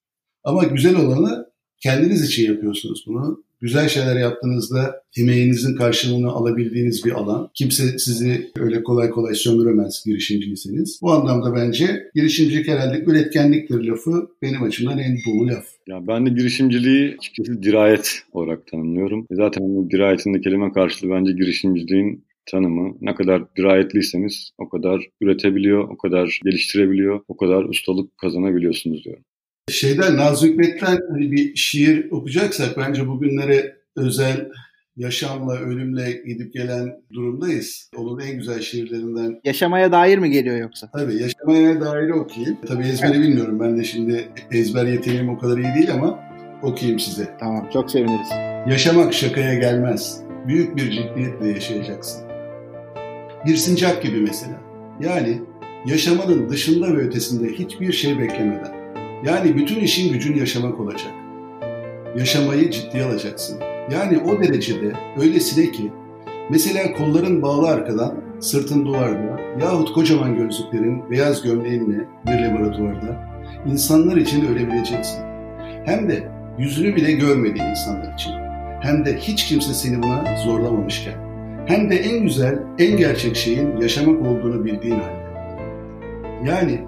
Ama 0.44 0.64
güzel 0.64 0.96
olanı 0.96 1.46
kendiniz 1.82 2.24
için 2.24 2.52
yapıyorsunuz 2.52 3.04
bunu. 3.06 3.42
Güzel 3.60 3.88
şeyler 3.88 4.16
yaptığınızda 4.16 5.02
emeğinizin 5.16 5.76
karşılığını 5.76 6.28
alabildiğiniz 6.28 7.04
bir 7.04 7.12
alan. 7.12 7.50
Kimse 7.54 7.98
sizi 7.98 8.50
öyle 8.56 8.82
kolay 8.82 9.10
kolay 9.10 9.34
sömüremez 9.34 10.02
girişimciyseniz. 10.06 10.98
Bu 11.02 11.12
anlamda 11.12 11.54
bence 11.54 12.10
girişimcilik 12.14 12.68
herhalde 12.68 13.04
üretkenliktir 13.06 13.84
lafı 13.84 14.28
benim 14.42 14.62
açımdan 14.62 14.98
en 14.98 15.16
dolu 15.26 15.48
laf. 15.48 15.64
Ya 15.88 16.06
ben 16.06 16.26
de 16.26 16.30
girişimciliği 16.30 17.16
açıkçası 17.18 17.62
dirayet 17.62 18.22
olarak 18.32 18.66
tanımlıyorum. 18.66 19.26
E 19.30 19.34
Zaten 19.34 19.62
bu 19.62 19.90
dirayetin 19.90 20.34
de 20.34 20.40
kelime 20.40 20.72
karşılığı 20.72 21.10
bence 21.10 21.32
girişimciliğin 21.32 22.24
tanımı. 22.46 22.94
Ne 23.00 23.14
kadar 23.14 23.56
dirayetliyseniz 23.56 24.50
o 24.58 24.68
kadar 24.68 25.08
üretebiliyor, 25.20 25.88
o 25.88 25.96
kadar 25.96 26.40
geliştirebiliyor, 26.44 27.20
o 27.28 27.36
kadar 27.36 27.64
ustalık 27.64 28.18
kazanabiliyorsunuz 28.18 29.04
diyorum. 29.04 29.24
Şeyden 29.72 30.16
Nazım 30.16 30.48
Hikmet'ten 30.48 30.98
hani 31.10 31.32
bir 31.32 31.56
şiir 31.56 32.10
okuyacaksak 32.10 32.76
bence 32.76 33.08
bugünlere 33.08 33.76
özel 33.96 34.48
yaşamla, 34.96 35.58
ölümle 35.58 36.12
gidip 36.26 36.52
gelen 36.52 37.00
durumdayız. 37.12 37.90
Onun 37.96 38.20
en 38.20 38.36
güzel 38.36 38.60
şiirlerinden 38.60 39.40
Yaşamaya 39.44 39.92
dair 39.92 40.18
mi 40.18 40.30
geliyor 40.30 40.56
yoksa? 40.56 40.90
Tabii 40.92 41.14
yaşamaya 41.22 41.80
dair 41.80 42.10
okuyayım. 42.10 42.58
Tabii 42.66 42.82
ezberi 42.82 43.20
bilmiyorum. 43.20 43.60
Ben 43.60 43.78
de 43.78 43.84
şimdi 43.84 44.28
ezber 44.50 44.86
yeteneğim 44.86 45.28
o 45.28 45.38
kadar 45.38 45.58
iyi 45.58 45.74
değil 45.74 45.92
ama 45.92 46.20
okuyayım 46.62 47.00
size. 47.00 47.28
Tamam 47.40 47.68
çok 47.72 47.90
seviniriz. 47.90 48.28
Yaşamak 48.68 49.14
şakaya 49.14 49.54
gelmez. 49.54 50.20
Büyük 50.46 50.76
bir 50.76 50.90
ciddiyetle 50.90 51.48
yaşayacaksın. 51.48 52.22
Bir 53.46 53.56
sincap 53.56 54.02
gibi 54.02 54.20
mesela. 54.20 54.60
Yani 55.00 55.42
yaşamanın 55.86 56.48
dışında 56.48 56.96
ve 56.96 57.00
ötesinde 57.00 57.52
hiçbir 57.52 57.92
şey 57.92 58.18
beklemeden. 58.18 58.81
Yani 59.24 59.56
bütün 59.56 59.80
işin 59.80 60.12
gücün 60.12 60.36
yaşamak 60.36 60.80
olacak. 60.80 61.12
Yaşamayı 62.16 62.70
ciddiye 62.70 63.04
alacaksın. 63.04 63.60
Yani 63.92 64.18
o 64.18 64.42
derecede 64.42 64.92
öylesine 65.20 65.72
ki 65.72 65.92
mesela 66.50 66.92
kolların 66.92 67.42
bağlı 67.42 67.68
arkadan, 67.68 68.14
sırtın 68.40 68.86
duvarda 68.86 69.40
yahut 69.60 69.92
kocaman 69.92 70.36
gözlüklerin 70.36 71.10
beyaz 71.10 71.42
gömleğinle 71.42 72.08
bir 72.26 72.38
laboratuvarda 72.38 73.32
insanlar 73.66 74.16
için 74.16 74.46
ölebileceksin. 74.46 75.22
Hem 75.84 76.08
de 76.08 76.28
yüzünü 76.58 76.96
bile 76.96 77.12
görmediğin 77.12 77.66
insanlar 77.66 78.14
için. 78.14 78.32
Hem 78.80 79.04
de 79.04 79.16
hiç 79.16 79.46
kimse 79.46 79.74
seni 79.74 80.02
buna 80.02 80.36
zorlamamışken. 80.44 81.14
Hem 81.66 81.90
de 81.90 81.96
en 81.96 82.22
güzel, 82.22 82.58
en 82.78 82.96
gerçek 82.96 83.36
şeyin 83.36 83.80
yaşamak 83.80 84.22
olduğunu 84.22 84.64
bildiğin 84.64 85.00
halde. 85.00 85.22
Yani 86.44 86.80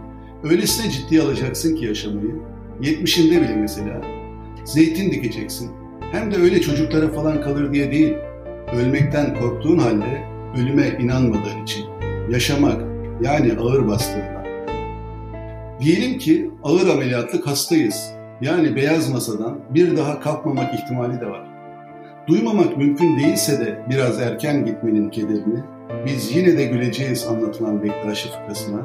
öylesine 0.45 0.90
ciddiye 0.90 1.22
alacaksın 1.22 1.76
ki 1.76 1.84
yaşamayı, 1.84 2.34
70'inde 2.80 3.42
bile 3.42 3.57
mesela 3.57 4.01
zeytin 4.64 5.11
dikeceksin. 5.11 5.70
Hem 6.12 6.32
de 6.32 6.36
öyle 6.36 6.61
çocuklara 6.61 7.09
falan 7.09 7.42
kalır 7.42 7.72
diye 7.72 7.92
değil, 7.92 8.14
ölmekten 8.76 9.34
korktuğun 9.40 9.78
halde 9.78 10.24
ölüme 10.57 10.99
inanmadığın 11.01 11.62
için. 11.62 11.84
Yaşamak, 12.30 12.82
yani 13.22 13.53
ağır 13.61 13.88
bastığında. 13.88 14.45
Diyelim 15.80 16.18
ki 16.18 16.51
ağır 16.62 16.88
ameliyatlık 16.88 17.47
hastayız. 17.47 18.11
Yani 18.40 18.76
beyaz 18.76 19.11
masadan 19.11 19.61
bir 19.70 19.97
daha 19.97 20.20
kalkmamak 20.20 20.74
ihtimali 20.74 21.20
de 21.20 21.26
var. 21.26 21.47
Duymamak 22.26 22.76
mümkün 22.76 23.18
değilse 23.18 23.61
de 23.61 23.82
biraz 23.90 24.20
erken 24.20 24.64
gitmenin 24.64 25.11
kederini, 25.11 25.61
biz 26.07 26.36
yine 26.36 26.59
de 26.59 26.64
güleceğiz 26.64 27.26
anlatılan 27.26 27.82
Bektaşi 27.82 28.28
fıkrasına, 28.28 28.82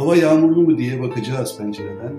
hava 0.00 0.16
yağmurlu 0.16 0.62
mu 0.62 0.78
diye 0.78 1.02
bakacağız 1.02 1.58
pencereden, 1.58 2.12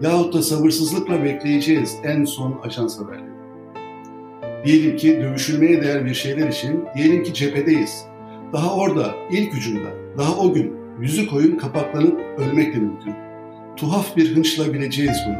yahut 0.00 0.34
da 0.34 0.42
sabırsızlıkla 0.42 1.24
bekleyeceğiz 1.24 1.96
en 2.04 2.24
son 2.24 2.60
ajans 2.64 3.00
haberleri. 3.00 3.32
Diyelim 4.64 4.96
ki 4.96 5.20
dövüşülmeye 5.22 5.82
değer 5.82 6.04
bir 6.04 6.14
şeyler 6.14 6.48
için, 6.48 6.84
diyelim 6.96 7.22
ki 7.22 7.34
cephedeyiz. 7.34 8.04
Daha 8.52 8.76
orada, 8.76 9.14
ilk 9.30 9.54
ucunda, 9.54 9.88
daha 10.18 10.36
o 10.38 10.52
gün 10.52 10.74
yüzü 11.00 11.28
koyun 11.28 11.56
kapaklanıp 11.56 12.20
ölmek 12.38 12.74
de 12.74 12.78
mümkün. 12.78 13.14
Tuhaf 13.76 14.16
bir 14.16 14.36
hınçla 14.36 14.72
bileceğiz 14.72 15.16
bunu. 15.26 15.36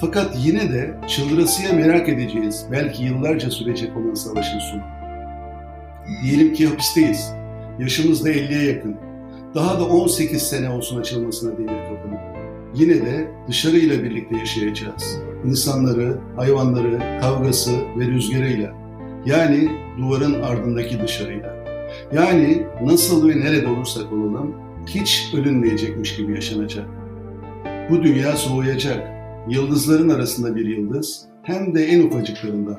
Fakat 0.00 0.36
yine 0.44 0.72
de 0.72 0.94
çıldırasıya 1.08 1.72
merak 1.72 2.08
edeceğiz 2.08 2.66
belki 2.72 3.04
yıllarca 3.04 3.50
sürecek 3.50 3.96
olan 3.96 4.14
savaşın 4.14 4.58
sonu. 4.58 4.82
Diyelim 6.22 6.52
ki 6.52 6.66
hapisteyiz. 6.66 7.32
Yaşımız 7.78 8.24
da 8.24 8.30
50'ye 8.30 8.72
yakın. 8.72 9.07
Daha 9.54 9.80
da 9.80 9.84
18 9.84 10.42
sene 10.42 10.70
olsun 10.70 11.00
açılmasına 11.00 11.58
demir 11.58 11.84
kapının. 11.88 12.18
Yine 12.74 12.94
de 12.94 13.30
dışarıyla 13.48 14.02
birlikte 14.02 14.36
yaşayacağız. 14.36 15.18
İnsanları, 15.44 16.18
hayvanları, 16.36 17.20
kavgası 17.20 17.70
ve 17.98 18.06
rüzgarıyla. 18.06 18.72
Yani 19.26 19.70
duvarın 19.98 20.42
ardındaki 20.42 21.00
dışarıyla. 21.00 21.56
Yani 22.12 22.66
nasıl 22.82 23.28
ve 23.28 23.40
nerede 23.40 23.68
olursak 23.68 24.12
olalım 24.12 24.54
hiç 24.86 25.34
ölünmeyecekmiş 25.36 26.16
gibi 26.16 26.34
yaşanacak. 26.34 26.86
Bu 27.90 28.02
dünya 28.02 28.36
soğuyacak. 28.36 29.08
Yıldızların 29.48 30.08
arasında 30.08 30.56
bir 30.56 30.66
yıldız 30.66 31.24
hem 31.42 31.74
de 31.74 31.84
en 31.84 32.06
ufacıklarından. 32.06 32.78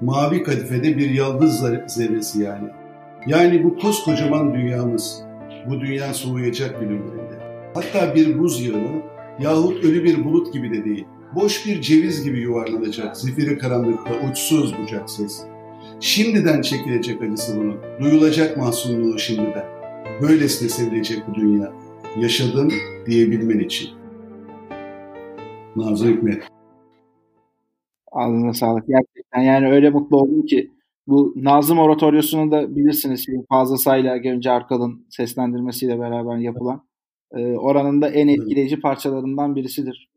Mavi 0.00 0.42
kadifede 0.42 0.96
bir 0.96 1.10
yıldız 1.10 1.64
zerresi 1.86 2.42
yani. 2.42 2.68
Yani 3.26 3.64
bu 3.64 3.78
koskocaman 3.78 4.54
dünyamız. 4.54 5.22
Bu 5.68 5.80
dünya 5.80 6.14
soğuyacak 6.14 6.80
bir 6.80 6.86
günlerinde. 6.86 7.38
Hatta 7.74 8.14
bir 8.14 8.38
buz 8.38 8.66
yığını 8.66 9.02
yahut 9.40 9.84
ölü 9.84 10.04
bir 10.04 10.24
bulut 10.24 10.52
gibi 10.52 10.70
de 10.70 10.84
değil. 10.84 11.04
Boş 11.34 11.66
bir 11.66 11.80
ceviz 11.80 12.24
gibi 12.24 12.40
yuvarlanacak 12.40 13.16
zifiri 13.16 13.58
karanlıkta 13.58 14.14
uçsuz 14.30 14.74
bucaksız. 14.78 15.44
Şimdiden 16.00 16.62
çekilecek 16.62 17.22
acısı 17.22 17.56
bunun. 17.60 17.76
Duyulacak 18.00 18.56
mahzunluğu 18.56 19.18
şimdiden. 19.18 19.64
Böylesine 20.22 20.68
sevilecek 20.68 21.18
bu 21.28 21.34
dünya. 21.34 21.72
Yaşadım 22.20 22.72
diyebilmen 23.06 23.58
için. 23.58 23.90
Nazım 25.76 26.08
Hikmet. 26.08 26.42
Ağzına 28.12 28.54
sağlık. 28.54 28.86
Gerçekten 28.88 29.40
yani 29.40 29.72
öyle 29.72 29.90
mutlu 29.90 30.16
oldum 30.16 30.46
ki 30.46 30.71
bu 31.06 31.34
Nazım 31.36 31.78
Oratoryosunu 31.78 32.50
da 32.50 32.76
bilirsiniz. 32.76 33.26
Fazla 33.48 33.76
Sayla 33.76 34.16
Genci 34.16 34.50
Arkal'ın 34.50 35.06
seslendirmesiyle 35.10 36.00
beraber 36.00 36.36
yapılan. 36.36 36.82
E, 37.36 37.56
oranın 37.56 38.02
da 38.02 38.08
en 38.08 38.28
etkileyici 38.28 38.80
parçalarından 38.80 39.56
birisidir. 39.56 40.12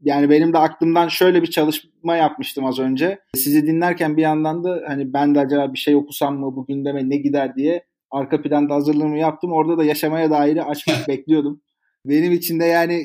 Yani 0.00 0.30
benim 0.30 0.52
de 0.52 0.58
aklımdan 0.58 1.08
şöyle 1.08 1.42
bir 1.42 1.46
çalışma 1.46 2.16
yapmıştım 2.16 2.64
az 2.64 2.78
önce. 2.78 3.18
Sizi 3.34 3.66
dinlerken 3.66 4.16
bir 4.16 4.22
yandan 4.22 4.64
da 4.64 4.84
hani 4.86 5.12
ben 5.12 5.34
de 5.34 5.40
acaba 5.40 5.72
bir 5.72 5.78
şey 5.78 5.96
okusam 5.96 6.38
mı 6.38 6.56
bu 6.56 6.66
gündeme 6.66 7.10
ne 7.10 7.16
gider 7.16 7.56
diye 7.56 7.84
arka 8.10 8.42
planda 8.42 8.74
hazırlığımı 8.74 9.18
yaptım. 9.18 9.52
Orada 9.52 9.78
da 9.78 9.84
yaşamaya 9.84 10.30
dair 10.30 10.70
açmak 10.70 10.96
bekliyordum. 11.08 11.60
Benim 12.04 12.32
için 12.32 12.60
de 12.60 12.64
yani 12.64 13.04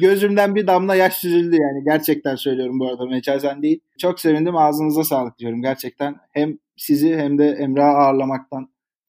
gözümden 0.00 0.54
bir 0.54 0.66
damla 0.66 0.94
yaş 0.94 1.14
süzüldü 1.14 1.56
yani. 1.56 1.84
Gerçekten 1.84 2.36
söylüyorum 2.36 2.80
bu 2.80 2.88
arada 2.88 3.06
mecazen 3.06 3.62
değil. 3.62 3.80
Çok 3.98 4.20
sevindim 4.20 4.56
ağzınıza 4.56 5.04
sağlık 5.04 5.38
diyorum 5.38 5.62
gerçekten. 5.62 6.16
Hem 6.32 6.58
sizi 6.76 7.16
hem 7.16 7.38
de 7.38 7.48
Emrah'ı 7.48 7.96
ağırlamaktan 7.96 8.68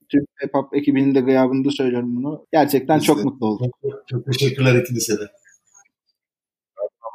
tüm 0.09 0.21
Hip 0.43 0.53
Hop 0.53 0.75
ekibinin 0.75 1.15
de 1.15 1.21
gıyabında 1.21 1.71
söylüyorum 1.71 2.15
bunu. 2.15 2.45
Gerçekten 2.51 2.97
Biz 2.97 3.05
çok 3.05 3.19
de. 3.19 3.23
mutlu 3.23 3.47
oldum. 3.47 3.71
Çok, 3.81 4.07
çok 4.07 4.25
teşekkürler 4.25 4.75
ikinize 4.75 5.13
de. 5.13 5.27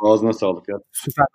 Ağzına 0.04 0.32
sağlık 0.32 0.68
ya. 0.68 0.76
Süper. 0.92 1.26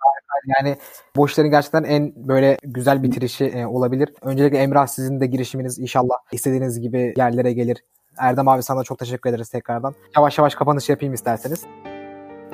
Yani 0.58 0.76
bu 1.16 1.26
işlerin 1.26 1.50
gerçekten 1.50 1.84
en 1.84 2.12
böyle 2.28 2.56
güzel 2.62 3.02
bitirişi 3.02 3.44
e, 3.44 3.66
olabilir. 3.66 4.08
Öncelikle 4.22 4.58
Emrah 4.58 4.86
sizin 4.86 5.20
de 5.20 5.26
girişiminiz 5.26 5.78
inşallah 5.78 6.16
istediğiniz 6.32 6.80
gibi 6.80 7.14
yerlere 7.16 7.52
gelir. 7.52 7.84
Erdem 8.18 8.48
abi 8.48 8.62
sana 8.62 8.84
çok 8.84 8.98
teşekkür 8.98 9.30
ederiz 9.30 9.48
tekrardan. 9.48 9.94
Yavaş 10.16 10.38
yavaş 10.38 10.54
kapanış 10.54 10.88
yapayım 10.88 11.14
isterseniz. 11.14 11.66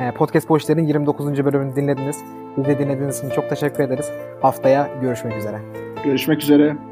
E, 0.02 0.12
Podcast 0.14 0.48
Bu 0.48 0.56
İşler'in 0.56 0.86
29. 0.86 1.44
bölümünü 1.44 1.76
dinlediniz. 1.76 2.24
Bizi 2.56 2.78
dinlediğiniz 2.78 3.18
için 3.18 3.30
çok 3.30 3.48
teşekkür 3.48 3.84
ederiz. 3.84 4.10
Haftaya 4.40 4.90
görüşmek 5.02 5.36
üzere. 5.36 5.58
Görüşmek 6.04 6.42
üzere. 6.42 6.91